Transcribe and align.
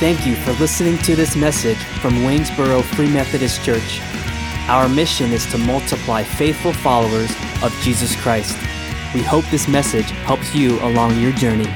Thank 0.00 0.26
you 0.26 0.34
for 0.34 0.52
listening 0.52 0.96
to 1.02 1.14
this 1.14 1.36
message 1.36 1.76
from 1.76 2.14
Waynesboro 2.24 2.80
Free 2.80 3.12
Methodist 3.12 3.62
Church. 3.62 4.00
Our 4.66 4.88
mission 4.88 5.30
is 5.30 5.44
to 5.50 5.58
multiply 5.58 6.22
faithful 6.22 6.72
followers 6.72 7.30
of 7.62 7.70
Jesus 7.82 8.18
Christ. 8.22 8.56
We 9.12 9.20
hope 9.20 9.44
this 9.50 9.68
message 9.68 10.06
helps 10.24 10.54
you 10.54 10.80
along 10.80 11.20
your 11.20 11.32
journey. 11.32 11.68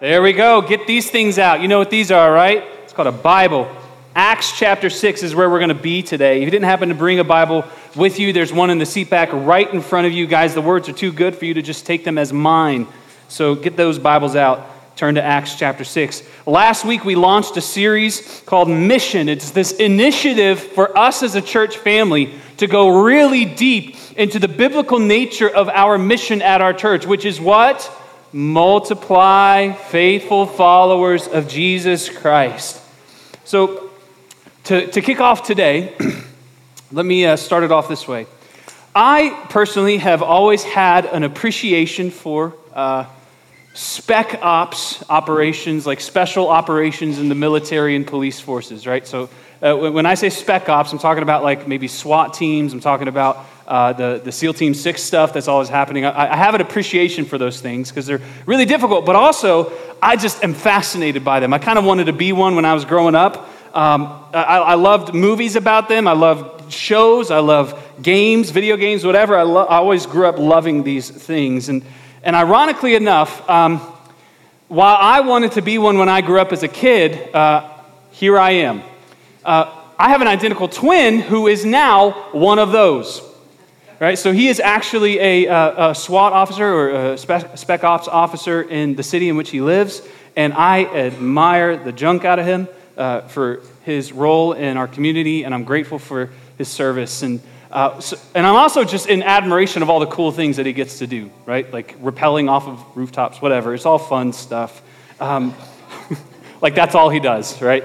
There 0.00 0.22
we 0.22 0.32
go. 0.32 0.62
Get 0.62 0.86
these 0.86 1.10
things 1.10 1.38
out. 1.38 1.60
You 1.60 1.68
know 1.68 1.78
what 1.78 1.90
these 1.90 2.10
are, 2.10 2.32
right? 2.32 2.64
It's 2.82 2.94
called 2.94 3.08
a 3.08 3.12
Bible. 3.12 3.70
Acts 4.14 4.58
chapter 4.58 4.88
6 4.88 5.22
is 5.22 5.34
where 5.34 5.50
we're 5.50 5.58
going 5.58 5.68
to 5.68 5.74
be 5.74 6.02
today. 6.02 6.38
If 6.38 6.44
you 6.44 6.50
didn't 6.50 6.64
happen 6.64 6.88
to 6.88 6.94
bring 6.94 7.18
a 7.18 7.24
Bible 7.24 7.62
with 7.94 8.18
you, 8.18 8.32
there's 8.32 8.54
one 8.54 8.70
in 8.70 8.78
the 8.78 8.86
seat 8.86 9.10
back 9.10 9.28
right 9.34 9.70
in 9.70 9.82
front 9.82 10.06
of 10.06 10.14
you. 10.14 10.26
Guys, 10.26 10.54
the 10.54 10.62
words 10.62 10.88
are 10.88 10.94
too 10.94 11.12
good 11.12 11.36
for 11.36 11.44
you 11.44 11.52
to 11.52 11.60
just 11.60 11.84
take 11.84 12.04
them 12.04 12.16
as 12.16 12.32
mine. 12.32 12.86
So 13.28 13.54
get 13.54 13.76
those 13.76 13.98
Bibles 13.98 14.34
out. 14.34 14.66
Turn 14.96 15.14
to 15.14 15.22
Acts 15.22 15.54
chapter 15.54 15.84
6. 15.84 16.22
Last 16.46 16.84
week 16.84 17.04
we 17.04 17.14
launched 17.14 17.56
a 17.56 17.60
series 17.60 18.42
called 18.44 18.68
Mission. 18.68 19.28
It's 19.28 19.50
this 19.50 19.72
initiative 19.72 20.60
for 20.60 20.96
us 20.96 21.22
as 21.22 21.34
a 21.34 21.40
church 21.40 21.78
family 21.78 22.34
to 22.58 22.66
go 22.66 23.02
really 23.02 23.46
deep 23.46 23.96
into 24.16 24.38
the 24.38 24.48
biblical 24.48 24.98
nature 24.98 25.48
of 25.48 25.68
our 25.70 25.96
mission 25.96 26.42
at 26.42 26.60
our 26.60 26.74
church, 26.74 27.06
which 27.06 27.24
is 27.24 27.40
what? 27.40 27.90
Multiply 28.32 29.72
faithful 29.72 30.46
followers 30.46 31.26
of 31.26 31.48
Jesus 31.48 32.08
Christ. 32.08 32.80
So, 33.44 33.90
to, 34.64 34.86
to 34.88 35.00
kick 35.00 35.20
off 35.20 35.46
today, 35.46 35.96
let 36.92 37.06
me 37.06 37.24
uh, 37.24 37.36
start 37.36 37.64
it 37.64 37.72
off 37.72 37.88
this 37.88 38.06
way. 38.06 38.26
I 38.94 39.46
personally 39.48 39.96
have 39.96 40.22
always 40.22 40.62
had 40.62 41.06
an 41.06 41.22
appreciation 41.22 42.10
for. 42.10 42.54
Uh, 42.74 43.06
spec 43.74 44.40
ops 44.42 45.02
operations, 45.08 45.86
like 45.86 46.00
special 46.00 46.48
operations 46.48 47.18
in 47.18 47.28
the 47.28 47.34
military 47.34 47.94
and 47.96 48.06
police 48.06 48.40
forces, 48.40 48.86
right? 48.86 49.06
So 49.06 49.30
uh, 49.62 49.76
when 49.76 50.06
I 50.06 50.14
say 50.14 50.30
spec 50.30 50.68
ops, 50.68 50.92
I'm 50.92 50.98
talking 50.98 51.22
about 51.22 51.42
like 51.42 51.68
maybe 51.68 51.86
SWAT 51.86 52.34
teams, 52.34 52.72
I'm 52.72 52.80
talking 52.80 53.08
about 53.08 53.46
uh, 53.66 53.92
the, 53.92 54.20
the 54.24 54.32
SEAL 54.32 54.54
Team 54.54 54.74
6 54.74 55.00
stuff 55.00 55.32
that's 55.32 55.46
always 55.46 55.68
happening. 55.68 56.04
I, 56.04 56.32
I 56.32 56.36
have 56.36 56.56
an 56.56 56.60
appreciation 56.60 57.24
for 57.24 57.38
those 57.38 57.60
things 57.60 57.90
because 57.90 58.04
they're 58.06 58.20
really 58.44 58.64
difficult, 58.64 59.06
but 59.06 59.14
also 59.14 59.72
I 60.02 60.16
just 60.16 60.42
am 60.42 60.54
fascinated 60.54 61.24
by 61.24 61.38
them. 61.38 61.52
I 61.52 61.58
kind 61.58 61.78
of 61.78 61.84
wanted 61.84 62.06
to 62.06 62.12
be 62.12 62.32
one 62.32 62.56
when 62.56 62.64
I 62.64 62.74
was 62.74 62.84
growing 62.84 63.14
up. 63.14 63.48
Um, 63.72 64.24
I, 64.34 64.58
I, 64.58 64.74
loved 64.74 65.14
movies 65.14 65.54
about 65.54 65.88
them. 65.88 66.08
I 66.08 66.12
loved 66.12 66.72
shows. 66.72 67.30
I 67.30 67.38
love 67.38 67.80
games, 68.02 68.50
video 68.50 68.76
games, 68.76 69.04
whatever. 69.04 69.36
I, 69.36 69.42
lo- 69.42 69.66
I 69.66 69.76
always 69.76 70.06
grew 70.06 70.26
up 70.26 70.38
loving 70.38 70.82
these 70.82 71.08
things. 71.08 71.68
And 71.68 71.84
and 72.22 72.36
ironically 72.36 72.94
enough, 72.94 73.48
um, 73.48 73.78
while 74.68 74.96
I 75.00 75.20
wanted 75.20 75.52
to 75.52 75.62
be 75.62 75.78
one 75.78 75.98
when 75.98 76.08
I 76.08 76.20
grew 76.20 76.40
up 76.40 76.52
as 76.52 76.62
a 76.62 76.68
kid, 76.68 77.34
uh, 77.34 77.68
here 78.10 78.38
I 78.38 78.50
am. 78.50 78.82
Uh, 79.44 79.74
I 79.98 80.10
have 80.10 80.20
an 80.20 80.28
identical 80.28 80.68
twin 80.68 81.20
who 81.20 81.46
is 81.46 81.64
now 81.64 82.10
one 82.32 82.58
of 82.58 82.72
those. 82.72 83.22
Right? 83.98 84.18
So 84.18 84.32
he 84.32 84.48
is 84.48 84.60
actually 84.60 85.18
a, 85.18 85.46
uh, 85.48 85.90
a 85.90 85.94
SWAT 85.94 86.32
officer 86.32 86.64
or 86.66 86.90
a 87.12 87.18
spec, 87.18 87.58
spec 87.58 87.84
ops 87.84 88.08
officer 88.08 88.62
in 88.62 88.96
the 88.96 89.02
city 89.02 89.28
in 89.28 89.36
which 89.36 89.50
he 89.50 89.60
lives, 89.60 90.00
and 90.36 90.54
I 90.54 90.84
admire 90.84 91.76
the 91.76 91.92
junk 91.92 92.24
out 92.24 92.38
of 92.38 92.46
him 92.46 92.68
uh, 92.96 93.22
for 93.22 93.60
his 93.84 94.12
role 94.12 94.54
in 94.54 94.76
our 94.76 94.88
community, 94.88 95.44
and 95.44 95.54
I'm 95.54 95.64
grateful 95.64 95.98
for 95.98 96.30
his 96.56 96.68
service. 96.68 97.22
And 97.22 97.40
uh, 97.70 98.00
so, 98.00 98.18
and 98.34 98.44
I'm 98.46 98.56
also 98.56 98.82
just 98.84 99.08
in 99.08 99.22
admiration 99.22 99.82
of 99.82 99.90
all 99.90 100.00
the 100.00 100.06
cool 100.06 100.32
things 100.32 100.56
that 100.56 100.66
he 100.66 100.72
gets 100.72 100.98
to 100.98 101.06
do, 101.06 101.30
right? 101.46 101.70
Like 101.72 102.00
rappelling 102.00 102.50
off 102.50 102.66
of 102.66 102.96
rooftops, 102.96 103.40
whatever. 103.40 103.74
It's 103.74 103.86
all 103.86 103.98
fun 103.98 104.32
stuff. 104.32 104.82
Um, 105.20 105.54
like 106.60 106.74
that's 106.74 106.96
all 106.96 107.10
he 107.10 107.20
does, 107.20 107.62
right? 107.62 107.84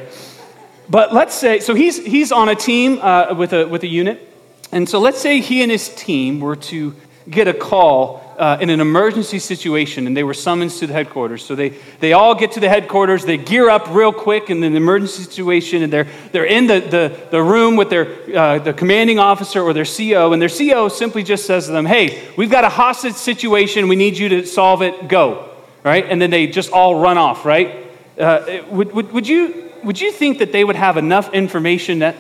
But 0.90 1.14
let's 1.14 1.36
say, 1.36 1.60
so 1.60 1.76
he's, 1.76 2.04
he's 2.04 2.32
on 2.32 2.50
a 2.50 2.56
team 2.56 3.00
uh, 3.00 3.36
with, 3.36 3.54
a, 3.54 3.68
with 3.68 3.84
a 3.84 3.88
unit. 3.88 4.32
And 4.72 4.90
so 4.90 5.00
let's 5.00 5.20
say 5.20 5.40
he 5.40 5.62
and 5.62 5.72
his 5.72 5.94
team 5.94 6.40
were 6.40 6.56
to 6.56 6.96
get 7.30 7.48
a 7.48 7.54
call 7.54 8.25
uh, 8.38 8.58
in 8.60 8.70
an 8.70 8.82
emergency 8.82 9.40
situation 9.40 10.08
and 10.08 10.16
they 10.16 10.24
were 10.24 10.34
summoned 10.34 10.72
to 10.72 10.88
the 10.88 10.94
headquarters. 10.94 11.46
So 11.46 11.56
they, 11.56 11.70
they 12.00 12.14
all 12.14 12.36
get 12.36 12.52
to 12.54 12.60
the 12.60 12.70
headquarters, 12.70 13.26
they 13.26 13.38
gear 13.38 13.70
up 13.70 13.88
real 13.90 14.12
quick 14.12 14.50
in 14.50 14.64
an 14.64 14.76
emergency 14.76 15.24
situation, 15.24 15.84
and 15.84 15.92
they're, 15.92 16.08
they're 16.32 16.46
in 16.46 16.68
the, 16.68 16.80
the, 16.80 17.28
the 17.32 17.42
room 17.42 17.76
with 17.76 17.90
their 17.90 18.08
uh, 18.36 18.60
the 18.60 18.74
commanding 18.74 19.20
officer 19.20 19.62
or 19.62 19.74
their 19.74 19.86
CO, 19.86 20.34
and 20.34 20.42
their 20.42 20.50
CO 20.50 20.88
simply 20.88 21.24
just 21.24 21.46
says 21.46 21.68
to 21.68 21.72
them, 21.72 21.86
Hey, 21.86 22.28
we've 22.38 22.52
got 22.52 22.64
a 22.64 22.70
hostage 22.70 23.16
situation, 23.16 23.88
we 23.88 23.96
need 23.96 24.18
you 24.18 24.30
to 24.30 24.46
solve 24.46 24.82
it, 24.82 25.08
go. 25.08 25.50
Right? 25.84 26.06
And 26.06 26.22
then 26.22 26.32
they 26.32 26.48
just 26.48 26.72
all 26.72 27.00
run 27.00 27.18
off, 27.18 27.46
right? 27.46 27.86
Uh, 28.18 28.64
would, 28.70 28.92
would, 28.94 29.12
would, 29.12 29.28
you, 29.28 29.72
would 29.84 30.02
you 30.02 30.12
think 30.12 30.40
that 30.40 30.52
they 30.52 30.64
would 30.64 30.76
have 30.76 30.98
enough 30.98 31.32
information 31.34 32.00
that, 32.00 32.16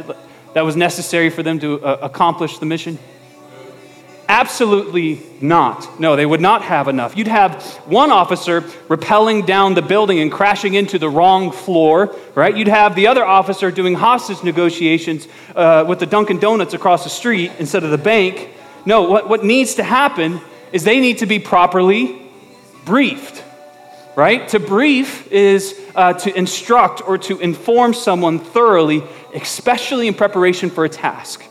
that 0.54 0.62
was 0.62 0.76
necessary 0.76 1.30
for 1.30 1.42
them 1.42 1.60
to 1.60 1.84
uh, 1.84 1.98
accomplish 2.02 2.60
the 2.60 2.66
mission? 2.66 3.00
Absolutely 4.28 5.22
not. 5.40 6.00
No, 6.00 6.16
they 6.16 6.26
would 6.26 6.42
not 6.42 6.64
have 6.64 6.88
enough. 6.88 7.16
You'd 7.16 7.28
have 7.28 7.64
one 7.86 8.12
officer 8.12 8.62
rappelling 8.88 9.46
down 9.46 9.76
the 9.76 9.84
building 9.84 10.20
and 10.20 10.32
crashing 10.32 10.74
into 10.74 10.98
the 10.98 11.10
wrong 11.10 11.52
floor, 11.52 12.16
right? 12.34 12.56
You'd 12.56 12.68
have 12.68 12.96
the 12.96 13.08
other 13.08 13.24
officer 13.24 13.70
doing 13.70 13.94
hostage 13.94 14.44
negotiations 14.44 15.28
uh, 15.56 15.86
with 15.88 16.00
the 16.00 16.08
Dunkin' 16.08 16.40
Donuts 16.40 16.74
across 16.74 17.04
the 17.04 17.10
street 17.10 17.52
instead 17.60 17.84
of 17.84 17.92
the 17.92 18.00
bank. 18.00 18.50
No, 18.86 19.04
what, 19.04 19.30
what 19.30 19.44
needs 19.44 19.76
to 19.76 19.84
happen 19.84 20.42
is 20.72 20.84
they 20.84 21.00
need 21.00 21.20
to 21.20 21.28
be 21.28 21.38
properly 21.38 22.22
briefed, 22.84 23.44
right? 24.16 24.48
To 24.50 24.60
brief 24.60 25.32
is 25.32 25.80
uh, 25.94 26.14
to 26.14 26.36
instruct 26.36 27.08
or 27.08 27.18
to 27.20 27.40
inform 27.40 27.94
someone 27.94 28.40
thoroughly, 28.40 29.04
especially 29.36 30.08
in 30.08 30.16
preparation 30.16 30.70
for 30.72 30.84
a 30.84 30.90
task. 30.90 31.44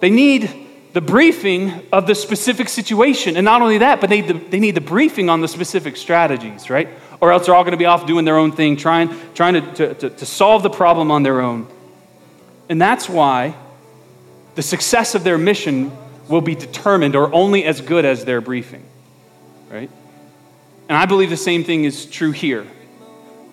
They 0.00 0.10
need 0.10 0.68
the 0.92 1.00
briefing 1.00 1.72
of 1.90 2.06
the 2.06 2.14
specific 2.14 2.68
situation. 2.68 3.36
And 3.36 3.44
not 3.44 3.62
only 3.62 3.78
that, 3.78 4.00
but 4.00 4.10
they, 4.10 4.20
they 4.20 4.60
need 4.60 4.74
the 4.74 4.80
briefing 4.80 5.30
on 5.30 5.40
the 5.40 5.48
specific 5.48 5.96
strategies, 5.96 6.68
right? 6.68 6.88
Or 7.20 7.32
else 7.32 7.46
they're 7.46 7.54
all 7.54 7.64
going 7.64 7.72
to 7.72 7.78
be 7.78 7.86
off 7.86 8.06
doing 8.06 8.24
their 8.24 8.36
own 8.36 8.52
thing, 8.52 8.76
trying, 8.76 9.10
trying 9.34 9.54
to, 9.74 9.94
to, 9.94 10.10
to 10.10 10.26
solve 10.26 10.62
the 10.62 10.70
problem 10.70 11.10
on 11.10 11.22
their 11.22 11.40
own. 11.40 11.66
And 12.68 12.80
that's 12.80 13.08
why 13.08 13.54
the 14.54 14.62
success 14.62 15.14
of 15.14 15.24
their 15.24 15.38
mission 15.38 15.92
will 16.28 16.40
be 16.40 16.54
determined 16.54 17.16
or 17.16 17.32
only 17.32 17.64
as 17.64 17.80
good 17.80 18.04
as 18.04 18.24
their 18.24 18.40
briefing, 18.40 18.84
right? 19.70 19.90
And 20.88 20.98
I 20.98 21.06
believe 21.06 21.30
the 21.30 21.36
same 21.36 21.64
thing 21.64 21.84
is 21.84 22.06
true 22.06 22.32
here. 22.32 22.66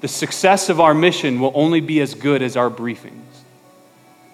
The 0.02 0.08
success 0.08 0.70
of 0.70 0.80
our 0.80 0.94
mission 0.94 1.40
will 1.40 1.52
only 1.54 1.82
be 1.82 2.02
as 2.02 2.14
good 2.16 2.42
as 2.42 2.58
our 2.58 2.70
briefing 2.70 3.26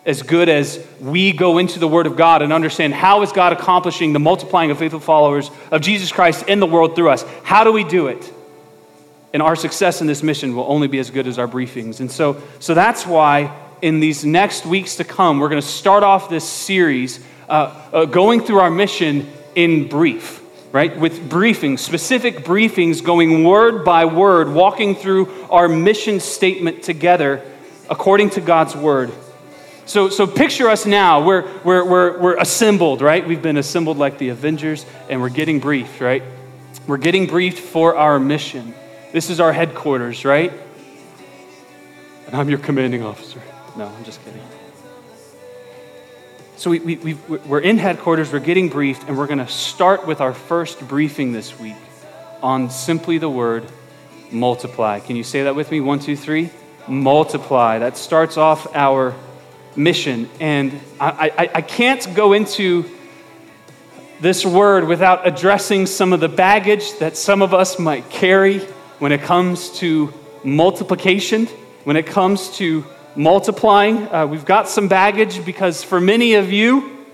as 0.05 0.21
good 0.21 0.49
as 0.49 0.85
we 0.99 1.31
go 1.31 1.57
into 1.57 1.79
the 1.79 1.87
Word 1.87 2.05
of 2.05 2.15
God 2.15 2.41
and 2.41 2.53
understand 2.53 2.93
how 2.93 3.23
is 3.23 3.31
God 3.31 3.53
accomplishing 3.53 4.13
the 4.13 4.19
multiplying 4.19 4.69
of 4.69 4.77
faithful 4.77 4.99
followers 4.99 5.49
of 5.71 5.81
Jesus 5.81 6.11
Christ 6.11 6.47
in 6.47 6.59
the 6.59 6.67
world 6.67 6.95
through 6.95 7.09
us. 7.09 7.25
How 7.43 7.63
do 7.63 7.71
we 7.71 7.83
do 7.83 8.07
it? 8.07 8.31
And 9.33 9.41
our 9.41 9.55
success 9.55 10.01
in 10.01 10.07
this 10.07 10.21
mission 10.21 10.55
will 10.55 10.65
only 10.67 10.87
be 10.87 10.99
as 10.99 11.09
good 11.09 11.27
as 11.27 11.39
our 11.39 11.47
briefings. 11.47 11.99
And 11.99 12.11
so, 12.11 12.41
so 12.59 12.73
that's 12.73 13.05
why 13.05 13.53
in 13.81 13.99
these 13.99 14.23
next 14.23 14.65
weeks 14.65 14.97
to 14.97 15.03
come, 15.03 15.39
we're 15.39 15.49
going 15.49 15.61
to 15.61 15.67
start 15.67 16.03
off 16.03 16.29
this 16.29 16.47
series 16.47 17.19
uh, 17.49 17.89
uh, 17.91 18.05
going 18.05 18.41
through 18.41 18.59
our 18.59 18.71
mission 18.71 19.29
in 19.55 19.87
brief, 19.87 20.41
right? 20.71 20.97
With 20.97 21.29
briefings, 21.29 21.79
specific 21.79 22.37
briefings, 22.37 23.03
going 23.03 23.43
word 23.43 23.83
by 23.83 24.05
word, 24.05 24.49
walking 24.49 24.95
through 24.95 25.33
our 25.49 25.67
mission 25.67 26.19
statement 26.19 26.83
together 26.83 27.43
according 27.89 28.31
to 28.31 28.41
God's 28.41 28.75
word. 28.75 29.11
So, 29.85 30.09
so 30.09 30.25
picture 30.25 30.67
us 30.67 30.85
now. 30.85 31.23
We're, 31.23 31.47
we're, 31.63 31.85
we're, 31.85 32.19
we're 32.19 32.37
assembled, 32.37 33.01
right? 33.01 33.25
We've 33.25 33.41
been 33.41 33.57
assembled 33.57 33.97
like 33.97 34.17
the 34.17 34.29
Avengers, 34.29 34.85
and 35.09 35.21
we're 35.21 35.29
getting 35.29 35.59
briefed, 35.59 36.01
right? 36.01 36.23
We're 36.87 36.97
getting 36.97 37.27
briefed 37.27 37.59
for 37.59 37.95
our 37.95 38.19
mission. 38.19 38.73
This 39.11 39.29
is 39.29 39.39
our 39.39 39.53
headquarters, 39.53 40.25
right? 40.25 40.51
And 42.25 42.35
I'm 42.35 42.49
your 42.49 42.57
commanding 42.59 43.03
officer. 43.03 43.41
No, 43.77 43.85
I'm 43.87 44.03
just 44.03 44.23
kidding. 44.25 44.41
So 46.57 46.71
we, 46.71 46.79
we, 46.79 47.13
we're 47.13 47.59
in 47.59 47.77
headquarters, 47.77 48.33
we're 48.33 48.39
getting 48.39 48.69
briefed, 48.69 49.07
and 49.07 49.17
we're 49.17 49.27
going 49.27 49.39
to 49.39 49.47
start 49.47 50.07
with 50.07 50.19
our 50.19 50.33
first 50.33 50.79
briefing 50.87 51.31
this 51.31 51.59
week 51.59 51.75
on 52.41 52.71
simply 52.71 53.19
the 53.19 53.29
word 53.29 53.65
multiply. 54.31 54.99
Can 54.99 55.15
you 55.15 55.23
say 55.23 55.43
that 55.43 55.55
with 55.55 55.69
me? 55.69 55.79
One, 55.79 55.99
two, 55.99 56.15
three. 56.15 56.49
Multiply. 56.87 57.79
That 57.79 57.97
starts 57.97 58.37
off 58.37 58.73
our 58.75 59.13
mission. 59.75 60.29
And 60.39 60.79
I, 60.99 61.31
I, 61.37 61.49
I 61.55 61.61
can't 61.61 62.07
go 62.15 62.33
into 62.33 62.89
this 64.21 64.45
word 64.45 64.85
without 64.85 65.27
addressing 65.27 65.85
some 65.85 66.13
of 66.13 66.19
the 66.19 66.29
baggage 66.29 66.97
that 66.99 67.17
some 67.17 67.41
of 67.41 67.53
us 67.53 67.77
might 67.77 68.09
carry 68.09 68.59
when 68.99 69.11
it 69.11 69.21
comes 69.21 69.69
to 69.79 70.13
multiplication, 70.43 71.47
when 71.83 71.97
it 71.97 72.05
comes 72.05 72.55
to 72.57 72.85
multiplying. 73.15 74.07
Uh, 74.13 74.25
we've 74.25 74.45
got 74.45 74.69
some 74.69 74.87
baggage 74.87 75.45
because 75.45 75.83
for 75.83 75.99
many 75.99 76.35
of 76.35 76.51
you, 76.51 77.05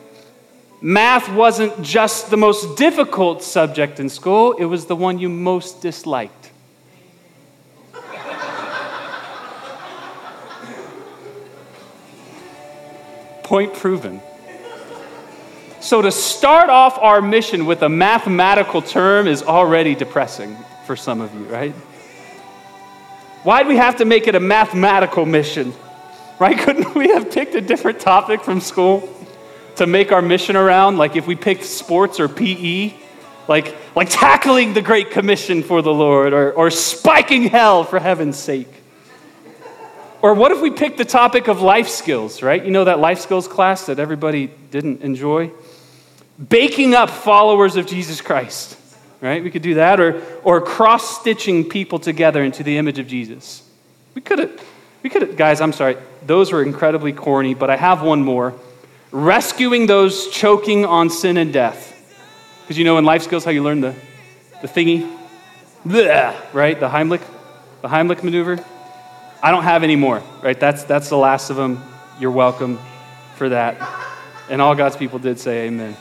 math 0.79 1.31
wasn't 1.33 1.81
just 1.81 2.29
the 2.29 2.37
most 2.37 2.77
difficult 2.77 3.43
subject 3.43 3.99
in 3.99 4.09
school, 4.09 4.53
it 4.53 4.65
was 4.65 4.85
the 4.85 4.95
one 4.95 5.17
you 5.17 5.29
most 5.29 5.81
disliked. 5.81 6.50
Point 13.51 13.73
proven. 13.73 14.21
So, 15.81 16.01
to 16.01 16.09
start 16.09 16.69
off 16.69 16.97
our 16.97 17.21
mission 17.21 17.65
with 17.65 17.81
a 17.81 17.89
mathematical 17.89 18.81
term 18.81 19.27
is 19.27 19.43
already 19.43 19.93
depressing 19.93 20.55
for 20.85 20.95
some 20.95 21.19
of 21.19 21.35
you, 21.35 21.43
right? 21.47 21.73
Why'd 23.43 23.67
we 23.67 23.75
have 23.75 23.97
to 23.97 24.05
make 24.05 24.27
it 24.27 24.35
a 24.35 24.39
mathematical 24.39 25.25
mission? 25.25 25.73
Right? 26.39 26.57
Couldn't 26.63 26.95
we 26.95 27.09
have 27.09 27.29
picked 27.29 27.53
a 27.55 27.59
different 27.59 27.99
topic 27.99 28.41
from 28.41 28.61
school 28.61 29.13
to 29.75 29.85
make 29.85 30.13
our 30.13 30.21
mission 30.21 30.55
around? 30.55 30.97
Like 30.97 31.17
if 31.17 31.27
we 31.27 31.35
picked 31.35 31.65
sports 31.65 32.21
or 32.21 32.29
PE, 32.29 32.93
like, 33.49 33.75
like 33.97 34.07
tackling 34.09 34.73
the 34.73 34.81
Great 34.81 35.11
Commission 35.11 35.61
for 35.61 35.81
the 35.81 35.93
Lord 35.93 36.31
or, 36.31 36.53
or 36.53 36.71
spiking 36.71 37.49
hell 37.49 37.83
for 37.83 37.99
heaven's 37.99 38.39
sake. 38.39 38.80
Or 40.21 40.33
what 40.33 40.51
if 40.51 40.61
we 40.61 40.69
picked 40.69 40.97
the 40.97 41.05
topic 41.05 41.47
of 41.47 41.61
life 41.61 41.87
skills, 41.87 42.41
right? 42.41 42.63
You 42.63 42.71
know 42.71 42.83
that 42.83 42.99
life 42.99 43.19
skills 43.19 43.47
class 43.47 43.87
that 43.87 43.99
everybody 43.99 44.51
didn't 44.69 45.01
enjoy? 45.01 45.51
Baking 46.49 46.93
up 46.93 47.09
followers 47.09 47.75
of 47.75 47.87
Jesus 47.87 48.21
Christ 48.21 48.77
right? 49.21 49.43
We 49.43 49.51
could 49.51 49.61
do 49.61 49.75
that, 49.75 49.99
or, 49.99 50.21
or 50.43 50.59
cross 50.59 51.19
stitching 51.19 51.69
people 51.69 51.99
together 51.99 52.43
into 52.43 52.63
the 52.63 52.77
image 52.77 52.99
of 52.99 53.07
Jesus. 53.07 53.63
We 54.15 54.21
could 54.21 54.39
have, 54.39 54.63
we 55.03 55.09
could 55.09 55.21
have, 55.21 55.37
guys, 55.37 55.61
I'm 55.61 55.71
sorry, 55.71 55.95
those 56.25 56.51
were 56.51 56.63
incredibly 56.63 57.13
corny, 57.13 57.53
but 57.53 57.69
I 57.69 57.77
have 57.77 58.01
one 58.01 58.23
more. 58.23 58.53
Rescuing 59.11 59.85
those 59.85 60.29
choking 60.29 60.85
on 60.85 61.09
sin 61.09 61.37
and 61.37 61.53
death. 61.53 61.89
Because 62.63 62.77
you 62.77 62.83
know 62.83 62.97
in 62.97 63.05
life 63.05 63.23
skills 63.23 63.45
how 63.45 63.51
you 63.51 63.61
learn 63.63 63.81
the, 63.81 63.95
the 64.61 64.67
thingy? 64.67 65.17
Blah, 65.85 66.35
right? 66.53 66.79
The 66.79 66.89
Heimlich, 66.89 67.21
the 67.81 67.87
Heimlich 67.87 68.23
maneuver. 68.23 68.63
I 69.43 69.51
don't 69.51 69.63
have 69.63 69.83
any 69.83 69.95
more, 69.95 70.21
right? 70.43 70.59
That's, 70.59 70.83
that's 70.83 71.09
the 71.09 71.17
last 71.17 71.49
of 71.49 71.55
them. 71.55 71.83
You're 72.19 72.31
welcome 72.31 72.79
for 73.37 73.49
that. 73.49 73.77
And 74.49 74.61
all 74.61 74.75
God's 74.75 74.95
people 74.95 75.17
did 75.17 75.39
say 75.39 75.67
amen. 75.67 75.97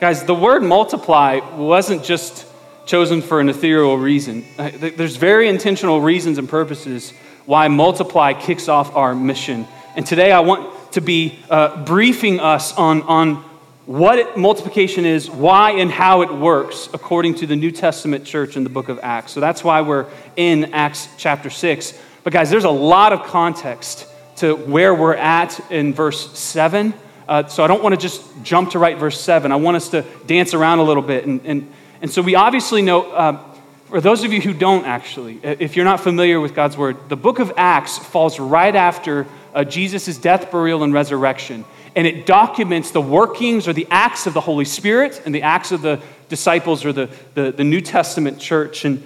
Guys, 0.00 0.24
the 0.24 0.34
word 0.34 0.64
multiply 0.64 1.38
wasn't 1.56 2.02
just 2.02 2.44
chosen 2.86 3.22
for 3.22 3.38
an 3.38 3.48
ethereal 3.48 3.96
reason. 3.96 4.44
Uh, 4.58 4.70
there's 4.74 5.14
very 5.14 5.48
intentional 5.48 6.00
reasons 6.00 6.38
and 6.38 6.48
purposes 6.48 7.12
why 7.46 7.68
multiply 7.68 8.32
kicks 8.32 8.68
off 8.68 8.96
our 8.96 9.14
mission. 9.14 9.66
And 9.94 10.04
today 10.04 10.32
I 10.32 10.40
want 10.40 10.92
to 10.92 11.00
be 11.00 11.38
uh, 11.48 11.84
briefing 11.84 12.40
us 12.40 12.72
on, 12.76 13.02
on 13.02 13.44
what 13.86 14.36
multiplication 14.36 15.04
is, 15.04 15.28
why 15.30 15.72
and 15.72 15.90
how 15.90 16.22
it 16.22 16.32
works 16.32 16.88
according 16.92 17.34
to 17.36 17.46
the 17.46 17.56
New 17.56 17.70
Testament 17.70 18.24
church 18.24 18.56
in 18.56 18.64
the 18.64 18.70
book 18.70 18.88
of 18.88 19.00
Acts. 19.02 19.32
So 19.32 19.40
that's 19.40 19.64
why 19.64 19.80
we're 19.80 20.06
in 20.36 20.72
Acts 20.72 21.08
chapter 21.18 21.50
6. 21.50 21.98
But 22.22 22.32
guys, 22.32 22.50
there's 22.50 22.64
a 22.64 22.70
lot 22.70 23.12
of 23.12 23.24
context 23.24 24.06
to 24.36 24.54
where 24.54 24.94
we're 24.94 25.14
at 25.14 25.70
in 25.70 25.92
verse 25.92 26.38
7 26.38 26.94
uh, 27.28 27.46
so 27.46 27.62
I 27.62 27.66
don't 27.66 27.82
want 27.82 27.94
to 27.94 28.00
just 28.00 28.22
jump 28.42 28.70
to 28.72 28.78
right 28.78 28.98
verse 28.98 29.20
7. 29.20 29.52
I 29.52 29.56
want 29.56 29.76
us 29.76 29.90
to 29.90 30.02
dance 30.26 30.54
around 30.54 30.80
a 30.80 30.82
little 30.82 31.02
bit. 31.02 31.24
And, 31.24 31.40
and, 31.44 31.72
and 32.00 32.10
so 32.10 32.20
we 32.20 32.34
obviously 32.34 32.82
know, 32.82 33.10
uh, 33.10 33.42
for 33.86 34.00
those 34.00 34.24
of 34.24 34.32
you 34.32 34.40
who 34.40 34.52
don't 34.52 34.84
actually, 34.84 35.40
if 35.42 35.76
you're 35.76 35.84
not 35.84 36.00
familiar 36.00 36.40
with 36.40 36.54
God's 36.54 36.76
word, 36.76 37.08
the 37.08 37.16
book 37.16 37.38
of 37.38 37.52
Acts 37.56 37.98
falls 37.98 38.40
right 38.40 38.74
after 38.74 39.26
uh, 39.54 39.64
Jesus' 39.64 40.18
death, 40.18 40.50
burial, 40.50 40.82
and 40.82 40.92
resurrection. 40.92 41.64
And 41.94 42.06
it 42.06 42.26
documents 42.26 42.90
the 42.90 43.00
workings 43.00 43.68
or 43.68 43.72
the 43.72 43.86
acts 43.90 44.26
of 44.26 44.34
the 44.34 44.40
Holy 44.40 44.64
Spirit 44.64 45.22
and 45.24 45.34
the 45.34 45.42
acts 45.42 45.72
of 45.72 45.82
the 45.82 46.00
disciples 46.28 46.84
or 46.84 46.92
the, 46.92 47.10
the, 47.34 47.52
the 47.52 47.64
New 47.64 47.80
Testament 47.80 48.38
church. 48.38 48.84
And, 48.84 49.02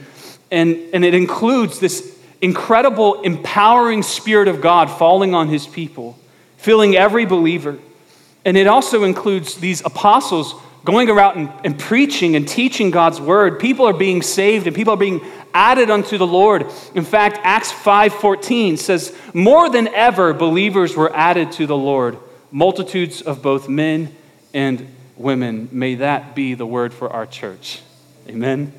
and, 0.51 0.77
and 0.93 1.05
it 1.05 1.15
includes 1.15 1.81
this 1.81 2.17
incredible, 2.41 3.23
empowering 3.23 4.03
Spirit 4.03 4.49
of 4.49 4.61
God 4.61 4.91
falling 4.91 5.35
on 5.35 5.49
his 5.49 5.67
people, 5.67 6.19
filling 6.57 6.95
every 6.95 7.25
believer. 7.25 7.79
And 8.45 8.57
it 8.57 8.69
also 8.69 9.03
includes 9.03 9.57
these 9.57 9.85
apostles 9.85 10.55
going 10.85 11.11
around 11.11 11.37
and, 11.37 11.53
and, 11.65 11.79
preaching 11.79 12.37
and 12.37 12.47
teaching 12.47 12.93
God's 12.93 13.21
word. 13.21 13.59
People 13.59 13.87
are 13.87 13.93
being 13.93 14.23
saved 14.23 14.69
and 14.69 14.77
people 14.77 14.95
are 14.95 14.99
being 14.99 15.21
added 15.53 15.91
unto 15.91 16.17
the 16.17 16.27
Lord. 16.27 16.67
In 16.95 17.05
fact, 17.05 17.41
Acts 17.43 17.73
5:14 17.73 18.77
says, 18.77 19.13
"More 19.35 19.69
than 19.69 19.89
ever 19.89 20.33
believers 20.33 20.95
were 20.95 21.13
added 21.13 21.51
to 21.53 21.67
the 21.67 21.77
Lord, 21.77 22.19
multitudes 22.51 23.23
of 23.23 23.43
both 23.43 23.69
men 23.69 24.15
and 24.55 24.87
women." 25.17 25.69
May 25.73 25.97
that 25.97 26.35
be 26.35 26.55
the 26.55 26.67
word 26.67 26.93
for 26.93 27.11
our 27.11 27.27
church. 27.27 27.81
Amen. 28.29 28.73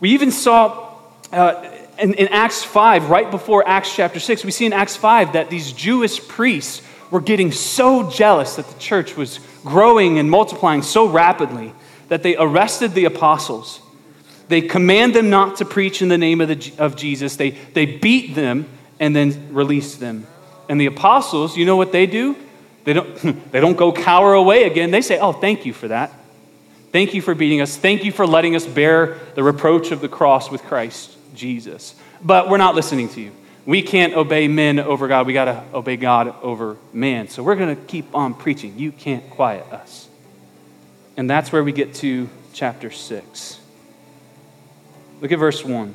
We 0.00 0.10
even 0.10 0.30
saw 0.30 0.90
uh, 1.32 1.70
in, 2.00 2.14
in 2.14 2.28
Acts 2.28 2.62
5, 2.62 3.10
right 3.10 3.30
before 3.30 3.66
Acts 3.66 3.94
chapter 3.94 4.18
6, 4.18 4.44
we 4.44 4.50
see 4.50 4.66
in 4.66 4.72
Acts 4.72 4.96
5 4.96 5.34
that 5.34 5.50
these 5.50 5.72
Jewish 5.72 6.26
priests 6.26 6.82
were 7.10 7.20
getting 7.20 7.52
so 7.52 8.10
jealous 8.10 8.56
that 8.56 8.66
the 8.66 8.78
church 8.78 9.16
was 9.16 9.40
growing 9.64 10.18
and 10.18 10.30
multiplying 10.30 10.82
so 10.82 11.06
rapidly 11.06 11.72
that 12.08 12.22
they 12.22 12.36
arrested 12.36 12.94
the 12.94 13.04
apostles. 13.04 13.80
They 14.48 14.62
command 14.62 15.14
them 15.14 15.30
not 15.30 15.56
to 15.56 15.64
preach 15.64 16.02
in 16.02 16.08
the 16.08 16.18
name 16.18 16.40
of, 16.40 16.48
the, 16.48 16.72
of 16.78 16.96
Jesus. 16.96 17.36
They, 17.36 17.50
they 17.50 17.86
beat 17.86 18.34
them 18.34 18.66
and 18.98 19.14
then 19.14 19.52
release 19.52 19.96
them. 19.96 20.26
And 20.70 20.80
the 20.80 20.86
apostles, 20.86 21.58
you 21.58 21.66
know 21.66 21.76
what 21.76 21.92
they 21.92 22.06
do? 22.06 22.34
They 22.84 22.94
don't, 22.94 23.12
they 23.52 23.60
don't 23.60 23.76
go 23.76 23.92
cower 23.92 24.32
away 24.32 24.64
again. 24.64 24.90
They 24.90 25.02
say, 25.02 25.18
Oh, 25.18 25.32
thank 25.32 25.66
you 25.66 25.74
for 25.74 25.88
that. 25.88 26.10
Thank 26.92 27.12
you 27.12 27.20
for 27.20 27.34
beating 27.34 27.60
us. 27.60 27.76
Thank 27.76 28.04
you 28.04 28.10
for 28.10 28.26
letting 28.26 28.56
us 28.56 28.66
bear 28.66 29.18
the 29.34 29.42
reproach 29.42 29.92
of 29.92 30.00
the 30.00 30.08
cross 30.08 30.50
with 30.50 30.62
Christ 30.62 31.14
Jesus. 31.34 31.94
But 32.22 32.48
we're 32.48 32.56
not 32.56 32.74
listening 32.74 33.10
to 33.10 33.20
you 33.20 33.32
we 33.66 33.82
can't 33.82 34.14
obey 34.14 34.48
men 34.48 34.78
over 34.78 35.06
God. 35.08 35.26
We 35.26 35.32
got 35.32 35.44
to 35.44 35.62
obey 35.74 35.96
God 35.96 36.34
over 36.42 36.76
man. 36.92 37.28
So 37.28 37.42
we're 37.42 37.56
going 37.56 37.76
to 37.76 37.82
keep 37.82 38.14
on 38.14 38.34
preaching. 38.34 38.78
You 38.78 38.92
can't 38.92 39.28
quiet 39.30 39.70
us. 39.72 40.08
And 41.16 41.28
that's 41.28 41.52
where 41.52 41.62
we 41.62 41.72
get 41.72 41.94
to 41.96 42.28
chapter 42.52 42.90
6. 42.90 43.60
Look 45.20 45.32
at 45.32 45.38
verse 45.38 45.64
1. 45.64 45.94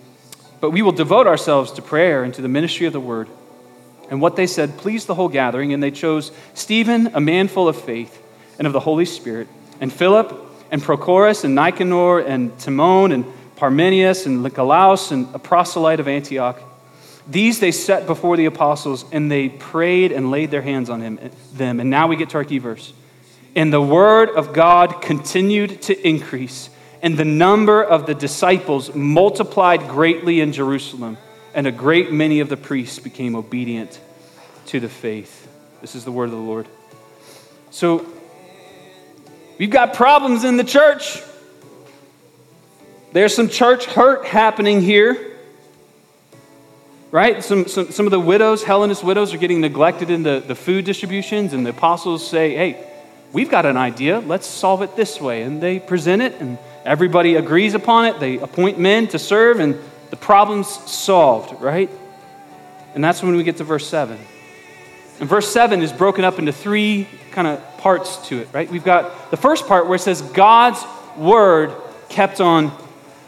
But 0.61 0.71
we 0.71 0.81
will 0.81 0.91
devote 0.93 1.27
ourselves 1.27 1.71
to 1.73 1.81
prayer 1.81 2.23
and 2.23 2.33
to 2.35 2.41
the 2.41 2.47
ministry 2.47 2.85
of 2.85 2.93
the 2.93 2.99
word. 2.99 3.27
And 4.09 4.21
what 4.21 4.35
they 4.35 4.47
said 4.47 4.77
pleased 4.77 5.07
the 5.07 5.15
whole 5.15 5.29
gathering, 5.29 5.73
and 5.73 5.81
they 5.81 5.91
chose 5.91 6.31
Stephen, 6.53 7.11
a 7.13 7.19
man 7.19 7.47
full 7.47 7.67
of 7.67 7.81
faith 7.81 8.21
and 8.57 8.67
of 8.67 8.73
the 8.73 8.79
Holy 8.79 9.05
Spirit, 9.05 9.47
and 9.79 9.91
Philip, 9.91 10.37
and 10.69 10.81
Prochorus, 10.81 11.43
and 11.43 11.55
Nicanor, 11.55 12.19
and 12.19 12.57
Timon, 12.59 13.11
and 13.11 13.25
Parmenas, 13.55 14.25
and 14.25 14.43
Nicolaus, 14.43 15.11
and 15.11 15.33
a 15.33 15.39
proselyte 15.39 15.99
of 15.99 16.07
Antioch. 16.07 16.61
These 17.27 17.59
they 17.59 17.71
set 17.71 18.05
before 18.05 18.37
the 18.37 18.45
apostles, 18.45 19.05
and 19.11 19.31
they 19.31 19.49
prayed 19.49 20.11
and 20.11 20.31
laid 20.31 20.51
their 20.51 20.61
hands 20.61 20.89
on 20.89 21.01
him, 21.01 21.19
them. 21.53 21.79
And 21.79 21.89
now 21.89 22.07
we 22.07 22.15
get 22.15 22.31
to 22.31 22.37
our 22.37 22.43
key 22.43 22.59
verse. 22.59 22.93
And 23.55 23.71
the 23.71 23.81
word 23.81 24.29
of 24.29 24.53
God 24.53 25.01
continued 25.01 25.81
to 25.83 26.07
increase, 26.07 26.69
and 27.01 27.17
the 27.17 27.25
number 27.25 27.83
of 27.83 28.05
the 28.05 28.13
disciples 28.13 28.93
multiplied 28.93 29.87
greatly 29.87 30.41
in 30.41 30.53
Jerusalem, 30.53 31.17
and 31.53 31.67
a 31.67 31.71
great 31.71 32.11
many 32.11 32.39
of 32.39 32.49
the 32.49 32.57
priests 32.57 32.99
became 32.99 33.35
obedient 33.35 33.99
to 34.67 34.79
the 34.79 34.89
faith. 34.89 35.47
This 35.81 35.95
is 35.95 36.05
the 36.05 36.11
word 36.11 36.25
of 36.25 36.31
the 36.31 36.37
Lord. 36.37 36.67
So, 37.71 38.05
we've 39.57 39.69
got 39.69 39.93
problems 39.93 40.43
in 40.43 40.57
the 40.57 40.63
church. 40.63 41.21
There's 43.13 43.35
some 43.35 43.49
church 43.49 43.85
hurt 43.85 44.25
happening 44.25 44.81
here 44.81 45.31
right? 47.11 47.43
Some, 47.43 47.67
some, 47.67 47.91
some 47.91 48.07
of 48.07 48.11
the 48.11 48.19
widows, 48.19 48.63
Hellenist 48.63 49.03
widows, 49.03 49.33
are 49.33 49.37
getting 49.37 49.61
neglected 49.61 50.09
in 50.09 50.23
the, 50.23 50.39
the 50.45 50.55
food 50.55 50.85
distributions, 50.85 51.53
and 51.53 51.65
the 51.65 51.71
apostles 51.71 52.27
say, 52.27 52.55
hey, 52.55 52.87
we've 53.33 53.49
got 53.49 53.65
an 53.65 53.77
idea. 53.77 54.19
Let's 54.19 54.47
solve 54.47 54.81
it 54.81 54.95
this 54.95 55.19
way. 55.19 55.43
And 55.43 55.61
they 55.61 55.79
present 55.79 56.21
it, 56.21 56.39
and 56.39 56.57
everybody 56.85 57.35
agrees 57.35 57.73
upon 57.73 58.05
it. 58.05 58.19
They 58.19 58.37
appoint 58.37 58.79
men 58.79 59.07
to 59.09 59.19
serve, 59.19 59.59
and 59.59 59.77
the 60.09 60.15
problem's 60.15 60.67
solved, 60.67 61.61
right? 61.61 61.89
And 62.93 63.03
that's 63.03 63.23
when 63.23 63.35
we 63.35 63.43
get 63.43 63.57
to 63.57 63.63
verse 63.63 63.87
7. 63.87 64.19
And 65.19 65.29
verse 65.29 65.51
7 65.51 65.81
is 65.81 65.93
broken 65.93 66.25
up 66.25 66.39
into 66.39 66.51
three 66.51 67.07
kind 67.31 67.47
of 67.47 67.77
parts 67.77 68.17
to 68.27 68.39
it, 68.39 68.49
right? 68.51 68.69
We've 68.69 68.83
got 68.83 69.31
the 69.31 69.37
first 69.37 69.67
part 69.67 69.85
where 69.85 69.95
it 69.95 69.99
says, 69.99 70.21
God's 70.21 70.83
word 71.17 71.73
kept 72.09 72.41
on 72.41 72.71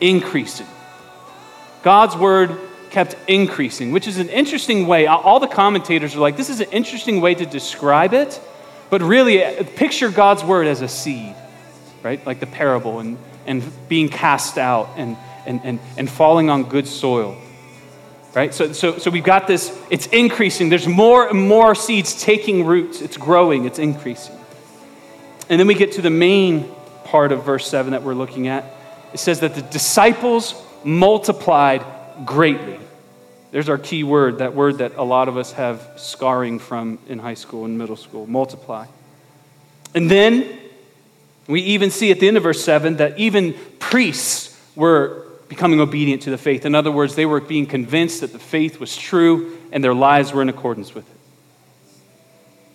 increasing. 0.02 0.68
God's 1.84 2.16
word 2.16 2.58
kept 2.90 3.16
increasing, 3.28 3.92
which 3.92 4.08
is 4.08 4.18
an 4.18 4.30
interesting 4.30 4.88
way. 4.88 5.08
All 5.08 5.40
the 5.40 5.48
commentators 5.48 6.16
are 6.16 6.20
like, 6.20 6.38
this 6.38 6.50
is 6.50 6.60
an 6.60 6.70
interesting 6.72 7.22
way 7.22 7.36
to 7.36 7.46
describe 7.46 8.14
it, 8.14 8.40
but 8.90 9.02
really 9.02 9.44
uh, 9.44 9.64
picture 9.76 10.10
God's 10.10 10.44
word 10.44 10.68
as 10.68 10.82
a 10.82 10.88
seed, 10.88 11.36
right? 12.04 12.26
Like 12.26 12.40
the 12.40 12.48
parable 12.48 13.00
and, 13.00 13.18
and 13.46 13.64
being 13.88 14.10
cast 14.10 14.58
out 14.58 14.90
and, 14.96 15.18
and, 15.46 15.62
and, 15.64 15.80
and 15.98 16.10
falling 16.10 16.50
on 16.50 16.64
good 16.64 16.88
soil. 16.88 17.38
Right? 18.34 18.54
So, 18.54 18.74
so, 18.74 18.98
so 18.98 19.12
we've 19.12 19.24
got 19.24 19.48
this, 19.48 19.78
it's 19.92 20.08
increasing. 20.08 20.70
There's 20.70 20.88
more 20.88 21.28
and 21.28 21.48
more 21.48 21.76
seeds 21.76 22.22
taking 22.22 22.66
roots. 22.66 23.02
It's 23.02 23.18
growing, 23.18 23.66
it's 23.66 23.80
increasing. 23.80 24.36
And 25.50 25.60
then 25.60 25.68
we 25.68 25.76
get 25.76 25.94
to 25.94 26.02
the 26.02 26.10
main 26.10 26.74
part 27.04 27.32
of 27.32 27.44
verse 27.44 27.68
7 27.68 27.92
that 27.92 28.02
we're 28.02 28.16
looking 28.16 28.48
at. 28.48 28.66
It 29.14 29.20
says 29.20 29.42
that 29.42 29.54
the 29.54 29.62
disciples 29.62 30.56
multiplied 30.84 31.86
greatly. 32.26 32.80
There's 33.52 33.70
our 33.70 33.78
key 33.78 34.04
word, 34.04 34.40
that 34.40 34.56
word 34.56 34.80
that 34.80 34.96
a 34.96 35.04
lot 35.04 35.28
of 35.28 35.38
us 35.38 35.52
have 35.52 35.92
scarring 35.98 36.58
from 36.58 36.98
in 37.08 37.20
high 37.20 37.36
school 37.36 37.66
and 37.66 37.78
middle 37.78 37.96
school 37.96 38.26
multiply. 38.26 38.88
And 39.94 40.10
then 40.10 40.60
we 41.48 41.62
even 41.62 41.92
see 41.92 42.12
at 42.12 42.20
the 42.20 42.28
end 42.28 42.38
of 42.38 42.44
verse 42.44 42.64
7 42.64 42.98
that 42.98 43.20
even 43.20 43.56
priests 43.80 44.60
were 44.76 45.28
becoming 45.50 45.80
obedient 45.80 46.24
to 46.24 46.30
the 46.30 46.38
faith. 46.38 46.66
In 46.66 46.74
other 46.74 46.92
words, 46.92 47.16
they 47.16 47.26
were 47.26 47.42
being 47.42 47.66
convinced 47.66 48.22
that 48.22 48.32
the 48.32 48.40
faith 48.40 48.80
was 48.80 48.96
true 48.96 49.58
and 49.72 49.84
their 49.84 49.94
lives 49.94 50.34
were 50.34 50.42
in 50.42 50.50
accordance 50.50 50.96
with 50.96 51.10
it. 51.10 51.18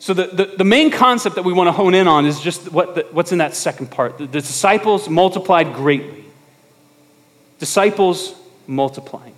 So, 0.00 0.14
the, 0.14 0.26
the, 0.26 0.44
the 0.58 0.64
main 0.64 0.92
concept 0.92 1.34
that 1.36 1.44
we 1.44 1.52
want 1.52 1.66
to 1.66 1.72
hone 1.72 1.92
in 1.92 2.06
on 2.06 2.24
is 2.24 2.40
just 2.40 2.70
what 2.70 2.94
the, 2.94 3.06
what's 3.10 3.32
in 3.32 3.38
that 3.38 3.54
second 3.54 3.90
part. 3.90 4.18
The, 4.18 4.26
the 4.26 4.40
disciples 4.40 5.08
multiplied 5.08 5.74
greatly. 5.74 6.24
Disciples 7.58 8.34
multiplying. 8.68 9.34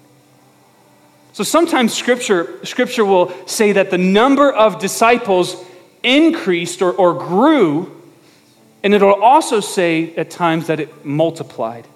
So 1.32 1.44
sometimes 1.44 1.94
scripture, 1.94 2.64
scripture 2.66 3.04
will 3.04 3.32
say 3.46 3.72
that 3.72 3.90
the 3.90 3.98
number 3.98 4.52
of 4.52 4.78
disciples 4.78 5.56
increased 6.02 6.82
or, 6.82 6.92
or 6.92 7.14
grew, 7.14 7.99
and 8.82 8.94
it'll 8.94 9.22
also 9.22 9.60
say 9.60 10.14
at 10.16 10.30
times 10.30 10.68
that 10.68 10.80
it 10.80 11.04
multiplied. 11.04 11.86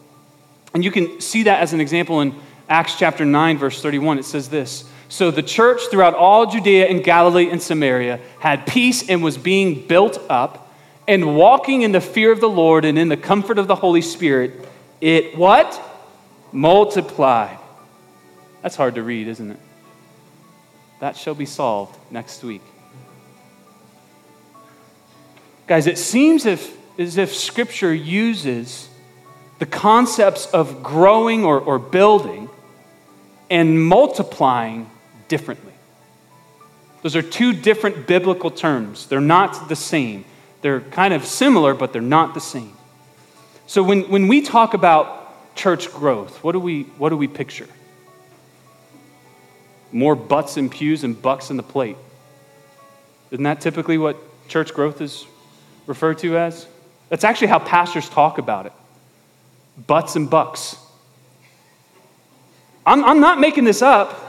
And 0.74 0.84
you 0.84 0.90
can 0.90 1.20
see 1.20 1.44
that 1.44 1.60
as 1.60 1.72
an 1.72 1.80
example 1.80 2.20
in 2.20 2.34
Acts 2.68 2.96
chapter 2.96 3.24
9, 3.24 3.58
verse 3.58 3.80
31. 3.80 4.18
It 4.18 4.24
says 4.24 4.48
this 4.48 4.84
So 5.08 5.30
the 5.30 5.42
church 5.42 5.82
throughout 5.90 6.14
all 6.14 6.46
Judea 6.46 6.86
and 6.86 7.02
Galilee 7.02 7.50
and 7.50 7.62
Samaria 7.62 8.20
had 8.40 8.66
peace 8.66 9.08
and 9.08 9.22
was 9.22 9.38
being 9.38 9.86
built 9.86 10.20
up, 10.28 10.72
and 11.06 11.36
walking 11.36 11.82
in 11.82 11.92
the 11.92 12.00
fear 12.00 12.32
of 12.32 12.40
the 12.40 12.48
Lord 12.48 12.84
and 12.84 12.98
in 12.98 13.08
the 13.08 13.16
comfort 13.16 13.58
of 13.58 13.66
the 13.66 13.76
Holy 13.76 14.02
Spirit, 14.02 14.66
it 15.00 15.36
what? 15.36 15.80
Multiplied. 16.52 17.58
That's 18.62 18.76
hard 18.76 18.94
to 18.94 19.02
read, 19.02 19.28
isn't 19.28 19.50
it? 19.50 19.58
That 21.00 21.16
shall 21.16 21.34
be 21.34 21.44
solved 21.44 21.98
next 22.10 22.42
week. 22.42 22.62
Guys, 25.66 25.86
it 25.86 25.98
seems 25.98 26.46
if, 26.46 26.76
as 26.98 27.16
if 27.16 27.34
Scripture 27.34 27.92
uses 27.92 28.88
the 29.58 29.66
concepts 29.66 30.46
of 30.46 30.82
growing 30.82 31.44
or, 31.44 31.58
or 31.60 31.78
building 31.78 32.48
and 33.50 33.82
multiplying 33.82 34.90
differently. 35.28 35.72
Those 37.02 37.16
are 37.16 37.22
two 37.22 37.52
different 37.52 38.06
biblical 38.06 38.50
terms. 38.50 39.06
They're 39.06 39.20
not 39.20 39.68
the 39.68 39.76
same. 39.76 40.24
They're 40.62 40.80
kind 40.80 41.14
of 41.14 41.24
similar, 41.24 41.74
but 41.74 41.92
they're 41.92 42.02
not 42.02 42.34
the 42.34 42.40
same. 42.40 42.72
So 43.66 43.82
when, 43.82 44.10
when 44.10 44.28
we 44.28 44.42
talk 44.42 44.74
about 44.74 45.54
church 45.54 45.90
growth, 45.92 46.42
what 46.42 46.52
do 46.52 46.60
we, 46.60 46.82
what 46.98 47.10
do 47.10 47.16
we 47.16 47.28
picture? 47.28 47.68
more 49.94 50.16
butts 50.16 50.56
and 50.56 50.70
pews 50.70 51.04
and 51.04 51.20
bucks 51.20 51.50
in 51.50 51.56
the 51.56 51.62
plate. 51.62 51.96
Isn't 53.30 53.44
that 53.44 53.60
typically 53.60 53.96
what 53.96 54.16
church 54.48 54.74
growth 54.74 55.00
is 55.00 55.24
referred 55.86 56.18
to 56.18 56.36
as? 56.36 56.66
That's 57.08 57.24
actually 57.24 57.48
how 57.48 57.58
pastors 57.58 58.08
talk 58.08 58.38
about 58.38 58.66
it 58.66 58.72
butts 59.86 60.16
and 60.16 60.30
bucks. 60.30 60.76
I'm, 62.86 63.04
I'm 63.04 63.20
not 63.20 63.40
making 63.40 63.64
this 63.64 63.82
up. 63.82 64.20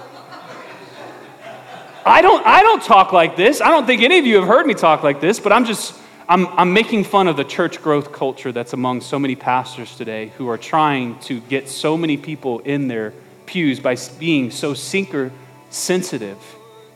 I 2.05 2.21
don't, 2.21 2.45
I 2.45 2.61
don't 2.61 2.83
talk 2.83 3.13
like 3.13 3.35
this. 3.35 3.61
I 3.61 3.69
don't 3.69 3.85
think 3.85 4.01
any 4.03 4.19
of 4.19 4.25
you 4.25 4.35
have 4.35 4.47
heard 4.47 4.67
me 4.67 4.75
talk 4.75 5.03
like 5.03 5.19
this, 5.19 5.39
but 5.39 5.51
I'm 5.51 5.65
just, 5.65 5.99
I'm, 6.29 6.47
I'm 6.47 6.71
making 6.71 7.03
fun 7.03 7.27
of 7.27 7.35
the 7.35 7.43
church 7.43 7.81
growth 7.81 8.11
culture 8.11 8.51
that's 8.51 8.73
among 8.73 9.01
so 9.01 9.17
many 9.17 9.35
pastors 9.35 9.95
today 9.95 10.31
who 10.37 10.47
are 10.47 10.57
trying 10.57 11.19
to 11.21 11.39
get 11.41 11.67
so 11.67 11.97
many 11.97 12.17
people 12.17 12.59
in 12.59 12.87
their 12.87 13.13
pews 13.47 13.79
by 13.79 13.97
being 14.19 14.51
so 14.51 14.73
seeker 14.73 15.31
sensitive 15.71 16.37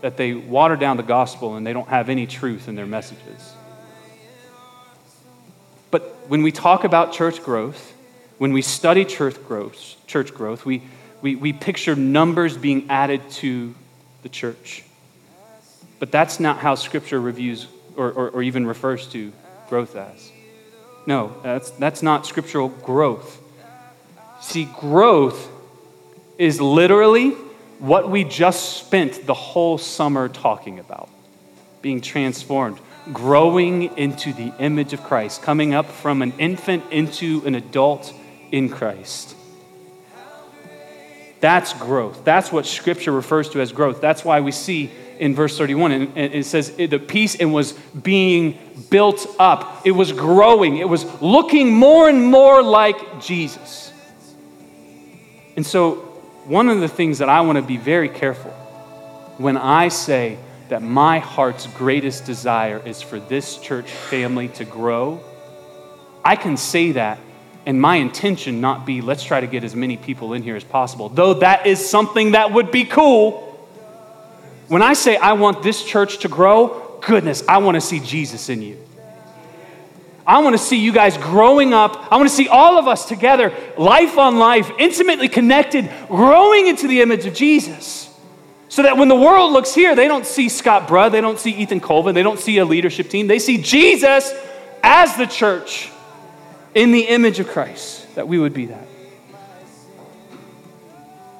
that 0.01 0.16
they 0.16 0.34
water 0.34 0.75
down 0.75 0.98
the 0.98 1.04
gospel 1.04 1.56
and 1.56 1.66
they 1.66 1.74
don't 1.74 1.89
have 1.89 2.10
any 2.10 2.28
truth 2.28 2.68
in 2.68 2.75
their 2.75 2.86
messages. 2.86 3.54
But 5.91 6.01
when 6.27 6.43
we 6.43 6.51
talk 6.51 6.84
about 6.84 7.13
church 7.13 7.43
growth, 7.43 7.93
when 8.38 8.53
we 8.53 8.62
study 8.62 9.05
church 9.05 9.36
growth, 9.48 9.96
church 10.08 10.34
growth 10.34 10.65
we, 10.65 10.84
we, 11.22 11.36
we 11.36 11.53
picture 11.53 11.96
numbers 11.96 12.58
being 12.58 12.89
added 12.89 13.29
to 13.31 13.75
the 14.24 14.29
church. 14.29 14.84
But 16.00 16.12
that's 16.12 16.39
not 16.39 16.60
how 16.60 16.75
Scripture 16.75 17.19
reviews 17.19 17.67
or, 18.00 18.12
or, 18.12 18.29
or 18.29 18.41
even 18.41 18.65
refers 18.65 19.08
to 19.08 19.34
growth 19.67 19.96
as. 19.96 20.31
No, 21.05 21.36
that's, 21.43 21.72
that's 21.72 22.01
not 22.01 22.25
scriptural 22.25 22.69
growth. 22.69 23.41
See, 24.41 24.65
growth 24.65 25.50
is 26.38 26.62
literally 26.62 27.31
what 27.79 28.10
we 28.10 28.24
just 28.24 28.77
spent 28.77 29.25
the 29.25 29.34
whole 29.34 29.77
summer 29.77 30.29
talking 30.29 30.79
about 30.79 31.10
being 31.81 32.01
transformed, 32.01 32.77
growing 33.12 33.98
into 33.98 34.34
the 34.34 34.53
image 34.60 34.94
of 34.94 35.03
Christ, 35.03 35.41
coming 35.41 35.74
up 35.74 35.88
from 35.88 36.22
an 36.22 36.34
infant 36.38 36.84
into 36.91 37.41
an 37.46 37.56
adult 37.56 38.13
in 38.51 38.70
Christ. 38.70 39.36
That's 41.39 41.74
growth. 41.74 42.25
That's 42.25 42.51
what 42.51 42.65
Scripture 42.65 43.12
refers 43.12 43.50
to 43.50 43.62
as 43.62 43.72
growth. 43.72 44.01
That's 44.01 44.25
why 44.25 44.41
we 44.41 44.51
see 44.51 44.91
in 45.20 45.36
verse 45.36 45.58
31, 45.58 45.91
and 45.91 46.18
it 46.18 46.46
says 46.46 46.72
the 46.75 46.98
peace 46.98 47.36
and 47.36 47.53
was 47.53 47.74
being 47.74 48.58
built 48.89 49.27
up. 49.38 49.86
It 49.86 49.91
was 49.91 50.13
growing. 50.13 50.77
It 50.77 50.88
was 50.88 51.06
looking 51.22 51.74
more 51.74 52.08
and 52.08 52.24
more 52.24 52.62
like 52.62 53.22
Jesus. 53.22 53.91
And 55.58 55.65
so 55.65 55.96
one 56.46 56.70
of 56.70 56.79
the 56.79 56.88
things 56.88 57.18
that 57.18 57.27
I 57.27 57.41
want 57.41 57.58
to 57.58 57.62
be 57.62 57.75
very 57.75 58.08
careful 58.08 58.51
when 59.38 59.58
I 59.58 59.89
say 59.89 60.38
that 60.70 60.82
my 60.82 61.20
heart's 61.20 61.68
greatest 61.68 62.26
desire 62.26 62.82
is 62.86 63.02
for 63.02 63.20
this 63.20 63.58
church 63.58 63.90
family 63.90 64.48
to 64.50 64.66
grow, 64.66 65.20
I 66.24 66.36
can 66.36 66.58
say 66.58 66.94
that 66.94 67.20
and 67.66 67.80
my 67.80 67.98
intention 67.98 68.62
not 68.62 68.86
be 68.86 69.02
let's 69.02 69.24
try 69.24 69.42
to 69.42 69.48
get 69.48 69.64
as 69.64 69.76
many 69.76 69.98
people 69.98 70.34
in 70.34 70.44
here 70.44 70.56
as 70.56 70.64
possible, 70.64 71.10
though 71.10 71.36
that 71.36 71.68
is 71.68 71.88
something 71.88 72.32
that 72.32 72.52
would 72.52 72.72
be 72.72 72.86
cool. 72.86 73.46
When 74.68 74.82
I 74.82 74.94
say 74.94 75.18
I 75.18 75.34
want 75.34 75.62
this 75.62 75.84
church 75.84 76.20
to 76.20 76.28
grow, 76.28 77.00
goodness, 77.06 77.44
I 77.48 77.58
want 77.58 77.76
to 77.76 77.82
see 77.82 78.00
Jesus 78.00 78.50
in 78.50 78.62
you. 78.62 78.78
I 80.26 80.40
want 80.40 80.54
to 80.54 80.64
see 80.64 80.78
you 80.78 80.92
guys 80.92 81.18
growing 81.18 81.74
up. 81.74 82.12
I 82.12 82.18
want 82.18 82.30
to 82.30 82.36
see 82.36 82.48
all 82.48 82.78
of 82.78 82.88
us 82.88 83.08
together, 83.08 83.52
life 83.78 84.18
on 84.18 84.38
life, 84.38 84.72
intimately 84.78 85.28
connected, 85.28 85.90
growing 86.08 86.68
into 86.68 86.88
the 86.88 87.02
image 87.02 87.26
of 87.26 87.34
Jesus. 87.34 88.09
So 88.70 88.84
that 88.84 88.98
when 88.98 89.08
the 89.08 89.16
world 89.16 89.52
looks 89.52 89.74
here, 89.74 89.96
they 89.96 90.08
don't 90.08 90.26
see 90.26 90.48
Scott 90.48 90.88
Bruh, 90.88 91.12
they 91.12 91.22
don't 91.22 91.40
see 91.40 91.52
Ethan 91.52 91.80
Colvin, 91.80 92.14
they 92.14 92.24
don't 92.24 92.40
see 92.40 92.60
a 92.60 92.66
leadership 92.66 93.10
team. 93.10 93.28
They 93.28 93.40
see 93.40 93.58
Jesus 93.58 94.32
as 94.84 95.16
the 95.18 95.26
church 95.26 95.92
in 96.76 96.92
the 96.92 97.02
image 97.02 97.40
of 97.40 97.48
Christ, 97.48 98.16
that 98.16 98.28
we 98.28 98.38
would 98.38 98.54
be 98.54 98.68
that. 98.68 98.88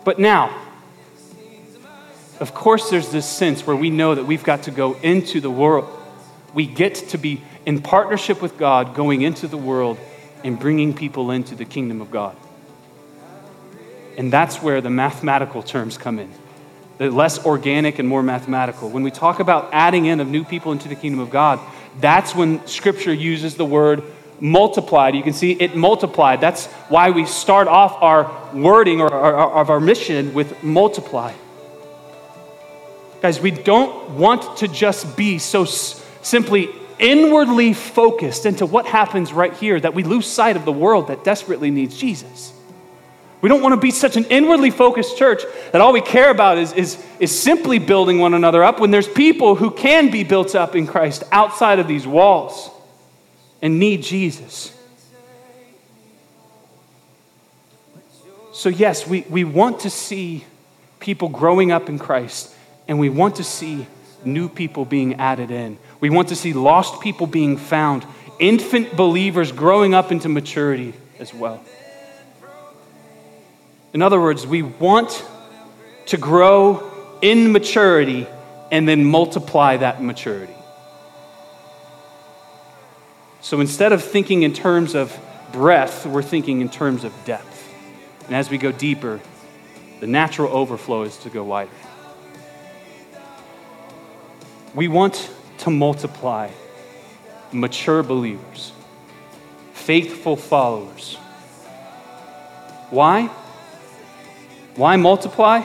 But 0.04 0.18
now, 0.18 0.56
of 2.40 2.54
course, 2.54 2.90
there's 2.90 3.10
this 3.10 3.28
sense 3.28 3.68
where 3.68 3.76
we 3.76 3.90
know 3.90 4.16
that 4.16 4.24
we've 4.24 4.44
got 4.44 4.64
to 4.64 4.72
go 4.72 4.94
into 4.96 5.40
the 5.40 5.52
world. 5.52 5.88
We 6.54 6.66
get 6.66 6.96
to 7.10 7.18
be 7.18 7.42
in 7.66 7.82
partnership 7.82 8.42
with 8.42 8.58
God, 8.58 8.96
going 8.96 9.22
into 9.22 9.48
the 9.48 9.58
world 9.58 10.00
and 10.44 10.58
bringing 10.58 10.96
people 10.96 11.32
into 11.32 11.54
the 11.54 11.66
kingdom 11.66 12.02
of 12.02 12.10
God. 12.10 12.36
And 14.18 14.34
that's 14.34 14.62
where 14.62 14.82
the 14.82 14.90
mathematical 14.90 15.62
terms 15.62 15.98
come 15.98 16.18
in. 16.18 16.34
Less 17.00 17.46
organic 17.46 17.98
and 17.98 18.08
more 18.08 18.22
mathematical. 18.22 18.90
When 18.90 19.04
we 19.04 19.12
talk 19.12 19.40
about 19.40 19.70
adding 19.72 20.06
in 20.06 20.20
of 20.20 20.28
new 20.28 20.44
people 20.44 20.74
into 20.74 20.90
the 20.90 20.96
kingdom 20.96 21.22
of 21.22 21.30
God, 21.30 21.60
that's 22.00 22.36
when 22.36 22.66
scripture 22.68 23.14
uses 23.14 23.56
the 23.56 23.66
word 23.66 24.04
multiplied. 24.42 25.16
You 25.16 25.24
can 25.24 25.34
see 25.34 25.52
it 25.52 25.76
multiplied. 25.76 26.42
That's 26.42 26.68
why 26.90 27.12
we 27.12 27.26
start 27.26 27.68
off 27.68 27.98
our 28.02 28.54
wording 28.54 29.02
or, 29.02 29.14
of 29.14 29.70
our 29.70 29.80
mission 29.80 30.34
with 30.34 30.62
multiply. 30.64 31.34
Guys, 33.22 33.40
we 33.40 33.52
don't 33.52 34.12
want 34.12 34.58
to 34.58 34.68
just 34.68 35.18
be 35.18 35.40
so 35.40 35.66
simply 35.66 36.70
inwardly 37.00 37.74
focused 37.74 38.46
into 38.46 38.66
what 38.66 38.86
happens 38.86 39.32
right 39.32 39.54
here 39.54 39.80
that 39.80 39.94
we 39.94 40.04
lose 40.04 40.28
sight 40.28 40.58
of 40.58 40.66
the 40.66 40.72
world 40.72 41.08
that 41.08 41.24
desperately 41.24 41.72
needs 41.72 41.98
Jesus. 41.98 42.54
We 43.42 43.48
don't 43.48 43.62
want 43.62 43.74
to 43.74 43.80
be 43.80 43.92
such 43.92 44.18
an 44.18 44.26
inwardly 44.26 44.70
focused 44.70 45.18
church 45.18 45.44
that 45.72 45.80
all 45.80 45.94
we 45.94 46.02
care 46.02 46.30
about 46.30 46.58
is, 46.58 46.74
is, 46.74 47.04
is 47.20 47.38
simply 47.38 47.80
building 47.80 48.20
one 48.20 48.34
another 48.34 48.64
up 48.64 48.80
when 48.80 48.92
there's 48.92 49.08
people 49.08 49.56
who 49.56 49.72
can 49.72 50.12
be 50.12 50.24
built 50.24 50.56
up 50.56 50.76
in 50.76 50.86
Christ 50.86 51.24
outside 51.32 51.80
of 51.80 51.88
these 51.88 52.06
walls 52.06 52.70
and 53.62 53.80
need 53.80 54.04
Jesus. 54.04 54.76
So, 58.52 58.68
yes, 58.68 59.08
we, 59.08 59.22
we 59.30 59.46
want 59.46 59.82
to 59.82 59.90
see 59.90 60.44
people 61.00 61.30
growing 61.30 61.72
up 61.72 61.88
in 61.88 61.98
Christ, 61.98 62.54
and 62.90 63.00
we 63.00 63.08
want 63.08 63.38
to 63.38 63.44
see 63.44 63.88
new 64.26 64.50
people 64.50 64.84
being 64.84 65.14
added 65.16 65.50
in. 65.50 65.78
We 66.02 66.10
want 66.10 66.28
to 66.28 66.36
see 66.36 66.52
lost 66.52 67.00
people 67.00 67.26
being 67.26 67.56
found, 67.56 68.06
infant 68.38 68.98
believers 68.98 69.54
growing 69.54 69.94
up 69.94 70.12
into 70.12 70.28
maturity 70.28 70.94
as 71.20 71.34
well. 71.34 71.64
In 73.94 74.02
other 74.02 74.20
words, 74.20 74.46
we 74.46 74.62
want 74.62 75.26
to 76.08 76.18
grow 76.18 76.92
in 77.22 77.52
maturity 77.52 78.28
and 78.72 78.88
then 78.88 79.04
multiply 79.04 79.78
that 79.78 80.02
maturity. 80.02 80.54
So 83.42 83.62
instead 83.62 83.94
of 83.94 84.04
thinking 84.04 84.44
in 84.44 84.54
terms 84.54 84.96
of 84.96 85.18
breadth, 85.52 86.06
we're 86.06 86.22
thinking 86.22 86.62
in 86.62 86.70
terms 86.70 87.04
of 87.04 87.14
depth. 87.26 87.68
And 88.28 88.36
as 88.36 88.50
we 88.50 88.58
go 88.58 88.72
deeper, 88.72 89.20
the 90.00 90.08
natural 90.08 90.52
overflow 90.52 91.04
is 91.04 91.18
to 91.18 91.30
go 91.30 91.44
wider. 91.44 91.72
We 94.76 94.88
want 94.88 95.30
to 95.60 95.72
multiply 95.72 96.52
mature 97.52 98.04
believers, 98.04 98.72
faithful 99.74 100.36
followers. 100.36 101.16
Why? 102.92 103.30
Why 104.80 104.96
multiply? 104.96 105.64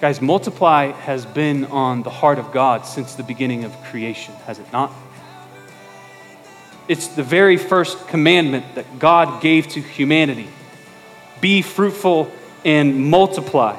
Guys, 0.00 0.22
multiply 0.22 0.92
has 0.92 1.26
been 1.26 1.66
on 1.66 2.02
the 2.02 2.08
heart 2.08 2.38
of 2.38 2.52
God 2.52 2.86
since 2.86 3.16
the 3.16 3.22
beginning 3.22 3.64
of 3.64 3.82
creation, 3.82 4.32
has 4.46 4.58
it 4.58 4.72
not? 4.72 4.90
It's 6.88 7.08
the 7.08 7.22
very 7.22 7.58
first 7.58 8.08
commandment 8.08 8.76
that 8.76 8.98
God 8.98 9.42
gave 9.42 9.68
to 9.68 9.82
humanity 9.82 10.48
be 11.42 11.60
fruitful 11.60 12.32
and 12.64 13.10
multiply. 13.10 13.78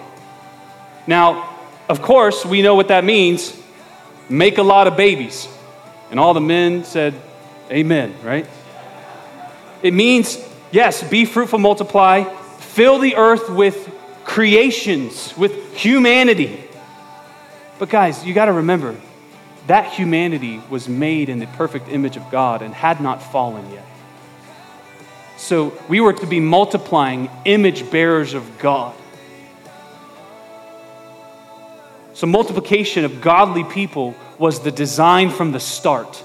Now, 1.07 1.57
of 1.89 2.03
course, 2.03 2.45
we 2.45 2.61
know 2.61 2.75
what 2.75 2.89
that 2.89 3.03
means 3.03 3.59
make 4.29 4.59
a 4.59 4.63
lot 4.63 4.85
of 4.85 4.95
babies. 4.95 5.47
And 6.11 6.19
all 6.19 6.35
the 6.35 6.39
men 6.39 6.83
said, 6.83 7.15
Amen, 7.71 8.13
right? 8.21 8.45
It 9.81 9.95
means, 9.95 10.37
yes, 10.71 11.01
be 11.09 11.25
fruitful, 11.25 11.57
multiply, 11.57 12.31
fill 12.59 12.99
the 12.99 13.15
earth 13.15 13.49
with 13.49 13.91
creations, 14.23 15.35
with 15.37 15.75
humanity. 15.75 16.61
But 17.79 17.89
guys, 17.89 18.25
you 18.25 18.33
got 18.33 18.45
to 18.45 18.53
remember 18.53 18.95
that 19.67 19.91
humanity 19.91 20.61
was 20.69 20.87
made 20.87 21.29
in 21.29 21.39
the 21.39 21.47
perfect 21.47 21.89
image 21.89 22.17
of 22.17 22.29
God 22.29 22.61
and 22.61 22.73
had 22.73 23.01
not 23.01 23.21
fallen 23.21 23.71
yet. 23.71 23.85
So 25.37 25.77
we 25.89 26.01
were 26.01 26.13
to 26.13 26.25
be 26.25 26.39
multiplying 26.39 27.29
image 27.45 27.89
bearers 27.91 28.33
of 28.33 28.59
God. 28.59 28.95
So, 32.13 32.27
multiplication 32.27 33.03
of 33.03 33.19
godly 33.19 33.65
people 33.65 34.15
was 34.37 34.61
the 34.61 34.71
design 34.71 35.29
from 35.29 35.51
the 35.51 35.59
start. 35.59 36.23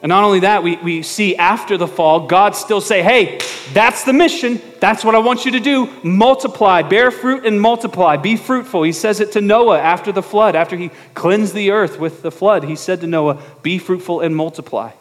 And 0.00 0.10
not 0.10 0.22
only 0.22 0.40
that, 0.40 0.62
we, 0.62 0.76
we 0.76 1.02
see 1.02 1.34
after 1.34 1.76
the 1.76 1.88
fall, 1.88 2.28
God 2.28 2.54
still 2.54 2.80
say, 2.80 3.02
hey, 3.02 3.40
that's 3.72 4.04
the 4.04 4.12
mission. 4.12 4.60
That's 4.78 5.04
what 5.04 5.16
I 5.16 5.18
want 5.18 5.44
you 5.44 5.52
to 5.52 5.60
do. 5.60 5.88
Multiply, 6.04 6.82
bear 6.82 7.10
fruit 7.10 7.44
and 7.44 7.60
multiply. 7.60 8.16
Be 8.16 8.36
fruitful. 8.36 8.84
He 8.84 8.92
says 8.92 9.18
it 9.18 9.32
to 9.32 9.40
Noah 9.40 9.80
after 9.80 10.12
the 10.12 10.22
flood, 10.22 10.54
after 10.54 10.76
he 10.76 10.90
cleansed 11.14 11.52
the 11.52 11.72
earth 11.72 11.98
with 11.98 12.22
the 12.22 12.30
flood. 12.30 12.62
He 12.62 12.76
said 12.76 13.00
to 13.00 13.08
Noah, 13.08 13.42
be 13.62 13.78
fruitful 13.78 14.20
and 14.20 14.36
multiply. 14.36 14.92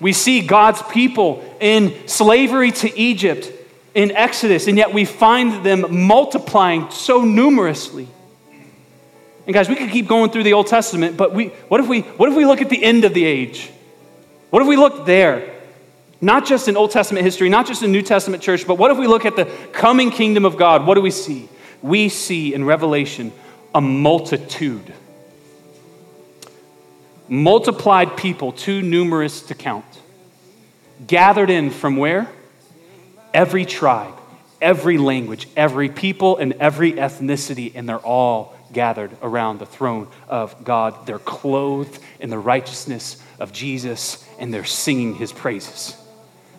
We 0.00 0.12
see 0.12 0.46
God's 0.46 0.82
people 0.82 1.42
in 1.60 2.06
slavery 2.06 2.70
to 2.70 2.96
Egypt 2.96 3.50
in 3.94 4.12
Exodus, 4.12 4.68
and 4.68 4.76
yet 4.76 4.92
we 4.92 5.04
find 5.04 5.64
them 5.64 6.06
multiplying 6.06 6.90
so 6.90 7.24
numerously. 7.24 8.08
And 9.46 9.54
guys, 9.54 9.68
we 9.68 9.76
could 9.76 9.90
keep 9.90 10.06
going 10.06 10.30
through 10.30 10.44
the 10.44 10.52
Old 10.52 10.68
Testament, 10.68 11.16
but 11.16 11.32
we, 11.32 11.48
what, 11.68 11.80
if 11.80 11.88
we, 11.88 12.02
what 12.02 12.28
if 12.28 12.36
we 12.36 12.44
look 12.44 12.62
at 12.62 12.70
the 12.70 12.82
end 12.82 13.04
of 13.04 13.12
the 13.12 13.24
age? 13.24 13.70
What 14.54 14.62
if 14.62 14.68
we 14.68 14.76
look 14.76 15.04
there? 15.04 15.52
Not 16.20 16.46
just 16.46 16.68
in 16.68 16.76
Old 16.76 16.92
Testament 16.92 17.24
history, 17.24 17.48
not 17.48 17.66
just 17.66 17.82
in 17.82 17.90
New 17.90 18.02
Testament 18.02 18.40
church, 18.40 18.68
but 18.68 18.78
what 18.78 18.92
if 18.92 18.98
we 18.98 19.08
look 19.08 19.24
at 19.24 19.34
the 19.34 19.46
coming 19.72 20.12
kingdom 20.12 20.44
of 20.44 20.56
God? 20.56 20.86
What 20.86 20.94
do 20.94 21.00
we 21.00 21.10
see? 21.10 21.48
We 21.82 22.08
see 22.08 22.54
in 22.54 22.62
Revelation 22.62 23.32
a 23.74 23.80
multitude 23.80 24.94
multiplied 27.26 28.16
people, 28.16 28.52
too 28.52 28.80
numerous 28.80 29.42
to 29.42 29.56
count, 29.56 29.84
gathered 31.04 31.50
in 31.50 31.70
from 31.70 31.96
where? 31.96 32.30
Every 33.32 33.64
tribe, 33.64 34.14
every 34.62 34.98
language, 34.98 35.48
every 35.56 35.88
people, 35.88 36.36
and 36.36 36.52
every 36.60 36.92
ethnicity, 36.92 37.72
and 37.74 37.88
they're 37.88 37.98
all 37.98 38.54
gathered 38.72 39.10
around 39.20 39.58
the 39.58 39.66
throne 39.66 40.06
of 40.28 40.62
God. 40.62 41.06
They're 41.06 41.18
clothed 41.18 41.98
in 42.20 42.30
the 42.30 42.38
righteousness 42.38 43.20
of 43.38 43.52
Jesus, 43.52 44.24
and 44.38 44.52
they're 44.52 44.64
singing 44.64 45.14
his 45.14 45.32
praises. 45.32 45.96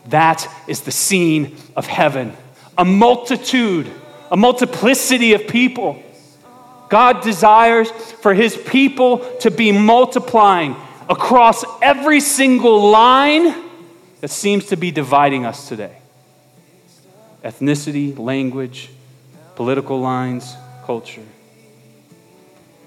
That 0.08 0.48
is 0.68 0.82
the 0.82 0.92
scene 0.92 1.58
of 1.76 1.88
heaven. 1.88 2.34
A 2.78 2.86
multitude, 2.86 3.92
a 4.32 4.38
multiplicity 4.38 5.34
of 5.34 5.48
people 5.48 6.04
God 6.90 7.22
desires 7.22 7.90
for 7.92 8.34
his 8.34 8.56
people 8.56 9.20
to 9.40 9.52
be 9.52 9.72
multiplying 9.72 10.76
across 11.10 11.64
every 11.82 12.20
single 12.20 12.90
line 12.90 13.54
that 14.22 14.30
seems 14.30 14.68
to 14.68 14.76
be 14.78 14.92
dividing 14.92 15.46
us 15.46 15.68
today 15.68 15.98
ethnicity, 17.44 18.18
language, 18.18 18.90
political 19.56 20.00
lines, 20.00 20.56
culture, 20.86 21.26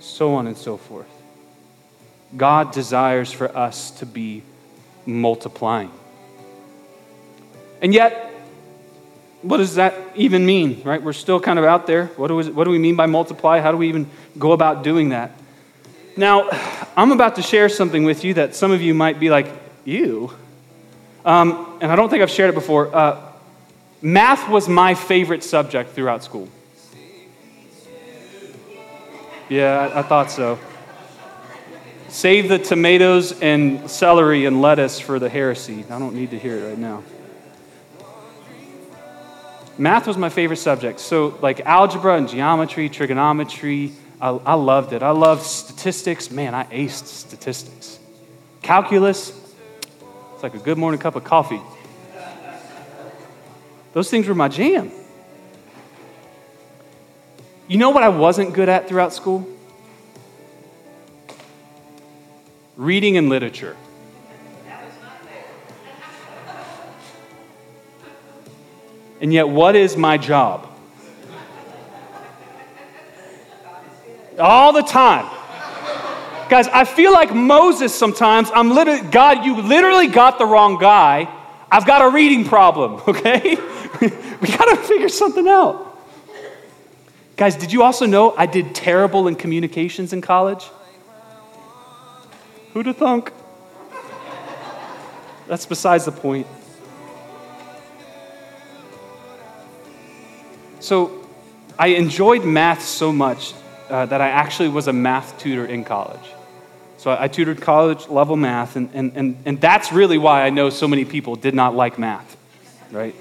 so 0.00 0.34
on 0.34 0.46
and 0.46 0.56
so 0.56 0.76
forth. 0.76 1.06
God 2.36 2.72
desires 2.72 3.32
for 3.32 3.56
us 3.56 3.90
to 3.92 4.06
be 4.06 4.42
multiplying. 5.06 5.90
And 7.80 7.94
yet, 7.94 8.32
what 9.42 9.58
does 9.58 9.76
that 9.76 9.94
even 10.16 10.44
mean, 10.44 10.82
right? 10.84 11.02
We're 11.02 11.12
still 11.12 11.40
kind 11.40 11.58
of 11.58 11.64
out 11.64 11.86
there. 11.86 12.06
What 12.16 12.28
do, 12.28 12.36
we, 12.36 12.50
what 12.50 12.64
do 12.64 12.70
we 12.70 12.78
mean 12.78 12.96
by 12.96 13.06
multiply? 13.06 13.60
How 13.60 13.70
do 13.70 13.78
we 13.78 13.88
even 13.88 14.10
go 14.38 14.52
about 14.52 14.82
doing 14.82 15.10
that? 15.10 15.32
Now, 16.16 16.48
I'm 16.96 17.12
about 17.12 17.36
to 17.36 17.42
share 17.42 17.68
something 17.68 18.04
with 18.04 18.24
you 18.24 18.34
that 18.34 18.56
some 18.56 18.72
of 18.72 18.82
you 18.82 18.92
might 18.94 19.20
be 19.20 19.30
like, 19.30 19.46
you? 19.84 20.32
Um, 21.24 21.78
and 21.80 21.90
I 21.90 21.96
don't 21.96 22.10
think 22.10 22.22
I've 22.22 22.30
shared 22.30 22.50
it 22.50 22.54
before. 22.54 22.94
Uh, 22.94 23.20
math 24.02 24.48
was 24.48 24.68
my 24.68 24.94
favorite 24.94 25.44
subject 25.44 25.90
throughout 25.90 26.24
school. 26.24 26.48
Yeah, 29.48 29.90
I, 29.94 30.00
I 30.00 30.02
thought 30.02 30.30
so. 30.30 30.58
Save 32.08 32.48
the 32.48 32.58
tomatoes 32.58 33.38
and 33.40 33.90
celery 33.90 34.46
and 34.46 34.62
lettuce 34.62 34.98
for 34.98 35.18
the 35.18 35.28
heresy. 35.28 35.84
I 35.90 35.98
don't 35.98 36.14
need 36.14 36.30
to 36.30 36.38
hear 36.38 36.56
it 36.56 36.68
right 36.68 36.78
now. 36.78 37.02
Math 39.76 40.06
was 40.06 40.16
my 40.16 40.30
favorite 40.30 40.56
subject. 40.56 41.00
So, 41.00 41.38
like 41.42 41.60
algebra 41.60 42.16
and 42.16 42.28
geometry, 42.28 42.88
trigonometry, 42.88 43.92
I, 44.20 44.30
I 44.30 44.54
loved 44.54 44.92
it. 44.92 45.02
I 45.02 45.10
loved 45.10 45.42
statistics. 45.42 46.30
Man, 46.30 46.54
I 46.54 46.64
aced 46.64 47.06
statistics. 47.06 47.98
Calculus, 48.62 49.30
it's 50.34 50.42
like 50.42 50.54
a 50.54 50.58
good 50.58 50.78
morning 50.78 50.98
cup 50.98 51.14
of 51.14 51.24
coffee. 51.24 51.60
Those 53.92 54.10
things 54.10 54.26
were 54.26 54.34
my 54.34 54.48
jam. 54.48 54.90
You 57.68 57.76
know 57.76 57.90
what 57.90 58.02
I 58.02 58.08
wasn't 58.08 58.54
good 58.54 58.68
at 58.68 58.88
throughout 58.88 59.12
school? 59.12 59.46
Reading 62.78 63.16
and 63.16 63.28
literature. 63.28 63.76
And 69.20 69.32
yet, 69.32 69.48
what 69.48 69.74
is 69.74 69.96
my 69.96 70.16
job? 70.16 70.68
All 74.38 74.72
the 74.72 74.82
time. 74.82 75.28
Guys, 76.48 76.68
I 76.68 76.84
feel 76.84 77.12
like 77.12 77.34
Moses 77.34 77.92
sometimes. 77.92 78.48
I'm 78.54 78.70
literally, 78.70 79.02
God, 79.10 79.44
you 79.44 79.60
literally 79.60 80.06
got 80.06 80.38
the 80.38 80.46
wrong 80.46 80.78
guy. 80.78 81.28
I've 81.72 81.84
got 81.84 82.00
a 82.00 82.10
reading 82.10 82.44
problem, 82.44 83.02
okay? 83.08 83.56
we 84.00 84.56
got 84.56 84.66
to 84.66 84.76
figure 84.76 85.08
something 85.08 85.48
out. 85.48 85.98
Guys, 87.36 87.56
did 87.56 87.72
you 87.72 87.82
also 87.82 88.06
know 88.06 88.36
I 88.36 88.46
did 88.46 88.72
terrible 88.72 89.26
in 89.26 89.34
communications 89.34 90.12
in 90.12 90.20
college? 90.20 90.64
Who 92.72 92.82
to 92.82 92.94
thunk? 92.94 93.32
That's 95.46 95.66
besides 95.66 96.04
the 96.04 96.12
point. 96.12 96.46
So, 100.80 101.26
I 101.78 101.88
enjoyed 101.88 102.44
math 102.44 102.82
so 102.82 103.12
much 103.12 103.54
uh, 103.88 104.06
that 104.06 104.20
I 104.20 104.28
actually 104.28 104.68
was 104.68 104.88
a 104.88 104.92
math 104.92 105.38
tutor 105.38 105.64
in 105.64 105.84
college. 105.84 106.34
So 106.96 107.12
I, 107.12 107.24
I 107.24 107.28
tutored 107.28 107.60
college 107.60 108.08
level 108.08 108.36
math, 108.36 108.74
and, 108.76 108.90
and, 108.92 109.12
and, 109.14 109.36
and 109.44 109.60
that's 109.60 109.92
really 109.92 110.18
why 110.18 110.42
I 110.42 110.50
know 110.50 110.70
so 110.70 110.88
many 110.88 111.04
people 111.04 111.36
did 111.36 111.54
not 111.54 111.74
like 111.74 111.98
math, 111.98 112.36
right? 112.90 113.14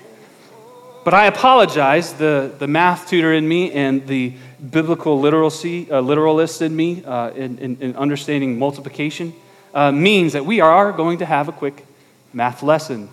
But 1.06 1.14
I 1.14 1.28
apologize, 1.28 2.14
the, 2.14 2.52
the 2.58 2.68
math 2.68 3.08
tutor 3.08 3.32
in 3.32 3.48
me 3.48 3.72
and 3.72 4.06
the 4.08 4.34
biblical 4.58 5.20
literacy, 5.20 5.90
uh, 5.92 6.02
literalist 6.02 6.62
in 6.62 6.76
me 6.76 7.04
uh, 7.04 7.32
in, 7.32 7.58
in, 7.60 7.78
in, 7.82 7.96
understanding 7.96 8.58
multiplication 8.58 9.34
uh, 9.74 9.92
means 9.92 10.34
that 10.34 10.46
we 10.46 10.62
are 10.62 10.92
going 10.92 11.20
to 11.20 11.26
have 11.26 11.48
a 11.48 11.52
quick 11.52 11.86
math 12.34 12.64
lesson. 12.64 13.10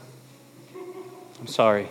I'm 1.40 1.46
sorry. 1.46 1.88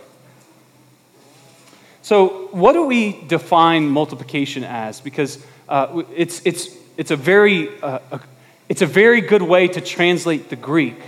So, 2.02 2.48
what 2.50 2.72
do 2.72 2.84
we 2.84 3.22
define 3.28 3.88
multiplication 3.88 4.64
as? 4.64 5.00
Because 5.00 5.44
uh, 5.68 6.02
it's, 6.14 6.42
it's, 6.44 6.68
it's, 6.96 7.10
a 7.10 7.16
very, 7.16 7.80
uh, 7.80 8.00
a, 8.10 8.20
it's 8.68 8.82
a 8.82 8.86
very 8.86 9.20
good 9.20 9.40
way 9.40 9.68
to 9.68 9.80
translate 9.80 10.50
the 10.50 10.56
Greek, 10.56 11.00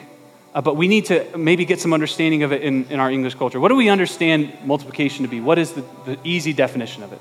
uh, 0.54 0.62
but 0.62 0.76
we 0.76 0.88
need 0.88 1.06
to 1.06 1.36
maybe 1.36 1.64
get 1.64 1.80
some 1.80 1.92
understanding 1.92 2.44
of 2.44 2.52
it 2.52 2.62
in, 2.62 2.86
in 2.86 3.00
our 3.00 3.10
English 3.10 3.34
culture. 3.34 3.60
What 3.60 3.68
do 3.68 3.74
we 3.74 3.90
understand 3.90 4.56
multiplication 4.64 5.24
to 5.24 5.28
be? 5.28 5.40
What 5.40 5.58
is 5.58 5.72
the, 5.72 5.84
the 6.06 6.18
easy 6.24 6.52
definition 6.54 7.02
of 7.02 7.12
it? 7.12 7.20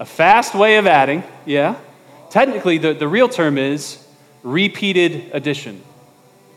A 0.00 0.06
fast 0.06 0.54
way 0.54 0.78
of 0.78 0.86
adding, 0.86 1.22
yeah. 1.44 1.76
Technically, 2.30 2.78
the, 2.78 2.94
the 2.94 3.06
real 3.06 3.28
term 3.28 3.58
is 3.58 4.02
repeated 4.42 5.30
addition, 5.34 5.82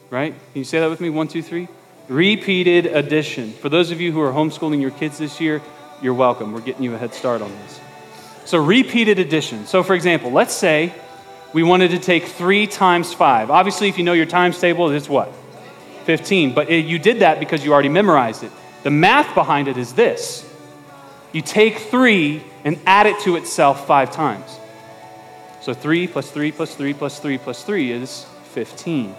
right? 0.10 0.34
Can 0.54 0.60
you 0.60 0.64
say 0.64 0.80
that 0.80 0.90
with 0.90 1.02
me? 1.02 1.10
One, 1.10 1.28
two, 1.28 1.44
three. 1.44 1.68
Repeated 2.08 2.86
addition. 2.86 3.52
For 3.52 3.68
those 3.68 3.92
of 3.92 4.00
you 4.00 4.14
who 4.14 4.22
are 4.22 4.32
homeschooling 4.32 4.80
your 4.80 4.92
kids 4.92 5.18
this 5.18 5.42
year, 5.42 5.62
you're 6.02 6.14
welcome. 6.14 6.54
We're 6.54 6.62
getting 6.62 6.84
you 6.84 6.96
a 6.96 6.98
head 6.98 7.14
start 7.14 7.42
on 7.42 7.52
this. 7.52 7.82
So, 8.46 8.64
repeated 8.64 9.20
addition. 9.20 9.66
So, 9.66 9.84
for 9.84 9.94
example, 9.94 10.32
let's 10.32 10.54
say 10.54 10.94
we 11.52 11.64
wanted 11.64 11.92
to 11.92 12.00
take 12.00 12.28
3 12.28 12.66
times 12.68 13.14
5. 13.14 13.52
Obviously, 13.52 13.90
if 13.90 13.98
you 13.98 14.06
know 14.06 14.14
your 14.14 14.26
times 14.26 14.58
table, 14.58 14.90
it's 14.90 15.10
what? 15.10 15.34
15. 16.06 16.54
But 16.54 16.70
it, 16.70 16.86
you 16.86 16.98
did 16.98 17.20
that 17.20 17.42
because 17.42 17.66
you 17.66 17.74
already 17.74 17.90
memorized 17.90 18.46
it. 18.46 18.54
The 18.84 18.90
math 18.90 19.36
behind 19.36 19.68
it 19.68 19.78
is 19.78 19.92
this 19.92 20.50
you 21.34 21.42
take 21.42 21.78
3 21.80 22.42
and 22.64 22.80
add 22.86 23.08
it 23.08 23.20
to 23.22 23.36
itself 23.36 23.86
5 23.86 24.12
times. 24.12 24.58
So, 25.62 25.74
3 25.74 26.08
plus 26.08 26.32
3 26.32 26.52
plus 26.52 26.76
3 26.76 26.94
plus 26.94 27.20
3 27.20 27.38
plus 27.38 27.64
3 27.64 27.92
is 27.92 28.26
15. 28.52 29.16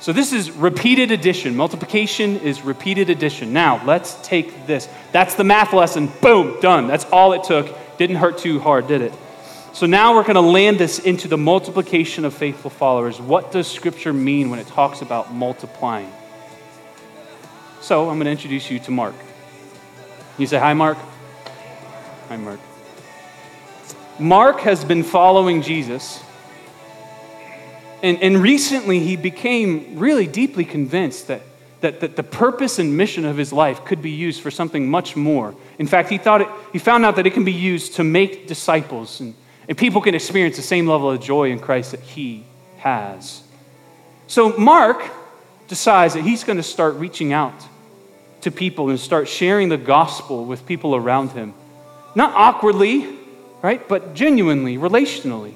So 0.00 0.12
this 0.12 0.32
is 0.32 0.50
repeated 0.50 1.10
addition. 1.10 1.56
Multiplication 1.56 2.38
is 2.40 2.62
repeated 2.62 3.10
addition. 3.10 3.52
Now, 3.52 3.84
let's 3.84 4.14
take 4.22 4.66
this. 4.66 4.88
That's 5.12 5.34
the 5.34 5.44
math 5.44 5.72
lesson. 5.72 6.08
Boom, 6.20 6.60
done. 6.60 6.86
That's 6.86 7.04
all 7.06 7.32
it 7.32 7.44
took. 7.44 7.76
Didn't 7.96 8.16
hurt 8.16 8.38
too 8.38 8.60
hard, 8.60 8.86
did 8.86 9.00
it? 9.00 9.12
So 9.72 9.86
now 9.86 10.14
we're 10.14 10.22
going 10.22 10.34
to 10.34 10.40
land 10.40 10.78
this 10.78 10.98
into 10.98 11.28
the 11.28 11.36
multiplication 11.36 12.24
of 12.24 12.34
faithful 12.34 12.70
followers. 12.70 13.20
What 13.20 13.52
does 13.52 13.66
Scripture 13.66 14.12
mean 14.12 14.48
when 14.48 14.58
it 14.58 14.66
talks 14.68 15.02
about 15.02 15.34
multiplying? 15.34 16.12
So 17.80 18.08
I'm 18.08 18.16
going 18.16 18.26
to 18.26 18.30
introduce 18.30 18.70
you 18.70 18.78
to 18.80 18.90
Mark. 18.90 19.14
You 20.38 20.46
say, 20.46 20.58
Hi, 20.58 20.74
Mark. 20.74 20.98
Hi, 22.28 22.36
Mark. 22.36 22.60
Mark 24.18 24.60
has 24.60 24.84
been 24.84 25.02
following 25.02 25.62
Jesus 25.62 26.22
and, 28.02 28.22
and 28.22 28.42
recently, 28.42 29.00
he 29.00 29.16
became 29.16 29.98
really 29.98 30.26
deeply 30.26 30.64
convinced 30.64 31.28
that, 31.28 31.42
that, 31.80 32.00
that 32.00 32.16
the 32.16 32.22
purpose 32.22 32.78
and 32.78 32.96
mission 32.96 33.24
of 33.24 33.36
his 33.36 33.52
life 33.52 33.84
could 33.84 34.02
be 34.02 34.10
used 34.10 34.42
for 34.42 34.50
something 34.50 34.88
much 34.88 35.16
more. 35.16 35.54
In 35.78 35.86
fact, 35.86 36.10
he, 36.10 36.18
thought 36.18 36.42
it, 36.42 36.48
he 36.72 36.78
found 36.78 37.04
out 37.04 37.16
that 37.16 37.26
it 37.26 37.32
can 37.32 37.44
be 37.44 37.52
used 37.52 37.94
to 37.94 38.04
make 38.04 38.46
disciples, 38.46 39.20
and, 39.20 39.34
and 39.68 39.78
people 39.78 40.00
can 40.00 40.14
experience 40.14 40.56
the 40.56 40.62
same 40.62 40.86
level 40.86 41.10
of 41.10 41.20
joy 41.20 41.50
in 41.50 41.58
Christ 41.58 41.92
that 41.92 42.00
he 42.00 42.44
has. 42.78 43.42
So, 44.26 44.56
Mark 44.58 45.02
decides 45.68 46.14
that 46.14 46.22
he's 46.22 46.44
going 46.44 46.58
to 46.58 46.62
start 46.62 46.94
reaching 46.96 47.32
out 47.32 47.54
to 48.46 48.52
people 48.52 48.90
and 48.90 49.00
start 49.00 49.26
sharing 49.26 49.68
the 49.70 49.76
gospel 49.76 50.44
with 50.44 50.66
people 50.66 50.94
around 50.94 51.32
him. 51.32 51.52
Not 52.14 52.32
awkwardly, 52.32 53.04
right, 53.60 53.86
but 53.88 54.14
genuinely, 54.14 54.78
relationally. 54.78 55.54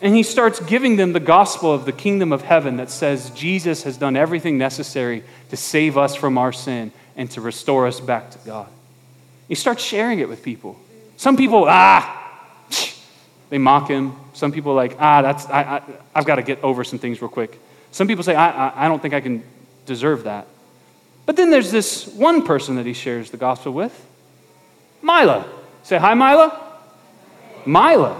And 0.00 0.14
he 0.14 0.22
starts 0.22 0.60
giving 0.60 0.94
them 0.94 1.12
the 1.12 1.20
gospel 1.20 1.74
of 1.74 1.84
the 1.84 1.90
kingdom 1.90 2.30
of 2.30 2.42
heaven 2.42 2.76
that 2.76 2.92
says 2.92 3.30
Jesus 3.30 3.82
has 3.82 3.96
done 3.96 4.16
everything 4.16 4.56
necessary 4.56 5.24
to 5.50 5.56
save 5.56 5.98
us 5.98 6.14
from 6.14 6.38
our 6.38 6.52
sin 6.52 6.92
and 7.16 7.28
to 7.32 7.40
restore 7.40 7.88
us 7.88 7.98
back 7.98 8.30
to 8.30 8.38
God. 8.46 8.68
He 9.48 9.56
starts 9.56 9.82
sharing 9.82 10.20
it 10.20 10.28
with 10.28 10.44
people. 10.44 10.78
Some 11.16 11.36
people, 11.36 11.64
ah, 11.66 12.70
they 13.50 13.58
mock 13.58 13.88
him. 13.88 14.14
Some 14.32 14.52
people 14.52 14.70
are 14.70 14.76
like, 14.76 14.94
ah, 15.00 15.22
that's, 15.22 15.46
I, 15.46 15.62
I, 15.62 15.82
I've 16.14 16.24
got 16.24 16.36
to 16.36 16.42
get 16.42 16.62
over 16.62 16.84
some 16.84 17.00
things 17.00 17.20
real 17.20 17.28
quick. 17.28 17.58
Some 17.90 18.06
people 18.06 18.22
say, 18.22 18.36
I, 18.36 18.68
I, 18.68 18.84
I 18.84 18.88
don't 18.88 19.02
think 19.02 19.12
I 19.12 19.20
can 19.20 19.42
deserve 19.84 20.22
that. 20.22 20.46
But 21.28 21.36
then 21.36 21.50
there's 21.50 21.70
this 21.70 22.06
one 22.06 22.42
person 22.42 22.76
that 22.76 22.86
he 22.86 22.94
shares 22.94 23.30
the 23.30 23.36
gospel 23.36 23.70
with 23.74 23.92
Mila. 25.02 25.46
Say 25.82 25.98
hi, 25.98 26.14
Mila. 26.14 26.80
Mila. 27.66 28.18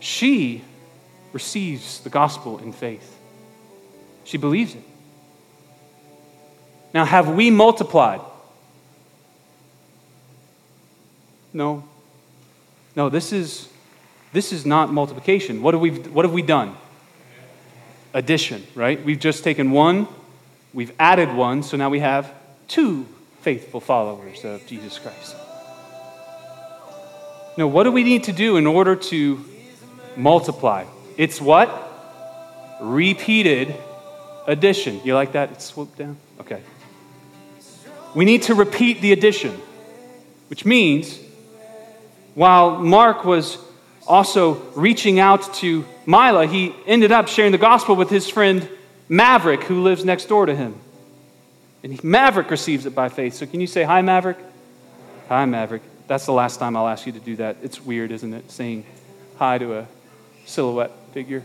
She 0.00 0.64
receives 1.32 2.00
the 2.00 2.10
gospel 2.10 2.58
in 2.58 2.72
faith. 2.72 3.16
She 4.24 4.38
believes 4.38 4.74
it. 4.74 4.82
Now, 6.92 7.04
have 7.04 7.28
we 7.28 7.48
multiplied? 7.52 8.20
No. 11.52 11.84
No, 12.96 13.08
this 13.08 13.32
is, 13.32 13.68
this 14.32 14.52
is 14.52 14.66
not 14.66 14.92
multiplication. 14.92 15.62
What 15.62 15.74
have, 15.74 15.80
we, 15.80 15.90
what 15.90 16.24
have 16.24 16.34
we 16.34 16.42
done? 16.42 16.74
Addition, 18.12 18.66
right? 18.74 19.00
We've 19.04 19.20
just 19.20 19.44
taken 19.44 19.70
one, 19.70 20.08
we've 20.74 20.92
added 20.98 21.32
one, 21.34 21.62
so 21.62 21.76
now 21.76 21.90
we 21.90 22.00
have 22.00 22.32
two 22.68 23.06
faithful 23.40 23.80
followers 23.80 24.44
of 24.44 24.66
Jesus 24.66 24.98
Christ. 24.98 25.36
Now, 27.56 27.66
what 27.66 27.84
do 27.84 27.92
we 27.92 28.04
need 28.04 28.24
to 28.24 28.32
do 28.32 28.56
in 28.56 28.66
order 28.66 28.96
to 28.96 29.44
multiply? 30.16 30.84
It's 31.16 31.40
what? 31.40 31.70
Repeated 32.80 33.74
addition. 34.46 35.00
You 35.04 35.14
like 35.14 35.32
that? 35.32 35.50
It's 35.52 35.64
swooped 35.66 35.98
down? 35.98 36.16
Okay. 36.40 36.62
We 38.14 38.24
need 38.24 38.42
to 38.42 38.54
repeat 38.54 39.00
the 39.00 39.12
addition, 39.12 39.58
which 40.48 40.64
means 40.64 41.18
while 42.34 42.78
Mark 42.78 43.24
was 43.24 43.58
also 44.06 44.54
reaching 44.74 45.20
out 45.20 45.54
to 45.54 45.84
Mila, 46.06 46.46
he 46.46 46.74
ended 46.86 47.12
up 47.12 47.28
sharing 47.28 47.52
the 47.52 47.58
gospel 47.58 47.96
with 47.96 48.10
his 48.10 48.28
friend 48.28 48.68
Maverick, 49.08 49.64
who 49.64 49.82
lives 49.82 50.04
next 50.04 50.26
door 50.26 50.46
to 50.46 50.54
him. 50.54 50.74
And 51.82 52.02
Maverick 52.04 52.50
receives 52.50 52.86
it 52.86 52.94
by 52.94 53.08
faith. 53.08 53.34
So 53.34 53.46
can 53.46 53.60
you 53.60 53.66
say 53.66 53.82
hi, 53.82 54.02
Maverick? 54.02 54.38
Hi, 55.28 55.44
Maverick. 55.44 55.82
That's 56.06 56.26
the 56.26 56.32
last 56.32 56.58
time 56.58 56.76
I'll 56.76 56.88
ask 56.88 57.06
you 57.06 57.12
to 57.12 57.20
do 57.20 57.36
that. 57.36 57.56
It's 57.62 57.80
weird, 57.80 58.12
isn't 58.12 58.32
it? 58.32 58.50
Saying 58.50 58.84
hi 59.36 59.58
to 59.58 59.78
a 59.78 59.86
silhouette 60.44 60.92
figure. 61.12 61.42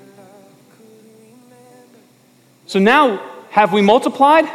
So 2.66 2.80
now, 2.80 3.22
have 3.50 3.74
we 3.74 3.82
multiplied? 3.82 4.46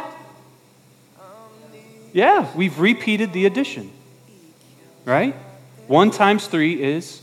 Yeah, 2.13 2.47
we've 2.55 2.79
repeated 2.79 3.33
the 3.33 3.45
addition. 3.47 3.91
Right? 5.03 5.35
1 5.87 6.11
times 6.11 6.47
3 6.47 6.81
is 6.81 7.21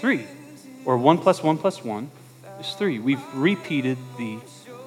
3. 0.00 0.26
Or 0.84 0.96
1 0.96 1.18
plus 1.18 1.42
1 1.42 1.58
plus 1.58 1.84
1 1.84 2.10
is 2.58 2.72
3. 2.72 2.98
We've 2.98 3.34
repeated 3.34 3.98
the 4.16 4.38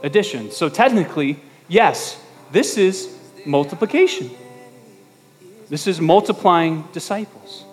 addition. 0.04 0.52
So 0.52 0.70
technically, 0.70 1.40
yes, 1.68 2.20
this 2.52 2.78
is 2.78 3.18
multiplication. 3.46 4.30
This 5.70 5.88
is 5.88 6.00
multiplying 6.00 6.88
disciples. 6.94 7.64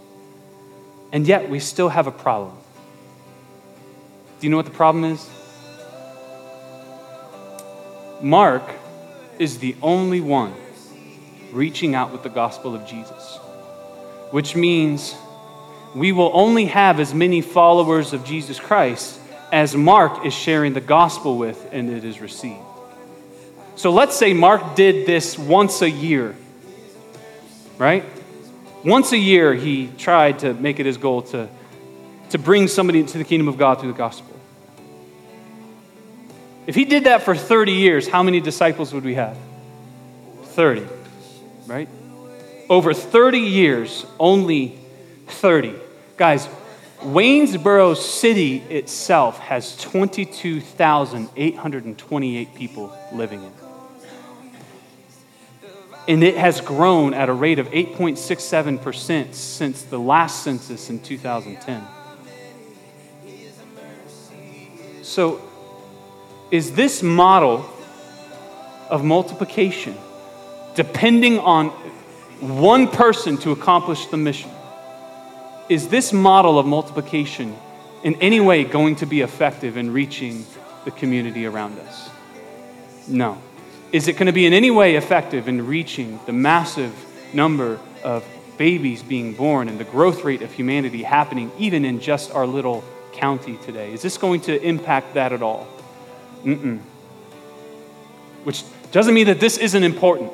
And 1.12 1.26
yet 1.26 1.50
we 1.50 1.58
still 1.58 1.90
have 1.90 2.06
a 2.06 2.12
problem. 2.12 2.56
Do 4.40 4.46
you 4.46 4.50
know 4.50 4.56
what 4.56 4.64
the 4.64 4.72
problem 4.72 5.04
is? 5.04 5.28
Mark 8.22 8.62
is 9.38 9.58
the 9.58 9.76
only 9.82 10.20
one 10.20 10.54
reaching 11.52 11.94
out 11.94 12.12
with 12.12 12.22
the 12.22 12.28
gospel 12.28 12.74
of 12.74 12.86
Jesus, 12.86 13.38
which 14.30 14.54
means 14.54 15.14
we 15.94 16.12
will 16.12 16.30
only 16.32 16.66
have 16.66 17.00
as 17.00 17.12
many 17.12 17.40
followers 17.40 18.12
of 18.12 18.24
Jesus 18.24 18.60
Christ 18.60 19.19
as 19.52 19.74
Mark 19.74 20.24
is 20.24 20.34
sharing 20.34 20.72
the 20.72 20.80
gospel 20.80 21.36
with 21.38 21.68
and 21.72 21.90
it 21.90 22.04
is 22.04 22.20
received. 22.20 22.60
So 23.76 23.90
let's 23.90 24.16
say 24.16 24.34
Mark 24.34 24.76
did 24.76 25.06
this 25.06 25.38
once 25.38 25.82
a 25.82 25.90
year, 25.90 26.36
right? 27.78 28.04
Once 28.84 29.12
a 29.12 29.18
year, 29.18 29.54
he 29.54 29.88
tried 29.98 30.40
to 30.40 30.54
make 30.54 30.80
it 30.80 30.86
his 30.86 30.96
goal 30.96 31.22
to, 31.22 31.48
to 32.30 32.38
bring 32.38 32.68
somebody 32.68 33.00
into 33.00 33.18
the 33.18 33.24
kingdom 33.24 33.48
of 33.48 33.58
God 33.58 33.80
through 33.80 33.92
the 33.92 33.98
gospel. 33.98 34.30
If 36.66 36.74
he 36.74 36.84
did 36.84 37.04
that 37.04 37.22
for 37.22 37.34
30 37.34 37.72
years, 37.72 38.06
how 38.06 38.22
many 38.22 38.40
disciples 38.40 38.92
would 38.92 39.04
we 39.04 39.14
have? 39.14 39.36
30, 40.42 40.86
right? 41.66 41.88
Over 42.68 42.94
30 42.94 43.38
years, 43.40 44.06
only 44.18 44.78
30. 45.26 45.74
Guys, 46.16 46.48
Waynesboro 47.02 47.94
City 47.94 48.58
itself 48.58 49.38
has 49.38 49.74
22,828 49.78 52.54
people 52.54 52.94
living 53.12 53.42
in 53.42 53.46
it. 53.46 53.54
And 56.08 56.22
it 56.22 56.36
has 56.36 56.60
grown 56.60 57.14
at 57.14 57.30
a 57.30 57.32
rate 57.32 57.58
of 57.58 57.68
8.67% 57.68 59.34
since 59.34 59.82
the 59.82 59.98
last 59.98 60.42
census 60.42 60.90
in 60.90 61.00
2010. 61.00 61.86
So, 65.02 65.40
is 66.50 66.74
this 66.74 67.02
model 67.02 67.64
of 68.90 69.02
multiplication 69.04 69.96
depending 70.74 71.38
on 71.38 71.68
one 72.40 72.88
person 72.88 73.36
to 73.38 73.52
accomplish 73.52 74.06
the 74.06 74.16
mission? 74.16 74.50
Is 75.70 75.86
this 75.86 76.12
model 76.12 76.58
of 76.58 76.66
multiplication 76.66 77.56
in 78.02 78.16
any 78.16 78.40
way 78.40 78.64
going 78.64 78.96
to 78.96 79.06
be 79.06 79.20
effective 79.20 79.76
in 79.76 79.92
reaching 79.92 80.44
the 80.84 80.90
community 80.90 81.46
around 81.46 81.78
us? 81.78 82.10
No. 83.06 83.40
Is 83.92 84.08
it 84.08 84.14
going 84.14 84.26
to 84.26 84.32
be 84.32 84.46
in 84.46 84.52
any 84.52 84.72
way 84.72 84.96
effective 84.96 85.46
in 85.46 85.68
reaching 85.68 86.18
the 86.26 86.32
massive 86.32 86.92
number 87.32 87.78
of 88.02 88.26
babies 88.58 89.04
being 89.04 89.32
born 89.32 89.68
and 89.68 89.78
the 89.78 89.84
growth 89.84 90.24
rate 90.24 90.42
of 90.42 90.50
humanity 90.50 91.04
happening 91.04 91.52
even 91.56 91.84
in 91.84 92.00
just 92.00 92.32
our 92.32 92.48
little 92.48 92.82
county 93.12 93.56
today? 93.58 93.92
Is 93.92 94.02
this 94.02 94.18
going 94.18 94.40
to 94.42 94.60
impact 94.60 95.14
that 95.14 95.32
at 95.32 95.40
all? 95.40 95.68
Mm-mm. 96.42 96.80
Which 98.42 98.64
doesn't 98.90 99.14
mean 99.14 99.28
that 99.28 99.38
this 99.38 99.56
isn't 99.56 99.84
important. 99.84 100.32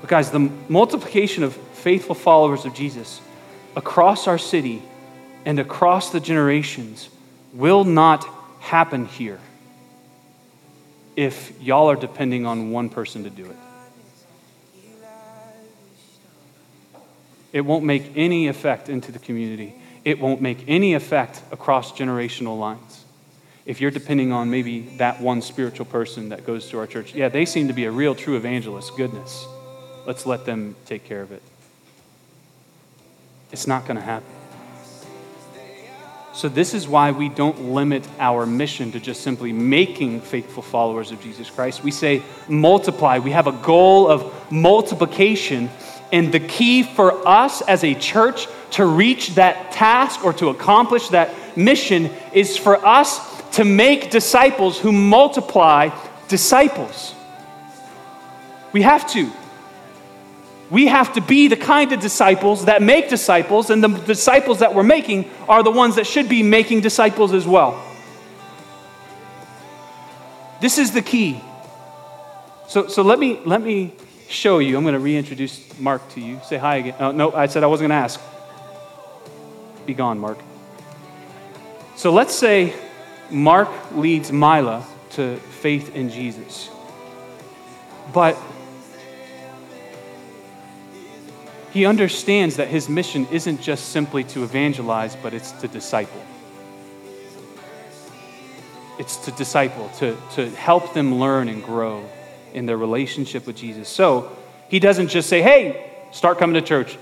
But, 0.00 0.08
guys, 0.08 0.30
the 0.30 0.50
multiplication 0.68 1.42
of 1.42 1.58
faithful 1.82 2.14
followers 2.14 2.64
of 2.64 2.74
Jesus 2.74 3.20
across 3.74 4.28
our 4.28 4.38
city 4.38 4.82
and 5.44 5.58
across 5.58 6.10
the 6.10 6.20
generations 6.20 7.08
will 7.52 7.82
not 7.82 8.24
happen 8.60 9.06
here 9.06 9.40
if 11.16 11.52
y'all 11.60 11.90
are 11.90 11.96
depending 11.96 12.46
on 12.46 12.70
one 12.70 12.88
person 12.88 13.24
to 13.24 13.30
do 13.30 13.44
it. 13.46 13.56
It 17.52 17.62
won't 17.62 17.84
make 17.84 18.12
any 18.16 18.46
effect 18.46 18.88
into 18.88 19.10
the 19.10 19.18
community. 19.18 19.74
It 20.04 20.20
won't 20.20 20.40
make 20.40 20.64
any 20.68 20.94
effect 20.94 21.42
across 21.50 21.92
generational 21.92 22.58
lines. 22.58 23.04
If 23.66 23.80
you're 23.80 23.90
depending 23.90 24.32
on 24.32 24.50
maybe 24.50 24.96
that 24.98 25.20
one 25.20 25.42
spiritual 25.42 25.86
person 25.86 26.30
that 26.30 26.46
goes 26.46 26.68
to 26.70 26.78
our 26.78 26.86
church, 26.86 27.14
yeah, 27.14 27.28
they 27.28 27.44
seem 27.44 27.68
to 27.68 27.74
be 27.74 27.84
a 27.84 27.90
real 27.90 28.14
true 28.14 28.36
evangelist. 28.36 28.96
Goodness. 28.96 29.46
Let's 30.06 30.26
let 30.26 30.46
them 30.46 30.76
take 30.86 31.04
care 31.04 31.22
of 31.22 31.30
it. 31.30 31.42
It's 33.52 33.66
not 33.66 33.84
going 33.84 33.96
to 33.96 34.02
happen. 34.02 34.28
So, 36.34 36.48
this 36.48 36.72
is 36.72 36.88
why 36.88 37.10
we 37.10 37.28
don't 37.28 37.72
limit 37.74 38.08
our 38.18 38.46
mission 38.46 38.90
to 38.92 39.00
just 39.00 39.20
simply 39.20 39.52
making 39.52 40.22
faithful 40.22 40.62
followers 40.62 41.10
of 41.10 41.20
Jesus 41.20 41.50
Christ. 41.50 41.84
We 41.84 41.90
say 41.90 42.22
multiply. 42.48 43.18
We 43.18 43.32
have 43.32 43.46
a 43.46 43.52
goal 43.52 44.08
of 44.08 44.50
multiplication. 44.50 45.68
And 46.10 46.32
the 46.32 46.40
key 46.40 46.82
for 46.82 47.26
us 47.28 47.60
as 47.62 47.84
a 47.84 47.94
church 47.94 48.46
to 48.72 48.86
reach 48.86 49.34
that 49.34 49.72
task 49.72 50.24
or 50.24 50.32
to 50.34 50.48
accomplish 50.48 51.08
that 51.08 51.34
mission 51.56 52.10
is 52.32 52.56
for 52.56 52.84
us 52.84 53.20
to 53.52 53.64
make 53.64 54.10
disciples 54.10 54.78
who 54.78 54.90
multiply 54.90 55.90
disciples. 56.28 57.14
We 58.72 58.82
have 58.82 59.06
to 59.12 59.30
we 60.72 60.86
have 60.86 61.12
to 61.12 61.20
be 61.20 61.48
the 61.48 61.56
kind 61.56 61.92
of 61.92 62.00
disciples 62.00 62.64
that 62.64 62.80
make 62.80 63.10
disciples, 63.10 63.68
and 63.68 63.84
the 63.84 63.88
disciples 63.88 64.60
that 64.60 64.74
we're 64.74 64.82
making 64.82 65.28
are 65.46 65.62
the 65.62 65.70
ones 65.70 65.96
that 65.96 66.06
should 66.06 66.30
be 66.30 66.42
making 66.42 66.80
disciples 66.80 67.34
as 67.34 67.46
well. 67.46 67.78
This 70.62 70.78
is 70.78 70.92
the 70.92 71.02
key. 71.02 71.38
So, 72.68 72.88
so 72.88 73.02
let, 73.02 73.18
me, 73.18 73.38
let 73.44 73.60
me 73.60 73.92
show 74.30 74.60
you. 74.60 74.78
I'm 74.78 74.82
going 74.82 74.94
to 74.94 74.98
reintroduce 74.98 75.78
Mark 75.78 76.08
to 76.12 76.22
you. 76.22 76.40
Say 76.42 76.56
hi 76.56 76.76
again. 76.76 76.94
Oh, 76.98 77.12
no, 77.12 77.32
I 77.32 77.48
said 77.48 77.62
I 77.62 77.66
wasn't 77.66 77.90
going 77.90 77.98
to 77.98 78.04
ask. 78.04 78.18
Be 79.84 79.92
gone, 79.92 80.18
Mark. 80.18 80.38
So 81.96 82.14
let's 82.14 82.34
say 82.34 82.72
Mark 83.30 83.68
leads 83.94 84.32
Mila 84.32 84.86
to 85.10 85.36
faith 85.36 85.94
in 85.94 86.08
Jesus. 86.08 86.70
But 88.14 88.38
he 91.72 91.86
understands 91.86 92.56
that 92.56 92.68
his 92.68 92.88
mission 92.88 93.26
isn't 93.30 93.62
just 93.62 93.88
simply 93.90 94.24
to 94.24 94.42
evangelize, 94.42 95.16
but 95.16 95.32
it's 95.32 95.52
to 95.52 95.68
disciple. 95.68 96.20
It's 98.98 99.16
to 99.24 99.30
disciple, 99.32 99.88
to, 99.98 100.16
to 100.34 100.50
help 100.50 100.92
them 100.92 101.14
learn 101.14 101.48
and 101.48 101.64
grow 101.64 102.04
in 102.52 102.66
their 102.66 102.76
relationship 102.76 103.46
with 103.46 103.56
Jesus. 103.56 103.88
So 103.88 104.36
he 104.68 104.80
doesn't 104.80 105.08
just 105.08 105.30
say, 105.30 105.40
hey, 105.40 105.90
start 106.10 106.38
coming 106.38 106.54
to 106.54 106.60
church 106.60 106.98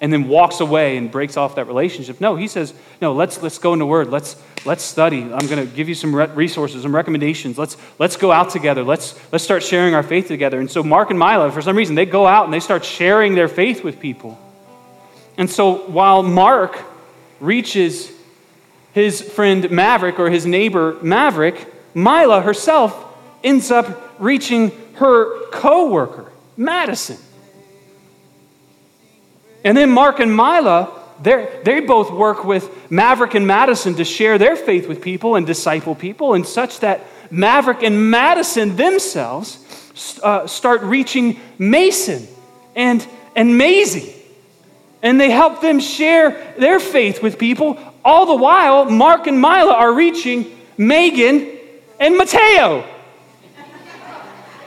and 0.00 0.12
then 0.12 0.28
walks 0.28 0.60
away 0.60 0.96
and 0.96 1.10
breaks 1.10 1.36
off 1.36 1.56
that 1.56 1.66
relationship. 1.66 2.20
No, 2.20 2.36
he 2.36 2.46
says, 2.46 2.72
no, 3.00 3.12
let's, 3.12 3.42
let's 3.42 3.58
go 3.58 3.72
into 3.72 3.86
Word. 3.86 4.10
Let's, 4.10 4.40
let's 4.64 4.84
study. 4.84 5.22
I'm 5.22 5.46
going 5.46 5.66
to 5.66 5.66
give 5.66 5.88
you 5.88 5.94
some 5.94 6.14
resources, 6.14 6.82
some 6.82 6.94
recommendations. 6.94 7.58
Let's, 7.58 7.76
let's 7.98 8.16
go 8.16 8.30
out 8.30 8.50
together. 8.50 8.84
Let's, 8.84 9.18
let's 9.32 9.44
start 9.44 9.62
sharing 9.62 9.94
our 9.94 10.02
faith 10.02 10.28
together. 10.28 10.60
And 10.60 10.70
so 10.70 10.82
Mark 10.82 11.10
and 11.10 11.18
Mila, 11.18 11.50
for 11.50 11.62
some 11.62 11.76
reason, 11.76 11.94
they 11.94 12.06
go 12.06 12.26
out 12.26 12.44
and 12.44 12.54
they 12.54 12.60
start 12.60 12.84
sharing 12.84 13.34
their 13.34 13.48
faith 13.48 13.82
with 13.82 13.98
people. 13.98 14.38
And 15.36 15.50
so 15.50 15.86
while 15.88 16.22
Mark 16.22 16.78
reaches 17.40 18.10
his 18.92 19.20
friend 19.20 19.70
Maverick 19.70 20.18
or 20.18 20.30
his 20.30 20.46
neighbor 20.46 20.96
Maverick, 21.02 21.66
Mila 21.94 22.40
herself 22.40 23.04
ends 23.42 23.70
up 23.70 24.16
reaching 24.18 24.72
her 24.94 25.48
co-worker, 25.50 26.32
Madison. 26.56 27.18
And 29.64 29.76
then 29.76 29.90
Mark 29.90 30.20
and 30.20 30.34
Mila, 30.34 30.92
they 31.20 31.80
both 31.80 32.10
work 32.10 32.44
with 32.44 32.90
Maverick 32.90 33.34
and 33.34 33.46
Madison 33.46 33.94
to 33.96 34.04
share 34.04 34.38
their 34.38 34.56
faith 34.56 34.88
with 34.88 35.02
people 35.02 35.36
and 35.36 35.46
disciple 35.46 35.94
people, 35.94 36.34
and 36.34 36.46
such 36.46 36.80
that 36.80 37.00
Maverick 37.30 37.82
and 37.82 38.10
Madison 38.10 38.76
themselves 38.76 39.64
uh, 40.22 40.46
start 40.46 40.82
reaching 40.82 41.40
Mason 41.58 42.26
and, 42.76 43.06
and 43.34 43.58
Maisie. 43.58 44.14
And 45.02 45.20
they 45.20 45.30
help 45.30 45.60
them 45.60 45.80
share 45.80 46.54
their 46.58 46.80
faith 46.80 47.22
with 47.22 47.38
people. 47.38 47.78
All 48.04 48.26
the 48.26 48.36
while, 48.36 48.84
Mark 48.86 49.26
and 49.26 49.40
Mila 49.40 49.74
are 49.74 49.92
reaching 49.92 50.56
Megan 50.76 51.48
and 52.00 52.16
Mateo 52.16 52.84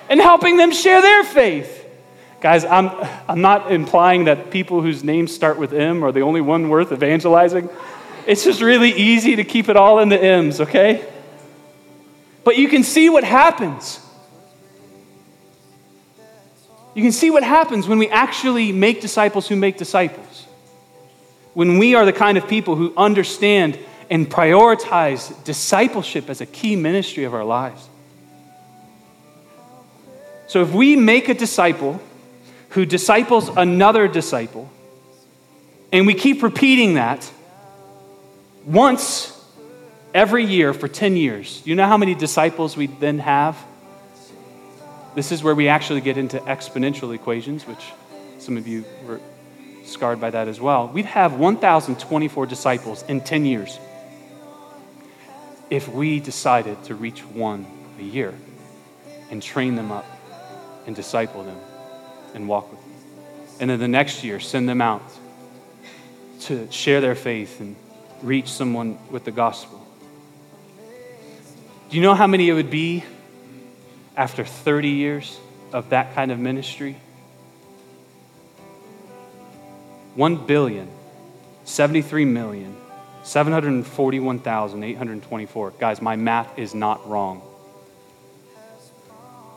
and 0.10 0.20
helping 0.20 0.58
them 0.58 0.72
share 0.72 1.02
their 1.02 1.24
faith. 1.24 1.81
Guys, 2.42 2.66
I'm, 2.66 2.90
I'm 3.28 3.42
not 3.42 3.72
implying 3.72 4.24
that 4.26 4.50
people 4.50 4.82
whose 4.82 5.04
names 5.04 5.34
start 5.34 5.60
with 5.60 5.74
M 5.74 6.04
are 6.04 6.12
the 6.12 6.22
only 6.22 6.42
one 6.42 6.70
worth 6.70 6.92
evangelizing. 6.92 7.70
It's 8.26 8.44
just 8.44 8.62
really 8.62 8.90
easy 8.90 9.36
to 9.36 9.44
keep 9.44 9.70
it 9.70 9.78
all 9.78 10.00
in 10.00 10.10
the 10.10 10.22
M's, 10.22 10.60
okay? 10.60 11.08
But 12.44 12.58
you 12.58 12.68
can 12.68 12.82
see 12.84 13.10
what 13.10 13.24
happens. 13.24 14.00
You 16.96 17.04
can 17.04 17.12
see 17.12 17.30
what 17.30 17.44
happens 17.44 17.88
when 17.88 18.00
we 18.00 18.10
actually 18.10 18.72
make 18.72 19.02
disciples 19.02 19.48
who 19.48 19.56
make 19.56 19.78
disciples. 19.78 20.48
When 21.54 21.78
we 21.78 21.94
are 21.94 22.06
the 22.06 22.14
kind 22.14 22.40
of 22.40 22.48
people 22.48 22.76
who 22.76 22.92
understand 22.98 23.78
and 24.10 24.28
prioritize 24.28 25.44
discipleship 25.44 26.28
as 26.28 26.42
a 26.42 26.48
key 26.48 26.76
ministry 26.76 27.24
of 27.24 27.36
our 27.36 27.46
lives. 27.46 27.88
So 30.48 30.64
if 30.64 30.74
we 30.74 30.96
make 30.96 31.30
a 31.30 31.36
disciple, 31.36 32.02
who 32.72 32.86
disciples 32.86 33.50
another 33.50 34.08
disciple. 34.08 34.70
And 35.92 36.08
we 36.08 36.14
keep 36.14 36.42
repeating 36.42 36.96
that 36.96 37.30
once 38.66 39.38
every 40.14 40.46
year 40.46 40.74
for 40.74 40.88
10 40.88 41.18
years. 41.18 41.62
You 41.66 41.76
know 41.76 41.86
how 41.86 41.98
many 41.98 42.16
disciples 42.16 42.78
we 42.78 42.88
then 42.88 43.20
have? 43.20 43.58
This 45.16 45.34
is 45.34 45.44
where 45.44 45.54
we 45.54 45.68
actually 45.68 46.00
get 46.00 46.18
into 46.18 46.40
exponential 46.40 47.14
equations, 47.14 47.68
which 47.68 47.84
some 48.40 48.56
of 48.56 48.68
you 48.68 48.86
were 49.06 49.20
scarred 49.84 50.22
by 50.22 50.30
that 50.30 50.48
as 50.48 50.62
well. 50.62 50.88
We'd 50.88 51.06
have 51.06 51.34
1,024 51.34 52.46
disciples 52.46 53.04
in 53.04 53.20
10 53.20 53.46
years 53.46 53.78
if 55.70 55.90
we 55.90 56.22
decided 56.22 56.82
to 56.86 56.96
reach 56.96 57.20
one 57.26 57.66
a 58.00 58.04
year 58.04 58.34
and 59.30 59.44
train 59.44 59.76
them 59.76 59.92
up 59.92 60.06
and 60.86 60.96
disciple 60.96 61.44
them 61.44 61.58
and 62.34 62.48
walk 62.48 62.72
with 62.72 62.82
them. 62.82 62.92
And 63.60 63.70
then 63.70 63.80
the 63.80 63.88
next 63.88 64.24
year, 64.24 64.40
send 64.40 64.68
them 64.68 64.82
out 64.82 65.04
to 66.42 66.72
share 66.72 67.02
their 67.02 67.16
faith 67.16 67.60
and 67.60 67.76
reach 68.22 68.50
someone 68.50 68.98
with 69.10 69.26
the 69.26 69.32
gospel. 69.32 69.86
Do 71.90 71.98
you 71.98 72.02
know 72.02 72.16
how 72.16 72.28
many 72.28 72.50
it 72.50 72.54
would 72.54 72.72
be 72.72 73.04
after 74.16 74.44
30 74.44 74.90
years? 74.90 75.40
of 75.74 75.90
that 75.90 76.14
kind 76.14 76.32
of 76.32 76.40
ministry? 76.40 76.96
1 80.16 80.46
billion, 80.46 80.90
73 81.64 82.26
million, 82.26 82.76
741,824. 83.24 85.72
Guys, 85.80 86.02
my 86.02 86.18
math 86.18 86.60
is 86.60 86.76
not 86.76 87.08
wrong. 87.08 87.42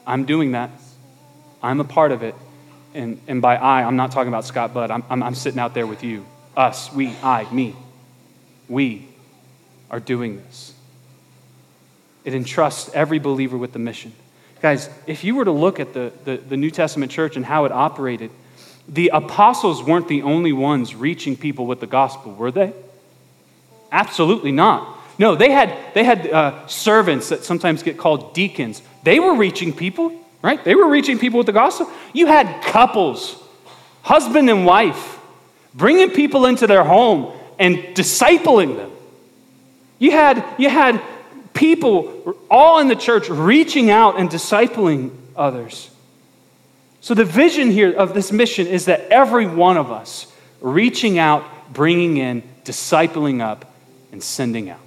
I'm 0.06 0.26
doing 0.26 0.52
that. 0.52 0.71
I'm 1.63 1.80
a 1.80 1.86
part 1.86 2.12
of 2.12 2.21
it. 2.21 2.36
And, 2.93 3.21
and 3.30 3.41
by 3.41 3.56
I, 3.56 3.84
I'm 3.84 3.95
not 3.95 4.12
talking 4.12 4.28
about 4.28 4.43
Scott 4.43 4.74
Budd. 4.74 4.91
I'm, 4.91 5.06
I'm, 5.10 5.24
I'm 5.24 5.36
sitting 5.36 5.58
out 5.58 5.74
there 5.74 5.88
with 5.88 6.04
you. 6.04 6.26
Us, 6.58 6.91
we, 6.91 7.15
I, 7.24 7.50
me. 7.54 7.74
We 8.67 9.08
are 9.89 10.02
doing 10.02 10.36
this. 10.36 10.74
It 12.26 12.34
entrusts 12.34 12.93
every 12.93 13.19
believer 13.19 13.58
with 13.58 13.71
the 13.71 13.80
mission. 13.80 14.12
Guys, 14.62 14.89
if 15.08 15.24
you 15.24 15.36
were 15.36 15.45
to 15.45 15.52
look 15.52 15.80
at 15.80 15.93
the, 15.93 16.12
the, 16.26 16.36
the, 16.36 16.58
New 16.58 16.71
Testament 16.71 17.10
church 17.10 17.38
and 17.38 17.45
how 17.45 17.63
it 17.63 17.71
operated, 17.71 18.32
the 18.88 19.10
apostles 19.13 19.84
weren't 19.84 20.08
the 20.08 20.21
only 20.21 20.54
ones 20.54 20.95
reaching 20.95 21.36
people 21.36 21.65
with 21.65 21.80
the 21.80 21.88
gospel, 21.88 22.34
were 22.34 22.52
they? 22.52 22.74
Absolutely 23.91 24.52
not. 24.52 25.00
No, 25.17 25.36
they 25.36 25.52
had, 25.52 25.76
they 25.93 26.04
had 26.04 26.28
uh, 26.28 26.67
servants 26.67 27.30
that 27.30 27.43
sometimes 27.43 27.84
get 27.84 27.98
called 27.98 28.34
deacons. 28.34 28.82
They 29.04 29.19
were 29.19 29.36
reaching 29.36 29.74
people, 29.74 30.13
right? 30.41 30.63
They 30.63 30.76
were 30.76 30.89
reaching 30.89 31.17
people 31.17 31.38
with 31.38 31.48
the 31.48 31.54
gospel. 31.54 31.89
You 32.13 32.28
had 32.28 32.63
couples, 32.63 33.41
husband 34.02 34.50
and 34.50 34.65
wife, 34.65 35.17
bringing 35.74 36.12
people 36.12 36.45
into 36.45 36.67
their 36.67 36.84
home 36.84 37.32
and 37.58 37.78
discipling 37.95 38.76
them. 38.76 38.91
You 40.00 40.12
had, 40.12 40.43
you 40.58 40.69
had 40.69 41.02
people 41.54 42.36
all 42.52 42.80
in 42.80 42.89
the 42.89 42.95
church 42.95 43.30
reaching 43.30 43.89
out 43.89 44.19
and 44.19 44.30
discipling 44.30 45.12
others. 45.36 45.89
So, 47.06 47.13
the 47.13 47.24
vision 47.24 47.70
here 47.70 47.91
of 47.91 48.15
this 48.15 48.32
mission 48.32 48.65
is 48.65 48.86
that 48.86 49.02
every 49.12 49.46
one 49.46 49.78
of 49.78 49.91
us 49.91 50.26
reaching 50.60 51.20
out, 51.20 51.46
bringing 51.72 52.18
in, 52.18 52.41
discipling 52.63 53.41
up, 53.41 53.72
and 54.12 54.24
sending 54.24 54.72
out. 54.72 54.80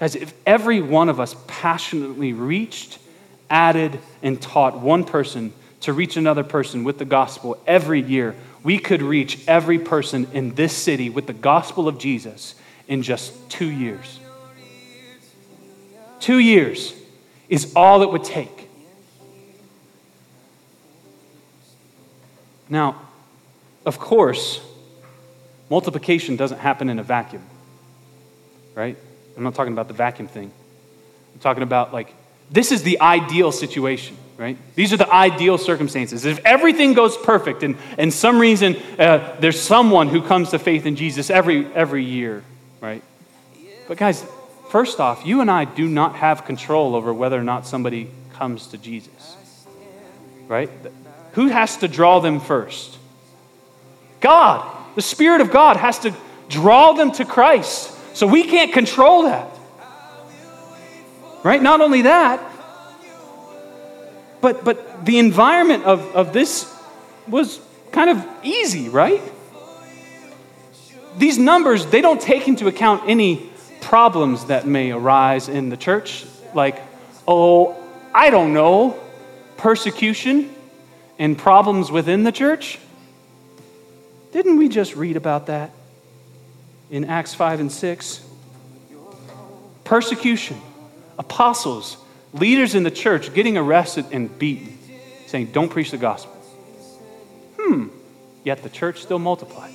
Guys, 0.00 0.16
if 0.16 0.34
every 0.44 0.80
one 0.80 1.08
of 1.08 1.20
us 1.20 1.36
passionately 1.46 2.32
reached, 2.32 2.98
added, 3.48 4.00
and 4.20 4.42
taught 4.42 4.80
one 4.80 5.04
person 5.04 5.52
to 5.82 5.92
reach 5.92 6.16
another 6.16 6.42
person 6.42 6.82
with 6.82 6.98
the 6.98 7.04
gospel 7.04 7.56
every 7.68 8.02
year, 8.02 8.34
we 8.64 8.80
could 8.80 9.00
reach 9.00 9.46
every 9.46 9.78
person 9.78 10.26
in 10.32 10.56
this 10.56 10.76
city 10.76 11.08
with 11.08 11.28
the 11.28 11.32
gospel 11.32 11.86
of 11.86 11.98
Jesus 11.98 12.56
in 12.88 13.00
just 13.02 13.48
two 13.48 13.70
years. 13.70 14.18
Two 16.18 16.40
years 16.40 16.92
is 17.48 17.72
all 17.76 18.02
it 18.02 18.10
would 18.10 18.24
take. 18.24 18.69
Now, 22.70 23.00
of 23.84 23.98
course, 23.98 24.60
multiplication 25.68 26.36
doesn't 26.36 26.58
happen 26.58 26.88
in 26.88 26.98
a 26.98 27.02
vacuum, 27.02 27.44
right? 28.74 28.96
I'm 29.36 29.42
not 29.42 29.54
talking 29.54 29.72
about 29.72 29.88
the 29.88 29.94
vacuum 29.94 30.28
thing. 30.28 30.50
I'm 31.34 31.40
talking 31.40 31.62
about 31.62 31.92
like, 31.92 32.14
this 32.50 32.72
is 32.72 32.82
the 32.82 33.00
ideal 33.00 33.52
situation, 33.52 34.16
right? 34.36 34.56
These 34.74 34.92
are 34.92 34.96
the 34.96 35.12
ideal 35.12 35.58
circumstances. 35.58 36.24
If 36.24 36.44
everything 36.44 36.94
goes 36.94 37.16
perfect 37.16 37.62
and, 37.62 37.76
and 37.98 38.12
some 38.12 38.38
reason 38.38 38.76
uh, 38.98 39.36
there's 39.40 39.60
someone 39.60 40.08
who 40.08 40.22
comes 40.22 40.50
to 40.50 40.58
faith 40.58 40.86
in 40.86 40.96
Jesus 40.96 41.30
every, 41.30 41.66
every 41.74 42.04
year, 42.04 42.44
right? 42.80 43.02
But, 43.88 43.98
guys, 43.98 44.24
first 44.68 45.00
off, 45.00 45.26
you 45.26 45.40
and 45.40 45.50
I 45.50 45.64
do 45.64 45.88
not 45.88 46.16
have 46.16 46.44
control 46.44 46.94
over 46.94 47.12
whether 47.12 47.38
or 47.38 47.42
not 47.42 47.66
somebody 47.66 48.10
comes 48.34 48.68
to 48.68 48.78
Jesus, 48.78 49.36
right? 50.46 50.70
Who 51.32 51.46
has 51.48 51.78
to 51.78 51.88
draw 51.88 52.20
them 52.20 52.40
first? 52.40 52.96
God. 54.20 54.76
The 54.96 55.02
Spirit 55.02 55.40
of 55.40 55.50
God 55.50 55.76
has 55.76 56.00
to 56.00 56.14
draw 56.48 56.92
them 56.92 57.12
to 57.12 57.24
Christ. 57.24 57.96
So 58.16 58.26
we 58.26 58.44
can't 58.44 58.72
control 58.72 59.22
that. 59.22 59.48
Right? 61.42 61.62
Not 61.62 61.80
only 61.80 62.02
that, 62.02 62.40
but, 64.40 64.64
but 64.64 65.04
the 65.04 65.18
environment 65.18 65.84
of, 65.84 66.00
of 66.14 66.32
this 66.32 66.70
was 67.28 67.60
kind 67.92 68.10
of 68.10 68.26
easy, 68.42 68.88
right? 68.88 69.22
these 71.16 71.38
numbers, 71.38 71.86
they 71.86 72.00
don't 72.00 72.20
take 72.20 72.48
into 72.48 72.66
account 72.66 73.02
any 73.06 73.50
problems 73.80 74.46
that 74.46 74.66
may 74.66 74.92
arise 74.92 75.48
in 75.48 75.68
the 75.68 75.76
church, 75.76 76.24
like, 76.54 76.80
oh, 77.26 77.76
I 78.14 78.30
don't 78.30 78.52
know, 78.52 78.98
persecution 79.56 80.54
and 81.20 81.38
problems 81.38 81.92
within 81.92 82.24
the 82.24 82.32
church. 82.32 82.80
Didn't 84.32 84.56
we 84.56 84.68
just 84.68 84.96
read 84.96 85.16
about 85.16 85.46
that 85.46 85.70
in 86.90 87.04
Acts 87.04 87.34
5 87.34 87.60
and 87.60 87.70
6? 87.70 88.26
Persecution, 89.84 90.60
apostles, 91.18 91.96
leaders 92.32 92.74
in 92.74 92.82
the 92.82 92.90
church 92.90 93.34
getting 93.34 93.56
arrested 93.56 94.06
and 94.10 94.36
beaten, 94.38 94.78
saying, 95.26 95.52
Don't 95.52 95.68
preach 95.68 95.90
the 95.90 95.98
gospel. 95.98 96.32
Hmm, 97.60 97.88
yet 98.42 98.62
the 98.62 98.70
church 98.70 99.02
still 99.02 99.18
multiplied 99.18 99.74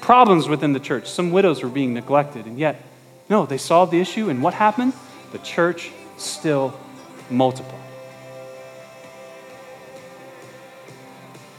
problems 0.00 0.48
within 0.48 0.72
the 0.72 0.80
church. 0.80 1.06
Some 1.06 1.32
widows 1.32 1.62
were 1.62 1.68
being 1.68 1.92
neglected, 1.92 2.46
and 2.46 2.58
yet, 2.58 2.82
no, 3.28 3.44
they 3.44 3.58
solved 3.58 3.92
the 3.92 4.00
issue, 4.00 4.30
and 4.30 4.42
what 4.42 4.54
happened? 4.54 4.94
The 5.32 5.38
church 5.38 5.90
still 6.16 6.72
multiplied. 7.28 7.87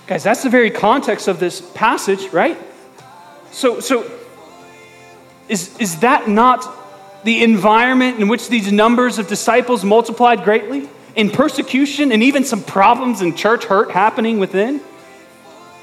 Guys, 0.09 0.23
that's 0.23 0.41
the 0.41 0.49
very 0.49 0.71
context 0.71 1.27
of 1.27 1.39
this 1.39 1.61
passage, 1.61 2.29
right? 2.29 2.57
So, 3.51 3.79
so 3.79 4.09
is, 5.47 5.77
is 5.77 5.99
that 5.99 6.27
not 6.27 6.65
the 7.23 7.43
environment 7.43 8.19
in 8.19 8.27
which 8.27 8.49
these 8.49 8.71
numbers 8.71 9.19
of 9.19 9.27
disciples 9.27 9.85
multiplied 9.85 10.43
greatly? 10.43 10.89
In 11.15 11.29
persecution 11.29 12.11
and 12.11 12.23
even 12.23 12.43
some 12.43 12.63
problems 12.63 13.21
and 13.21 13.37
church 13.37 13.65
hurt 13.65 13.91
happening 13.91 14.39
within? 14.39 14.81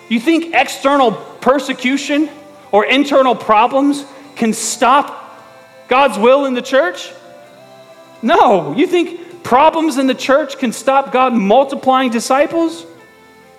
You 0.09 0.19
think 0.19 0.57
external 0.57 1.13
persecution 1.13 2.29
or 2.73 2.85
internal 2.85 3.37
problems 3.37 4.05
can 4.35 4.53
stop 4.53 5.39
God's 5.87 6.19
will 6.19 6.47
in 6.47 6.55
the 6.55 6.63
church? 6.63 7.13
No. 8.23 8.75
You 8.75 8.89
think 8.89 9.45
problems 9.45 9.99
in 9.99 10.09
the 10.09 10.17
church 10.17 10.59
can 10.59 10.73
stop 10.73 11.13
God 11.13 11.33
multiplying 11.33 12.11
disciples? 12.11 12.85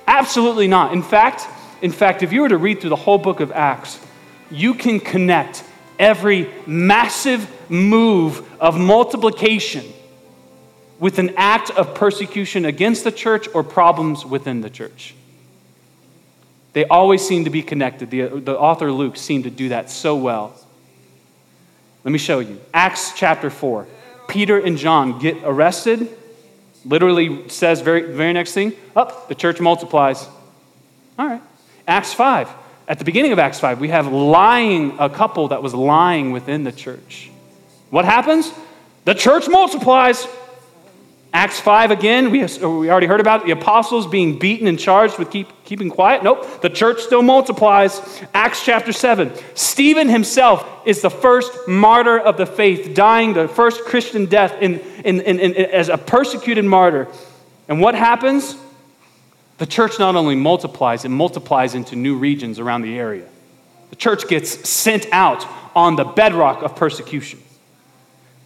Absolutely 0.07 0.67
not. 0.67 0.93
In 0.93 1.03
fact, 1.03 1.45
in 1.81 1.91
fact, 1.91 2.23
if 2.23 2.31
you 2.31 2.41
were 2.41 2.49
to 2.49 2.57
read 2.57 2.81
through 2.81 2.89
the 2.89 2.95
whole 2.95 3.17
book 3.17 3.39
of 3.39 3.51
Acts, 3.51 3.99
you 4.49 4.73
can 4.73 4.99
connect 4.99 5.63
every 5.99 6.49
massive 6.65 7.47
move 7.69 8.47
of 8.59 8.79
multiplication 8.79 9.85
with 10.99 11.19
an 11.19 11.33
act 11.37 11.69
of 11.71 11.93
persecution 11.93 12.65
against 12.65 13.03
the 13.03 13.11
church 13.11 13.47
or 13.53 13.63
problems 13.63 14.25
within 14.25 14.61
the 14.61 14.69
church. 14.69 15.13
They 16.73 16.85
always 16.85 17.27
seem 17.27 17.43
to 17.43 17.49
be 17.49 17.61
connected. 17.61 18.09
The, 18.09 18.27
the 18.27 18.57
author 18.57 18.91
Luke 18.91 19.17
seemed 19.17 19.43
to 19.43 19.49
do 19.49 19.69
that 19.69 19.89
so 19.89 20.15
well. 20.15 20.55
Let 22.03 22.11
me 22.11 22.17
show 22.17 22.39
you. 22.39 22.59
Acts 22.73 23.13
chapter 23.15 23.49
4. 23.49 23.87
Peter 24.27 24.57
and 24.59 24.77
John 24.77 25.19
get 25.19 25.37
arrested. 25.43 26.16
Literally 26.87 27.49
says 27.49 27.81
very, 27.81 28.13
very 28.13 28.31
next 28.33 28.53
thing, 28.53 28.73
up, 28.95 29.11
oh, 29.11 29.25
the 29.27 29.35
church 29.35 29.59
multiplies. 29.59 30.25
All 31.19 31.27
right. 31.27 31.41
Acts 31.87 32.13
5. 32.13 32.49
At 32.87 32.99
the 32.99 33.05
beginning 33.05 33.33
of 33.33 33.39
Acts 33.39 33.59
5, 33.59 33.81
we 33.81 33.89
have 33.89 34.07
lying, 34.07 34.95
a 34.97 35.09
couple 35.09 35.49
that 35.49 35.61
was 35.61 35.73
lying 35.73 36.31
within 36.31 36.63
the 36.63 36.71
church. 36.71 37.29
What 37.89 38.05
happens? 38.05 38.51
The 39.03 39.13
church 39.13 39.49
multiplies. 39.49 40.25
Acts 41.37 41.59
5 41.59 41.91
again, 41.91 42.31
we, 42.31 42.39
we 42.39 42.89
already 42.89 43.05
heard 43.05 43.19
about 43.19 43.45
the 43.45 43.51
apostles 43.51 44.07
being 44.07 44.39
beaten 44.39 44.65
and 44.65 44.79
charged 44.79 45.19
with 45.19 45.29
keep, 45.29 45.47
keeping 45.65 45.87
quiet. 45.87 46.23
Nope, 46.23 46.63
the 46.63 46.69
church 46.69 46.99
still 46.99 47.21
multiplies. 47.21 48.01
Acts 48.33 48.65
chapter 48.65 48.91
7, 48.91 49.31
Stephen 49.53 50.09
himself 50.09 50.67
is 50.83 51.03
the 51.03 51.11
first 51.11 51.51
martyr 51.67 52.17
of 52.17 52.37
the 52.37 52.47
faith, 52.47 52.95
dying 52.95 53.33
the 53.33 53.47
first 53.47 53.85
Christian 53.85 54.25
death 54.25 54.59
in, 54.63 54.79
in, 55.05 55.21
in, 55.21 55.39
in 55.39 55.55
as 55.55 55.89
a 55.89 55.97
persecuted 55.99 56.65
martyr. 56.65 57.07
And 57.67 57.79
what 57.81 57.93
happens? 57.93 58.57
The 59.59 59.67
church 59.67 59.99
not 59.99 60.15
only 60.15 60.35
multiplies, 60.35 61.05
it 61.05 61.09
multiplies 61.09 61.75
into 61.75 61.95
new 61.95 62.17
regions 62.17 62.57
around 62.57 62.81
the 62.81 62.97
area. 62.97 63.27
The 63.91 63.95
church 63.95 64.27
gets 64.27 64.67
sent 64.67 65.05
out 65.11 65.45
on 65.75 65.97
the 65.97 66.03
bedrock 66.03 66.63
of 66.63 66.75
persecution. 66.75 67.39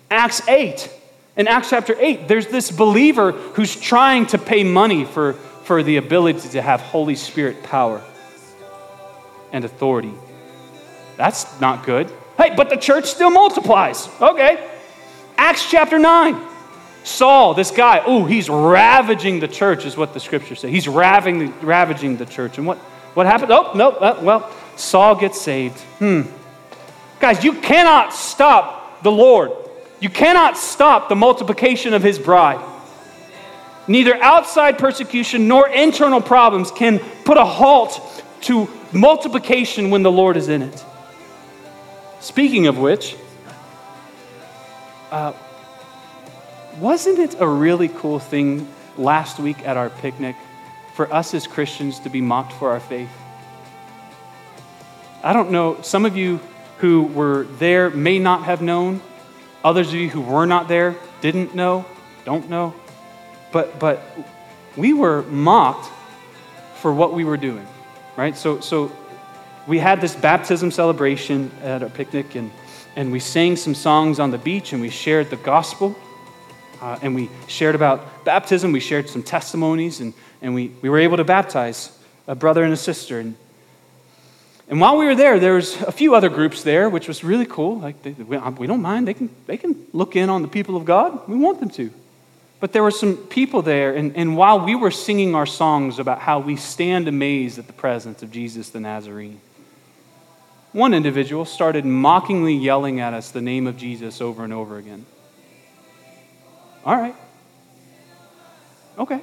Acts 0.09 0.45
8. 0.45 0.97
In 1.37 1.47
Acts 1.47 1.69
chapter 1.69 1.95
8, 1.97 2.27
there's 2.27 2.47
this 2.47 2.71
believer 2.71 3.31
who's 3.31 3.75
trying 3.75 4.25
to 4.27 4.37
pay 4.37 4.63
money 4.63 5.05
for, 5.05 5.33
for 5.33 5.81
the 5.81 5.97
ability 5.97 6.49
to 6.49 6.61
have 6.61 6.81
Holy 6.81 7.15
Spirit 7.15 7.63
power 7.63 8.01
and 9.53 9.63
authority. 9.63 10.13
That's 11.15 11.59
not 11.61 11.85
good. 11.85 12.11
Hey, 12.37 12.53
but 12.55 12.69
the 12.69 12.75
church 12.75 13.05
still 13.05 13.29
multiplies. 13.29 14.09
Okay. 14.19 14.69
Acts 15.37 15.69
chapter 15.69 15.99
9. 15.99 16.49
Saul, 17.03 17.53
this 17.53 17.71
guy, 17.71 18.01
oh, 18.05 18.25
he's 18.25 18.49
ravaging 18.49 19.39
the 19.39 19.47
church, 19.47 19.85
is 19.85 19.97
what 19.97 20.13
the 20.13 20.19
scriptures 20.19 20.59
say. 20.59 20.69
He's 20.69 20.87
ravaging, 20.87 21.59
ravaging 21.61 22.17
the 22.17 22.25
church. 22.25 22.57
And 22.57 22.67
what, 22.67 22.77
what 23.15 23.25
happened? 23.25 23.51
Oh, 23.51 23.71
no, 23.73 23.91
uh, 23.91 24.19
well, 24.21 24.51
Saul 24.75 25.15
gets 25.15 25.41
saved. 25.41 25.79
Hmm. 25.99 26.21
Guys, 27.19 27.43
you 27.43 27.53
cannot 27.53 28.13
stop 28.13 29.01
the 29.01 29.11
Lord. 29.11 29.51
You 30.01 30.09
cannot 30.09 30.57
stop 30.57 31.09
the 31.09 31.15
multiplication 31.15 31.93
of 31.93 32.01
his 32.01 32.17
bride. 32.19 32.59
Neither 33.87 34.15
outside 34.15 34.79
persecution 34.79 35.47
nor 35.47 35.69
internal 35.69 36.21
problems 36.21 36.71
can 36.71 36.99
put 37.23 37.37
a 37.37 37.45
halt 37.45 38.23
to 38.41 38.67
multiplication 38.91 39.91
when 39.91 40.01
the 40.01 40.11
Lord 40.11 40.37
is 40.37 40.49
in 40.49 40.63
it. 40.63 40.83
Speaking 42.19 42.65
of 42.65 42.79
which, 42.79 43.15
uh, 45.11 45.33
wasn't 46.79 47.19
it 47.19 47.35
a 47.39 47.47
really 47.47 47.87
cool 47.87 48.17
thing 48.17 48.67
last 48.97 49.39
week 49.39 49.67
at 49.67 49.77
our 49.77 49.89
picnic 49.89 50.35
for 50.95 51.11
us 51.13 51.33
as 51.35 51.45
Christians 51.45 51.99
to 51.99 52.09
be 52.09 52.21
mocked 52.21 52.53
for 52.53 52.71
our 52.71 52.79
faith? 52.79 53.09
I 55.23 55.33
don't 55.33 55.51
know, 55.51 55.79
some 55.83 56.05
of 56.05 56.17
you 56.17 56.39
who 56.79 57.03
were 57.03 57.43
there 57.59 57.91
may 57.91 58.17
not 58.17 58.45
have 58.45 58.63
known. 58.63 59.01
Others 59.63 59.89
of 59.89 59.95
you 59.95 60.09
who 60.09 60.21
were 60.21 60.45
not 60.45 60.67
there 60.67 60.95
didn't 61.21 61.53
know, 61.53 61.85
don't 62.25 62.49
know. 62.49 62.73
But, 63.51 63.79
but 63.79 64.01
we 64.75 64.93
were 64.93 65.21
mocked 65.23 65.89
for 66.77 66.93
what 66.93 67.13
we 67.13 67.23
were 67.23 67.37
doing, 67.37 67.67
right? 68.15 68.35
So, 68.35 68.59
so 68.59 68.91
we 69.67 69.77
had 69.77 70.01
this 70.01 70.15
baptism 70.15 70.71
celebration 70.71 71.51
at 71.61 71.83
our 71.83 71.89
picnic, 71.89 72.35
and, 72.35 72.49
and 72.95 73.11
we 73.11 73.19
sang 73.19 73.55
some 73.55 73.75
songs 73.75 74.19
on 74.19 74.31
the 74.31 74.37
beach, 74.37 74.73
and 74.73 74.81
we 74.81 74.89
shared 74.89 75.29
the 75.29 75.37
gospel. 75.37 75.95
Uh, 76.81 76.97
and 77.03 77.13
we 77.13 77.29
shared 77.47 77.75
about 77.75 78.25
baptism. 78.25 78.71
We 78.71 78.79
shared 78.79 79.07
some 79.07 79.21
testimonies, 79.21 79.99
and, 79.99 80.15
and 80.41 80.55
we, 80.55 80.71
we 80.81 80.89
were 80.89 80.97
able 80.97 81.17
to 81.17 81.23
baptize 81.23 81.95
a 82.27 82.33
brother 82.33 82.63
and 82.63 82.73
a 82.73 82.77
sister. 82.77 83.19
And, 83.19 83.35
and 84.71 84.79
while 84.79 84.97
we 84.97 85.05
were 85.05 85.15
there, 85.15 85.37
there 85.37 85.55
was 85.55 85.79
a 85.81 85.91
few 85.91 86.15
other 86.15 86.29
groups 86.29 86.63
there, 86.63 86.89
which 86.89 87.09
was 87.09 87.25
really 87.25 87.45
cool. 87.45 87.77
Like 87.79 88.01
they, 88.03 88.11
we, 88.11 88.37
we 88.37 88.67
don't 88.67 88.81
mind; 88.81 89.05
they 89.05 89.13
can 89.13 89.29
they 89.45 89.57
can 89.57 89.75
look 89.91 90.15
in 90.15 90.29
on 90.29 90.41
the 90.41 90.47
people 90.47 90.77
of 90.77 90.85
God. 90.85 91.27
We 91.27 91.35
want 91.35 91.59
them 91.59 91.69
to. 91.71 91.91
But 92.61 92.71
there 92.71 92.81
were 92.81 92.91
some 92.91 93.17
people 93.17 93.63
there, 93.63 93.93
and, 93.93 94.15
and 94.15 94.37
while 94.37 94.63
we 94.63 94.75
were 94.75 94.91
singing 94.91 95.35
our 95.35 95.47
songs 95.47 95.99
about 95.99 96.19
how 96.19 96.39
we 96.39 96.55
stand 96.55 97.07
amazed 97.07 97.59
at 97.59 97.67
the 97.67 97.73
presence 97.73 98.23
of 98.23 98.31
Jesus 98.31 98.69
the 98.69 98.79
Nazarene, 98.79 99.41
one 100.71 100.93
individual 100.93 101.43
started 101.43 101.83
mockingly 101.83 102.53
yelling 102.53 103.01
at 103.01 103.13
us 103.13 103.31
the 103.31 103.41
name 103.41 103.67
of 103.67 103.75
Jesus 103.77 104.21
over 104.21 104.43
and 104.43 104.53
over 104.53 104.77
again. 104.77 105.05
All 106.85 106.95
right. 106.95 107.15
Okay. 108.97 109.19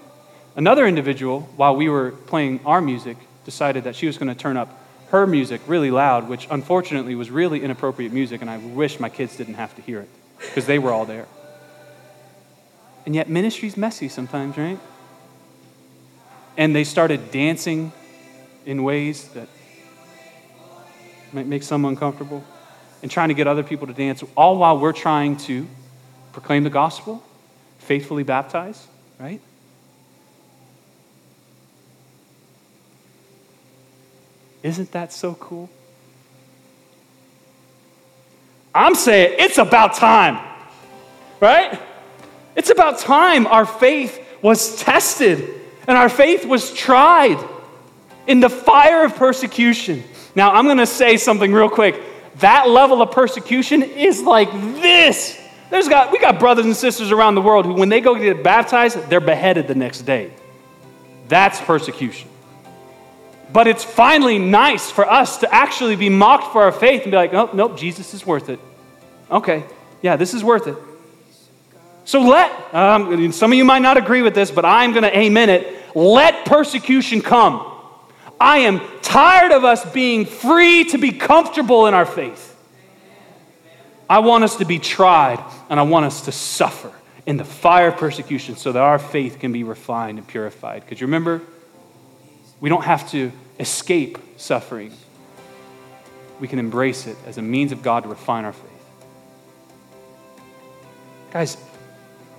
Another 0.57 0.87
individual, 0.87 1.43
while 1.57 1.75
we 1.75 1.89
were 1.89 2.11
playing 2.11 2.61
our 2.67 2.81
music, 2.81 3.17
decided 3.45 3.85
that 3.85 3.97
she 3.97 4.07
was 4.07 4.19
going 4.19 4.29
to 4.29 4.35
turn 4.35 4.59
up 4.59 4.79
her 5.11 5.27
music 5.27 5.61
really 5.67 5.91
loud, 5.91 6.29
which 6.29 6.47
unfortunately 6.51 7.15
was 7.15 7.31
really 7.31 7.63
inappropriate 7.63 8.13
music, 8.13 8.41
and 8.41 8.51
I 8.51 8.59
wish 8.59 9.01
my 9.01 9.09
kids 9.09 9.37
didn't 9.37 9.55
have 9.55 9.75
to 9.77 9.83
hear 9.83 10.01
it 10.01 10.09
because 10.39 10.67
they 10.67 10.79
were 10.79 10.93
all 10.93 11.07
there. 11.07 11.27
And 13.07 13.15
yet, 13.15 13.29
ministry's 13.29 13.77
messy 13.77 14.09
sometimes, 14.09 14.57
right? 14.59 14.79
And 16.57 16.75
they 16.75 16.85
started 16.85 17.31
dancing 17.31 17.93
in 18.67 18.83
ways 18.83 19.29
that 19.31 19.49
might 21.33 21.47
make 21.47 21.63
some 21.63 21.85
uncomfortable 21.85 22.45
and 23.03 23.11
trying 23.11 23.29
to 23.29 23.35
get 23.35 23.47
other 23.47 23.63
people 23.63 23.87
to 23.87 23.93
dance, 23.93 24.23
all 24.37 24.59
while 24.59 24.79
we're 24.79 24.93
trying 24.93 25.37
to 25.37 25.67
proclaim 26.33 26.65
the 26.65 26.71
gospel 26.71 27.23
faithfully 27.79 28.23
baptize, 28.23 28.87
right? 29.19 29.41
Isn't 34.69 34.93
that 34.93 35.13
so 35.13 35.35
cool? 35.35 35.71
I'm 38.75 38.95
saying 38.95 39.37
it's 39.39 39.57
about 39.57 39.95
time, 39.95 40.39
right? 41.41 41.81
It's 42.55 42.69
about 42.69 42.99
time 42.99 43.47
our 43.47 43.65
faith 43.65 44.23
was 44.43 44.77
tested 44.77 45.55
and 45.87 45.97
our 45.97 46.11
faith 46.11 46.45
was 46.45 46.71
tried 46.75 47.43
in 48.27 48.41
the 48.41 48.51
fire 48.51 49.05
of 49.05 49.17
persecution. 49.17 50.05
Now, 50.35 50.53
I'm 50.53 50.67
going 50.67 50.77
to 50.77 50.87
say 50.87 51.17
something 51.17 51.51
real 51.51 51.71
quick. 51.71 51.99
That 52.37 52.69
level 52.69 53.01
of 53.01 53.11
persecution 53.11 53.83
is 53.83 54.21
like 54.21 54.53
this. 54.53 55.41
There's 55.71 55.89
got, 55.89 56.13
we 56.13 56.19
got 56.19 56.39
brothers 56.39 56.67
and 56.67 56.77
sisters 56.77 57.11
around 57.11 57.37
the 57.37 57.43
world 57.43 57.65
who, 57.65 57.73
when 57.73 57.89
they 57.89 58.03
go 58.03 58.15
get 58.15 58.43
baptized, 58.45 59.09
they're 59.09 59.21
beheaded 59.21 59.67
the 59.67 59.75
next 59.75 60.03
day. 60.03 60.31
That's 61.27 61.59
persecution. 61.59 62.29
But 63.53 63.67
it's 63.67 63.85
finally 63.85 64.39
nice 64.39 64.91
for 64.91 65.11
us 65.11 65.39
to 65.39 65.55
actually 65.55 65.97
be 65.97 66.09
mocked 66.09 66.53
for 66.53 66.63
our 66.63 66.73
faith 66.73 67.03
and 67.03 67.11
be 67.11 67.17
like, 67.17 67.33
oh, 67.33 67.51
nope, 67.53 67.79
Jesus 67.79 68.13
is 68.15 68.27
worth 68.27 68.49
it. 68.49 68.61
Okay, 69.31 69.65
yeah, 70.03 70.17
this 70.17 70.35
is 70.35 70.45
worth 70.45 70.67
it. 70.67 70.77
So 72.05 72.23
let, 72.23 72.75
um, 72.75 73.33
some 73.33 73.53
of 73.53 73.59
you 73.59 73.65
might 73.65 73.83
not 73.83 73.97
agree 73.97 74.23
with 74.23 74.35
this, 74.35 74.51
but 74.51 74.65
I'm 74.65 74.93
going 74.93 75.03
to 75.03 75.17
amen 75.17 75.51
it. 75.51 75.95
Let 75.95 76.47
persecution 76.47 77.21
come. 77.21 77.75
I 78.41 78.59
am 78.59 78.81
tired 79.03 79.53
of 79.53 79.65
us 79.65 79.85
being 79.93 80.25
free 80.25 80.85
to 80.85 80.99
be 80.99 81.13
comfortable 81.13 81.87
in 81.87 81.95
our 81.95 82.07
faith. 82.07 82.57
I 84.09 84.21
want 84.21 84.45
us 84.45 84.57
to 84.57 84.65
be 84.65 84.79
tried 84.79 85.45
and 85.69 85.79
I 85.79 85.83
want 85.83 86.07
us 86.07 86.25
to 86.27 86.33
suffer 86.33 86.93
in 87.27 87.37
the 87.37 87.45
fire 87.45 87.89
of 87.89 87.97
persecution 87.97 88.57
so 88.57 88.73
that 88.73 88.81
our 88.81 88.99
faith 88.99 89.39
can 89.39 89.53
be 89.53 89.65
refined 89.65 90.19
and 90.19 90.27
purified. 90.27 90.85
Because 90.85 91.03
remember, 91.03 91.43
we 92.61 92.69
don't 92.69 92.85
have 92.85 93.11
to 93.11 93.33
escape 93.59 94.19
suffering, 94.37 94.93
we 96.41 96.49
can 96.49 96.59
embrace 96.59 97.07
it 97.07 97.17
as 97.27 97.39
a 97.39 97.43
means 97.43 97.73
of 97.73 97.83
God 97.83 98.05
to 98.05 98.09
refine 98.09 98.45
our 98.45 98.53
faith. 98.53 98.65
Guys, 101.31 101.57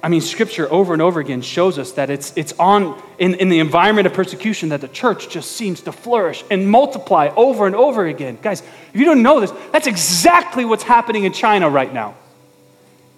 I 0.01 0.07
mean, 0.07 0.21
scripture 0.21 0.71
over 0.71 0.93
and 0.93 1.01
over 1.01 1.19
again 1.19 1.41
shows 1.41 1.77
us 1.77 1.91
that 1.93 2.09
it's, 2.09 2.31
it's 2.37 2.53
on, 2.53 3.01
in, 3.17 3.35
in 3.35 3.49
the 3.49 3.59
environment 3.59 4.07
of 4.07 4.13
persecution, 4.13 4.69
that 4.69 4.79
the 4.81 4.87
church 4.87 5.29
just 5.29 5.51
seems 5.51 5.81
to 5.81 5.91
flourish 5.91 6.43
and 6.49 6.69
multiply 6.69 7.31
over 7.35 7.67
and 7.67 7.75
over 7.75 8.07
again. 8.07 8.37
Guys, 8.41 8.61
if 8.93 8.99
you 8.99 9.05
don't 9.05 9.21
know 9.21 9.41
this, 9.41 9.51
that's 9.71 9.87
exactly 9.87 10.63
what's 10.63 10.83
happening 10.83 11.25
in 11.25 11.33
China 11.33 11.69
right 11.69 11.93
now. 11.93 12.15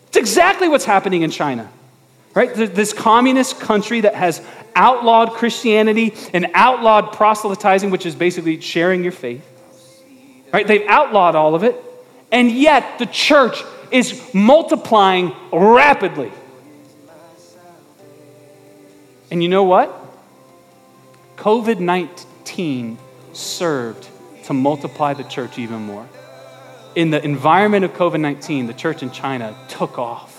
It's 0.07 0.17
exactly 0.17 0.67
what's 0.67 0.85
happening 0.85 1.21
in 1.21 1.29
China. 1.29 1.71
Right? 2.33 2.53
This 2.53 2.93
communist 2.93 3.59
country 3.59 4.01
that 4.01 4.15
has 4.15 4.41
outlawed 4.75 5.31
Christianity 5.31 6.13
and 6.33 6.47
outlawed 6.53 7.13
proselytizing, 7.13 7.89
which 7.89 8.05
is 8.05 8.15
basically 8.15 8.61
sharing 8.61 9.03
your 9.03 9.11
faith. 9.11 9.45
Right? 10.53 10.65
They've 10.65 10.87
outlawed 10.87 11.35
all 11.35 11.55
of 11.55 11.63
it. 11.63 11.75
And 12.31 12.49
yet 12.51 12.99
the 12.99 13.05
church 13.05 13.61
is 13.91 14.33
multiplying 14.33 15.35
rapidly. 15.51 16.31
And 19.29 19.43
you 19.43 19.49
know 19.49 19.63
what? 19.63 19.97
COVID 21.37 21.79
19 21.79 22.97
served 23.33 24.07
to 24.45 24.53
multiply 24.53 25.13
the 25.13 25.23
church 25.23 25.57
even 25.57 25.81
more. 25.81 26.07
In 26.95 27.09
the 27.09 27.23
environment 27.23 27.85
of 27.85 27.93
COVID 27.93 28.19
19, 28.19 28.67
the 28.67 28.73
church 28.73 29.03
in 29.03 29.11
China 29.11 29.55
took 29.69 29.97
off 29.97 30.30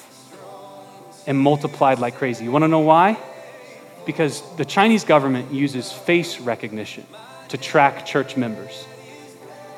and 1.26 1.38
multiplied 1.38 1.98
like 1.98 2.16
crazy. 2.16 2.44
You 2.44 2.50
want 2.50 2.64
to 2.64 2.68
know 2.68 2.80
why? 2.80 3.18
Because 4.04 4.42
the 4.56 4.64
Chinese 4.64 5.04
government 5.04 5.52
uses 5.52 5.92
face 5.92 6.40
recognition 6.40 7.06
to 7.48 7.56
track 7.56 8.06
church 8.06 8.36
members. 8.36 8.86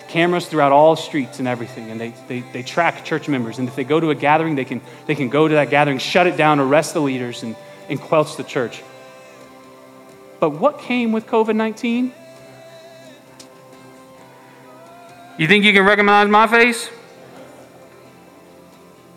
Cameras 0.09 0.47
throughout 0.47 0.73
all 0.73 0.97
streets 0.97 1.39
and 1.41 1.49
everything, 1.49 1.91
and 1.91 2.01
they, 2.01 2.15
they, 2.29 2.41
they 2.53 2.63
track 2.63 3.05
church 3.05 3.29
members. 3.29 3.59
And 3.59 3.69
if 3.69 3.75
they 3.75 3.85
go 3.85 3.99
to 3.99 4.11
a 4.11 4.15
gathering, 4.15 4.55
they 4.55 4.65
can, 4.65 4.81
they 5.07 5.15
can 5.15 5.29
go 5.29 5.49
to 5.49 5.55
that 5.55 5.71
gathering, 5.71 5.99
shut 5.99 6.27
it 6.27 6.37
down, 6.37 6.61
arrest 6.61 6.95
the 6.95 7.01
leaders, 7.01 7.43
and, 7.43 7.57
and 7.89 8.01
quelch 8.01 8.37
the 8.37 8.45
church. 8.45 8.83
But 10.41 10.51
what 10.51 10.79
came 10.79 11.13
with 11.13 11.27
COVID 11.27 11.57
19? 11.57 12.13
You 15.37 15.49
think 15.49 15.65
you 15.65 15.73
can 15.73 15.85
recognize 15.85 16.29
my 16.29 16.47
face? 16.47 16.89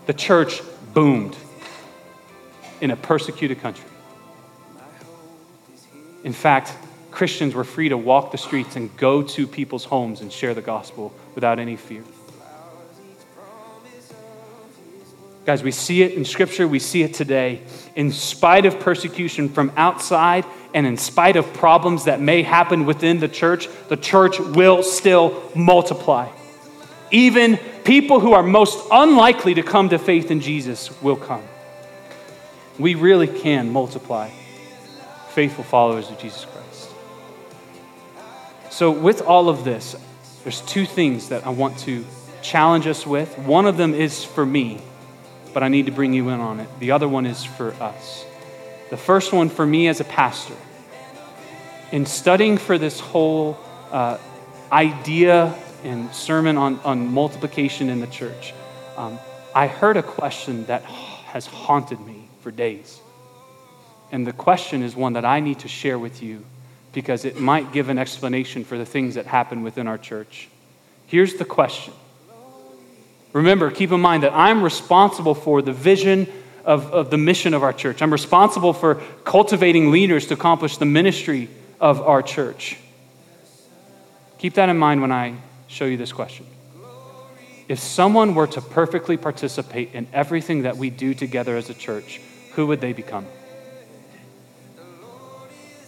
The 0.07 0.13
church 0.13 0.61
boomed 0.93 1.38
in 2.82 2.91
a 2.91 2.95
persecuted 2.95 3.59
country. 3.59 3.86
In 6.23 6.34
fact, 6.34 6.73
Christians 7.11 7.55
were 7.55 7.63
free 7.63 7.89
to 7.89 7.97
walk 7.97 8.32
the 8.32 8.38
streets 8.38 8.75
and 8.75 8.95
go 8.97 9.23
to 9.23 9.47
people's 9.47 9.86
homes 9.86 10.21
and 10.21 10.32
share 10.32 10.53
the 10.53 10.61
gospel 10.61 11.13
without 11.36 11.57
any 11.57 11.75
fear. 11.75 12.03
Guys, 15.45 15.63
we 15.63 15.71
see 15.71 16.03
it 16.03 16.11
in 16.11 16.25
Scripture, 16.25 16.67
we 16.67 16.78
see 16.78 17.03
it 17.03 17.13
today. 17.13 17.61
In 17.95 18.11
spite 18.11 18.65
of 18.65 18.82
persecution 18.82 19.47
from 19.47 19.71
outside 19.78 20.43
and 20.73 20.86
in 20.86 20.97
spite 20.97 21.38
of 21.38 21.53
problems 21.53 22.03
that 22.03 22.19
may 22.19 22.43
happen 22.43 22.86
within 22.86 23.19
the 23.21 23.30
church, 23.30 23.69
the 23.88 23.95
church 23.95 24.39
will 24.39 24.84
still 24.84 25.41
multiply. 25.55 26.30
Even 27.11 27.57
people 27.86 28.19
who 28.19 28.34
are 28.34 28.43
most 28.43 28.86
unlikely 28.91 29.53
to 29.53 29.63
come 29.63 29.88
to 29.89 29.97
faith 29.97 30.30
in 30.30 30.41
Jesus 30.41 31.01
will 31.01 31.15
come. 31.15 31.43
We 32.80 32.95
really 32.95 33.28
can 33.28 33.71
multiply 33.71 34.30
faithful 35.30 35.63
followers 35.63 36.09
of 36.09 36.19
Jesus 36.19 36.45
Christ. 36.45 36.91
So, 38.69 38.91
with 38.91 39.21
all 39.21 39.49
of 39.49 39.63
this, 39.63 39.95
there's 40.43 40.61
two 40.61 40.86
things 40.86 41.30
that 41.30 41.45
I 41.45 41.49
want 41.49 41.80
to 41.80 42.05
challenge 42.41 42.88
us 42.88 43.05
with. 43.05 43.38
One 43.39 43.65
of 43.65 43.78
them 43.78 43.93
is 43.93 44.23
for 44.23 44.45
me 44.45 44.82
but 45.57 45.63
I 45.63 45.69
need 45.69 45.88
to 45.88 45.91
bring 45.91 46.13
you 46.13 46.30
in 46.30 46.39
on 46.39 46.59
it. 46.59 46.69
The 46.80 46.91
other 46.91 47.07
one 47.07 47.25
is 47.25 47.43
for 47.43 47.73
us. 47.82 48.23
The 48.91 48.97
first 48.97 49.34
one 49.34 49.49
for 49.49 49.65
me 49.65 49.88
as 49.88 49.99
a 49.99 50.03
pastor. 50.03 50.53
In 51.91 52.05
studying 52.05 52.59
for 52.59 52.78
this 52.78 52.99
whole 52.99 53.57
uh, 53.91 54.19
idea 54.71 55.55
and 55.84 56.13
sermon 56.13 56.57
on, 56.57 56.80
on 56.82 57.11
multiplication 57.11 57.89
in 57.89 58.01
the 58.01 58.05
church, 58.05 58.53
um, 58.97 59.17
I 59.55 59.65
heard 59.65 59.97
a 59.97 60.03
question 60.03 60.65
that 60.65 60.84
has 60.84 61.47
haunted 61.47 61.99
me 62.01 62.16
for 62.48 62.52
days. 62.52 63.02
And 64.10 64.26
the 64.26 64.32
question 64.32 64.82
is 64.82 64.95
one 64.95 65.14
that 65.14 65.26
I 65.26 65.41
need 65.41 65.60
to 65.60 65.68
share 65.68 66.00
with 66.00 66.24
you 66.24 66.45
because 66.93 67.26
it 67.26 67.41
might 67.41 67.74
give 67.74 67.89
an 67.89 67.98
explanation 67.98 68.64
for 68.64 68.78
the 68.78 68.86
things 68.86 69.16
that 69.16 69.26
happen 69.26 69.64
within 69.64 69.86
our 69.86 69.98
church. 69.98 70.48
Here's 71.08 71.34
the 71.34 71.43
question 71.43 71.93
Remember, 73.34 73.70
keep 73.70 73.91
in 73.91 74.00
mind 74.00 74.24
that 74.24 74.32
I'm 74.32 74.64
responsible 74.64 75.36
for 75.36 75.62
the 75.62 75.74
vision 75.74 76.26
of, 76.64 76.89
of 76.93 77.10
the 77.10 77.18
mission 77.18 77.54
of 77.54 77.64
our 77.64 77.74
church. 77.74 78.02
I'm 78.02 78.14
responsible 78.14 78.72
for 78.72 78.95
cultivating 79.26 79.91
leaders 79.91 80.28
to 80.28 80.36
accomplish 80.36 80.78
the 80.78 80.86
ministry 80.86 81.50
of 81.82 82.00
our 82.00 82.22
church. 82.22 82.78
Keep 84.38 84.54
that 84.54 84.70
in 84.70 84.78
mind 84.78 85.02
when 85.02 85.12
I 85.12 85.36
show 85.68 85.84
you 85.84 85.98
this 85.98 86.14
question. 86.14 86.45
If 87.68 87.80
someone 87.80 88.34
were 88.36 88.48
to 88.48 88.62
perfectly 88.62 89.18
participate 89.18 89.93
in 89.93 90.08
everything 90.14 90.62
that 90.62 90.78
we 90.78 90.89
do 90.89 91.14
together 91.14 91.58
as 91.58 91.70
a 91.70 91.74
church, 91.74 92.22
who 92.58 92.66
would 92.66 92.82
they 92.82 92.91
become? 92.91 93.24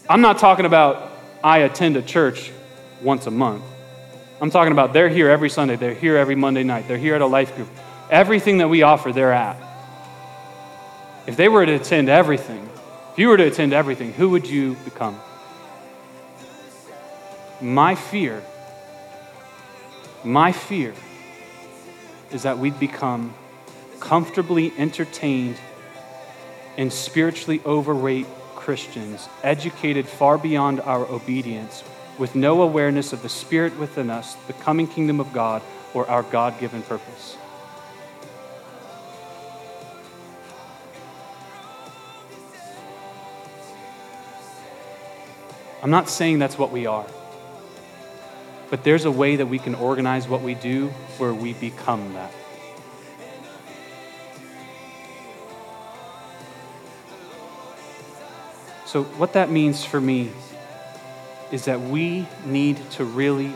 I'm 0.08 0.22
not 0.22 0.38
talking 0.38 0.68
about 0.68 1.12
I 1.44 1.60
attend 1.60 1.98
a 1.98 2.02
church 2.04 2.52
once 3.02 3.26
a 3.26 3.32
month. 3.32 3.64
I'm 4.40 4.52
talking 4.52 4.72
about 4.72 4.94
they're 4.94 5.10
here 5.10 5.32
every 5.32 5.50
Sunday, 5.50 5.78
they're 5.78 5.96
here 5.96 6.16
every 6.16 6.36
Monday 6.36 6.62
night, 6.62 6.88
they're 6.88 7.00
here 7.00 7.16
at 7.16 7.22
a 7.22 7.26
life 7.26 7.56
group. 7.56 7.70
Everything 8.12 8.60
that 8.60 8.68
we 8.68 8.84
offer, 8.84 9.12
they're 9.12 9.34
at. 9.34 9.58
If 11.26 11.36
they 11.38 11.50
were 11.50 11.66
to 11.66 11.74
attend 11.74 12.08
everything, 12.08 12.70
if 13.14 13.18
you 13.18 13.30
were 13.30 13.38
to 13.38 13.48
attend 13.48 13.74
everything, 13.74 14.14
who 14.14 14.30
would 14.30 14.48
you 14.48 14.76
become? 14.86 15.20
My 17.62 17.96
fear, 17.96 18.44
my 20.24 20.52
fear 20.52 20.94
is 22.32 22.44
that 22.44 22.60
we'd 22.60 22.80
become 22.80 23.34
comfortably 24.00 24.72
entertained 24.78 25.58
and 26.80 26.94
spiritually 26.94 27.62
overweight 27.66 28.26
Christians, 28.56 29.28
educated 29.44 30.08
far 30.08 30.38
beyond 30.38 30.80
our 30.80 31.06
obedience, 31.08 31.84
with 32.18 32.36
no 32.36 32.62
awareness 32.62 33.12
of 33.12 33.22
the 33.22 33.28
Spirit 33.28 33.78
within 33.78 34.10
us, 34.10 34.36
the 34.48 34.54
coming 34.54 34.88
kingdom 34.88 35.20
of 35.20 35.34
God, 35.34 35.62
or 35.94 36.10
our 36.10 36.24
God 36.24 36.58
given 36.58 36.82
purpose. 36.84 37.36
I'm 45.84 45.92
not 45.92 46.10
saying 46.10 46.40
that's 46.40 46.58
what 46.58 46.72
we 46.72 46.86
are, 46.86 47.06
but 48.70 48.86
there's 48.86 49.04
a 49.04 49.12
way 49.12 49.36
that 49.36 49.48
we 49.48 49.60
can 49.60 49.76
organize 49.76 50.30
what 50.30 50.42
we 50.42 50.54
do 50.54 50.88
where 51.18 51.34
we 51.34 51.52
become 51.52 52.14
that. 52.14 52.32
So, 58.92 59.04
what 59.04 59.34
that 59.34 59.52
means 59.52 59.86
for 59.86 60.02
me 60.02 60.32
is 61.52 61.66
that 61.66 61.80
we 61.80 62.26
need 62.44 62.78
to 62.94 63.04
really 63.04 63.54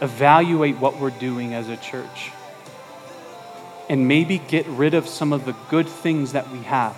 evaluate 0.00 0.78
what 0.78 0.98
we're 0.98 1.10
doing 1.10 1.52
as 1.52 1.68
a 1.68 1.76
church 1.76 2.30
and 3.90 4.08
maybe 4.08 4.38
get 4.38 4.66
rid 4.66 4.94
of 4.94 5.06
some 5.06 5.34
of 5.34 5.44
the 5.44 5.52
good 5.68 5.86
things 5.86 6.32
that 6.32 6.50
we 6.50 6.60
have 6.60 6.96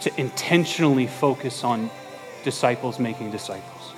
to 0.00 0.18
intentionally 0.18 1.06
focus 1.06 1.64
on 1.64 1.90
disciples 2.44 2.98
making 2.98 3.30
disciples 3.30 3.92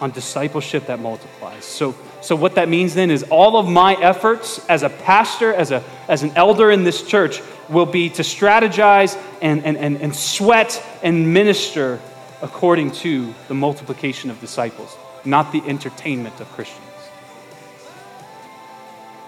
on 0.00 0.10
discipleship 0.12 0.86
that 0.86 0.98
multiplies. 0.98 1.66
So 1.66 1.94
so 2.22 2.34
what 2.34 2.54
that 2.54 2.70
means 2.70 2.94
then 2.94 3.10
is 3.10 3.22
all 3.24 3.58
of 3.58 3.68
my 3.68 3.94
efforts 3.94 4.64
as 4.66 4.82
a 4.82 4.88
pastor 4.88 5.52
as 5.52 5.70
a 5.72 5.84
as 6.08 6.22
an 6.22 6.32
elder 6.36 6.70
in 6.70 6.84
this 6.84 7.06
church 7.06 7.42
will 7.68 7.84
be 7.84 8.08
to 8.08 8.22
strategize 8.22 9.14
and 9.40 9.64
and 9.64 9.76
and, 9.76 10.00
and 10.00 10.14
sweat 10.14 10.82
and 11.02 11.32
minister 11.32 12.00
according 12.42 12.90
to 12.90 13.34
the 13.48 13.54
multiplication 13.54 14.30
of 14.30 14.40
disciples, 14.40 14.96
not 15.24 15.52
the 15.52 15.62
entertainment 15.66 16.40
of 16.40 16.50
Christians. 16.52 16.86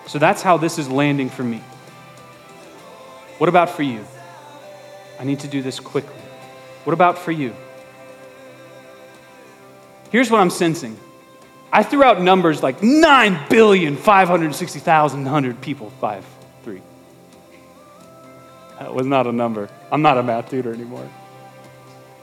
So 0.07 0.19
that's 0.19 0.43
how 0.43 0.57
this 0.57 0.79
is 0.79 0.91
landing 0.91 1.31
for 1.31 1.45
me. 1.45 1.63
What 3.39 3.49
about 3.49 3.71
for 3.71 3.83
you? 3.83 4.05
I 5.19 5.25
need 5.25 5.41
to 5.41 5.49
do 5.49 5.63
this 5.63 5.81
quickly. 5.81 6.21
What 6.85 6.93
about 6.93 7.19
for 7.19 7.33
you? 7.33 7.57
Here's 10.11 10.31
what 10.31 10.41
I'm 10.41 10.51
sensing. 10.51 10.99
I 11.73 11.83
threw 11.83 12.05
out 12.05 12.21
numbers 12.21 12.63
like 12.63 12.81
9,560,100 12.81 15.61
people, 15.63 15.89
five. 16.01 16.27
That 18.83 18.93
was 18.93 19.07
not 19.07 19.29
a 19.29 19.33
number. 19.33 19.69
I'm 19.93 20.03
not 20.03 20.19
a 20.19 20.25
math 20.25 20.51
tutor 20.51 20.75
anymore. 20.75 21.09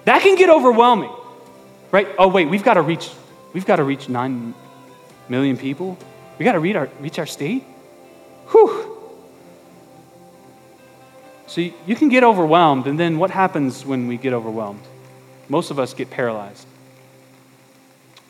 That 0.04 0.22
can 0.22 0.36
get 0.36 0.50
overwhelming, 0.50 1.12
right? 1.90 2.10
Oh, 2.18 2.28
wait, 2.28 2.50
we've 2.50 2.64
got 2.64 2.74
to 2.74 2.82
reach, 2.82 3.10
we've 3.54 3.66
got 3.66 3.78
to 3.78 3.86
reach 3.86 4.10
9 4.10 4.54
million 5.30 5.56
people. 5.56 5.98
We 6.38 6.44
got 6.44 6.52
to 6.52 6.60
reach 6.60 6.76
our, 6.76 6.90
reach 7.00 7.18
our 7.18 7.26
state. 7.26 7.64
Whew. 8.50 8.98
So 11.48 11.62
you 11.62 11.96
can 11.96 12.10
get 12.10 12.26
overwhelmed, 12.26 12.88
and 12.88 13.00
then 13.00 13.20
what 13.20 13.32
happens 13.32 13.86
when 13.86 14.08
we 14.08 14.18
get 14.18 14.34
overwhelmed? 14.34 14.84
Most 15.48 15.72
of 15.72 15.80
us 15.80 15.94
get 15.94 16.10
paralyzed, 16.10 16.68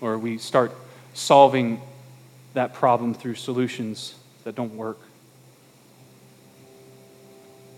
or 0.01 0.19
we 0.19 0.37
start 0.37 0.71
solving 1.15 1.81
that 2.53 2.75
problem 2.75 3.15
through 3.15 3.35
solutions 3.35 4.13
that 4.43 4.53
don't 4.53 4.75
work. 4.75 4.99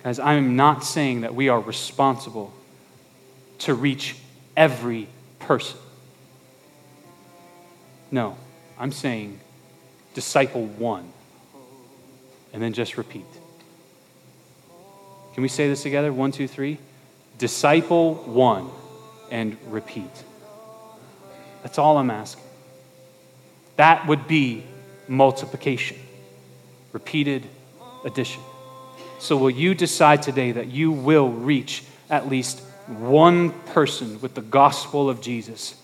Guys, 0.03 0.19
I 0.19 0.33
am 0.33 0.55
not 0.55 0.83
saying 0.83 1.21
that 1.21 1.35
we 1.35 1.49
are 1.49 1.59
responsible 1.59 2.51
to 3.59 3.75
reach 3.75 4.15
every 4.57 5.07
person. 5.39 5.77
No, 8.09 8.35
I'm 8.79 8.91
saying 8.91 9.39
disciple 10.13 10.65
one 10.65 11.11
and 12.51 12.61
then 12.61 12.73
just 12.73 12.97
repeat. 12.97 13.25
Can 15.33 15.43
we 15.43 15.49
say 15.49 15.69
this 15.69 15.83
together? 15.83 16.11
One, 16.11 16.31
two, 16.31 16.47
three. 16.47 16.79
Disciple 17.37 18.15
one 18.15 18.69
and 19.29 19.55
repeat. 19.67 20.11
That's 21.63 21.77
all 21.77 21.97
I'm 21.97 22.09
asking. 22.09 22.43
That 23.77 24.07
would 24.07 24.27
be 24.27 24.63
multiplication, 25.07 25.97
repeated 26.91 27.47
addition. 28.03 28.41
So, 29.21 29.37
will 29.37 29.51
you 29.51 29.75
decide 29.75 30.23
today 30.23 30.51
that 30.53 30.71
you 30.71 30.91
will 30.91 31.29
reach 31.29 31.83
at 32.09 32.27
least 32.27 32.59
one 32.87 33.51
person 33.51 34.19
with 34.19 34.33
the 34.33 34.41
gospel 34.41 35.11
of 35.11 35.21
Jesus 35.21 35.75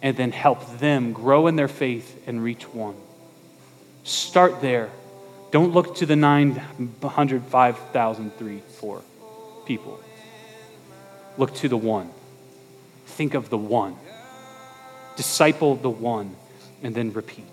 and 0.00 0.16
then 0.16 0.32
help 0.32 0.78
them 0.78 1.12
grow 1.12 1.46
in 1.46 1.56
their 1.56 1.68
faith 1.68 2.22
and 2.26 2.42
reach 2.42 2.64
one? 2.72 2.94
Start 4.02 4.62
there. 4.62 4.88
Don't 5.50 5.74
look 5.74 5.96
to 5.96 6.06
the 6.06 6.16
905,003, 6.16 8.62
four 8.80 9.02
people. 9.66 10.00
Look 11.36 11.54
to 11.56 11.68
the 11.68 11.76
one. 11.76 12.08
Think 13.08 13.34
of 13.34 13.50
the 13.50 13.58
one. 13.58 13.94
Disciple 15.16 15.76
the 15.76 15.90
one, 15.90 16.34
and 16.82 16.94
then 16.94 17.12
repeat. 17.12 17.44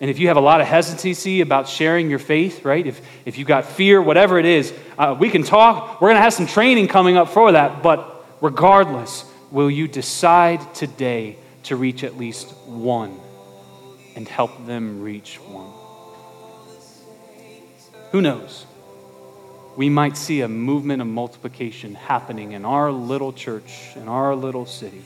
And 0.00 0.08
if 0.08 0.18
you 0.18 0.28
have 0.28 0.38
a 0.38 0.40
lot 0.40 0.62
of 0.62 0.66
hesitancy 0.66 1.42
about 1.42 1.68
sharing 1.68 2.08
your 2.08 2.18
faith, 2.18 2.64
right? 2.64 2.86
If, 2.86 3.02
if 3.26 3.36
you 3.36 3.44
got 3.44 3.66
fear, 3.66 4.00
whatever 4.00 4.38
it 4.38 4.46
is, 4.46 4.72
uh, 4.96 5.14
we 5.18 5.28
can 5.28 5.42
talk. 5.42 6.00
We're 6.00 6.08
going 6.08 6.16
to 6.16 6.22
have 6.22 6.32
some 6.32 6.46
training 6.46 6.88
coming 6.88 7.18
up 7.18 7.28
for 7.28 7.52
that. 7.52 7.82
But 7.82 8.24
regardless, 8.40 9.26
will 9.50 9.70
you 9.70 9.86
decide 9.86 10.74
today 10.74 11.36
to 11.64 11.76
reach 11.76 12.02
at 12.02 12.16
least 12.16 12.50
one 12.66 13.20
and 14.16 14.26
help 14.26 14.66
them 14.66 15.02
reach 15.02 15.36
one? 15.36 15.70
Who 18.12 18.22
knows? 18.22 18.64
We 19.76 19.90
might 19.90 20.16
see 20.16 20.40
a 20.40 20.48
movement 20.48 21.02
of 21.02 21.08
multiplication 21.08 21.94
happening 21.94 22.52
in 22.52 22.64
our 22.64 22.90
little 22.90 23.34
church, 23.34 23.94
in 23.96 24.08
our 24.08 24.34
little 24.34 24.64
city. 24.64 25.04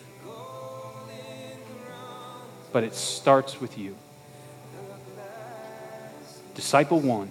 But 2.73 2.85
it 2.85 2.95
starts 2.95 3.61
with 3.61 3.77
you 3.77 3.97
disciple 6.55 7.01
one, 7.01 7.31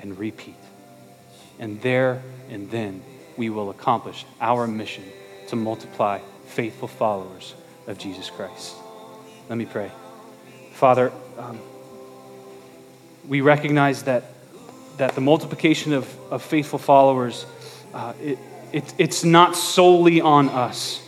and 0.00 0.18
repeat. 0.18 0.56
And 1.58 1.80
there 1.80 2.22
and 2.50 2.70
then 2.70 3.02
we 3.36 3.50
will 3.50 3.70
accomplish 3.70 4.24
our 4.40 4.66
mission 4.66 5.04
to 5.48 5.56
multiply 5.56 6.20
faithful 6.46 6.88
followers 6.88 7.54
of 7.86 7.98
Jesus 7.98 8.30
Christ. 8.30 8.74
Let 9.48 9.58
me 9.58 9.66
pray. 9.66 9.90
Father, 10.72 11.12
um, 11.38 11.58
we 13.28 13.40
recognize 13.40 14.04
that, 14.04 14.24
that 14.98 15.14
the 15.14 15.20
multiplication 15.20 15.92
of, 15.92 16.12
of 16.30 16.42
faithful 16.42 16.78
followers, 16.78 17.46
uh, 17.92 18.12
it, 18.20 18.38
it, 18.72 18.94
it's 18.98 19.24
not 19.24 19.56
solely 19.56 20.20
on 20.20 20.48
us, 20.48 21.00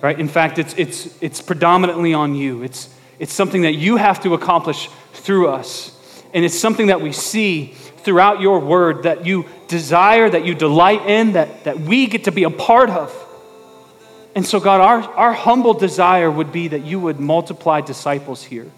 right? 0.00 0.18
In 0.18 0.28
fact, 0.28 0.58
it's, 0.58 0.74
it's, 0.74 1.20
it's 1.22 1.42
predominantly 1.42 2.14
on 2.14 2.34
you. 2.34 2.62
It's, 2.62 2.94
it's 3.18 3.32
something 3.32 3.62
that 3.62 3.74
you 3.74 3.96
have 3.96 4.22
to 4.22 4.34
accomplish 4.34 4.88
through 5.12 5.48
us. 5.48 5.97
And 6.34 6.44
it's 6.44 6.58
something 6.58 6.88
that 6.88 7.00
we 7.00 7.12
see 7.12 7.74
throughout 7.98 8.40
your 8.40 8.60
word 8.60 9.02
that 9.04 9.26
you 9.26 9.46
desire, 9.66 10.28
that 10.28 10.44
you 10.44 10.54
delight 10.54 11.06
in, 11.06 11.32
that, 11.32 11.64
that 11.64 11.80
we 11.80 12.06
get 12.06 12.24
to 12.24 12.32
be 12.32 12.44
a 12.44 12.50
part 12.50 12.90
of. 12.90 13.14
And 14.34 14.46
so, 14.46 14.60
God, 14.60 14.80
our, 14.80 15.02
our 15.14 15.32
humble 15.32 15.74
desire 15.74 16.30
would 16.30 16.52
be 16.52 16.68
that 16.68 16.84
you 16.84 17.00
would 17.00 17.18
multiply 17.18 17.80
disciples 17.80 18.42
here, 18.42 18.70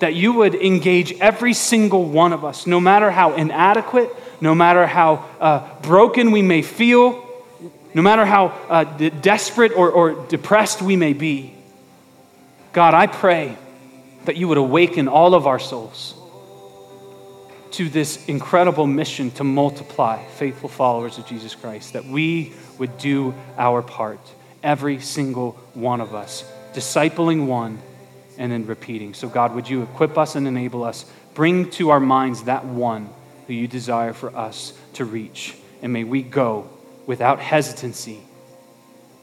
that 0.00 0.14
you 0.14 0.32
would 0.32 0.54
engage 0.54 1.12
every 1.20 1.54
single 1.54 2.04
one 2.04 2.32
of 2.32 2.44
us, 2.44 2.66
no 2.66 2.80
matter 2.80 3.10
how 3.10 3.34
inadequate, 3.34 4.10
no 4.40 4.54
matter 4.54 4.86
how 4.86 5.24
uh, 5.40 5.80
broken 5.80 6.32
we 6.32 6.42
may 6.42 6.62
feel, 6.62 7.24
no 7.94 8.02
matter 8.02 8.24
how 8.24 8.46
uh, 8.68 8.84
desperate 8.84 9.72
or, 9.72 9.90
or 9.90 10.26
depressed 10.26 10.82
we 10.82 10.96
may 10.96 11.12
be. 11.12 11.54
God, 12.72 12.94
I 12.94 13.06
pray 13.06 13.56
that 14.24 14.36
you 14.36 14.48
would 14.48 14.58
awaken 14.58 15.06
all 15.06 15.34
of 15.34 15.46
our 15.46 15.60
souls 15.60 16.14
to 17.74 17.88
this 17.88 18.24
incredible 18.26 18.86
mission 18.86 19.30
to 19.32 19.44
multiply 19.44 20.24
faithful 20.24 20.68
followers 20.68 21.18
of 21.18 21.26
Jesus 21.26 21.54
Christ, 21.54 21.94
that 21.94 22.04
we 22.04 22.52
would 22.78 22.96
do 22.98 23.34
our 23.58 23.82
part, 23.82 24.20
every 24.62 25.00
single 25.00 25.52
one 25.74 26.00
of 26.00 26.14
us, 26.14 26.44
discipling 26.72 27.46
one 27.46 27.80
and 28.38 28.52
then 28.52 28.66
repeating. 28.66 29.14
So, 29.14 29.28
God, 29.28 29.54
would 29.54 29.68
you 29.68 29.82
equip 29.82 30.16
us 30.18 30.36
and 30.36 30.46
enable 30.46 30.84
us? 30.84 31.04
Bring 31.34 31.70
to 31.70 31.90
our 31.90 32.00
minds 32.00 32.44
that 32.44 32.64
one 32.64 33.08
who 33.46 33.54
you 33.54 33.66
desire 33.66 34.12
for 34.12 34.34
us 34.36 34.72
to 34.94 35.04
reach. 35.04 35.56
And 35.82 35.92
may 35.92 36.04
we 36.04 36.22
go 36.22 36.68
without 37.06 37.40
hesitancy. 37.40 38.20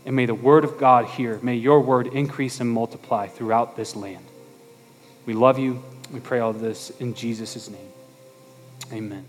And 0.05 0.15
may 0.15 0.25
the 0.25 0.35
word 0.35 0.63
of 0.63 0.77
God 0.77 1.05
here, 1.05 1.39
may 1.41 1.55
your 1.55 1.79
word 1.79 2.07
increase 2.07 2.59
and 2.59 2.69
multiply 2.69 3.27
throughout 3.27 3.75
this 3.75 3.95
land. 3.95 4.25
We 5.25 5.33
love 5.33 5.59
you. 5.59 5.83
We 6.11 6.19
pray 6.19 6.39
all 6.39 6.53
this 6.53 6.89
in 6.99 7.13
Jesus' 7.13 7.69
name. 7.69 7.90
Amen. 8.91 9.25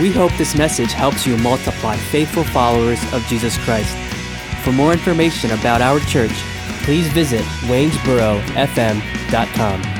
We 0.00 0.12
hope 0.12 0.32
this 0.36 0.54
message 0.54 0.92
helps 0.92 1.26
you 1.26 1.38
multiply 1.38 1.96
faithful 1.96 2.44
followers 2.44 3.02
of 3.14 3.26
Jesus 3.26 3.56
Christ. 3.64 3.96
For 4.62 4.72
more 4.72 4.92
information 4.92 5.52
about 5.52 5.80
our 5.80 6.00
church, 6.00 6.34
please 6.82 7.08
visit 7.08 7.40
waynesborofm.com. 7.70 9.95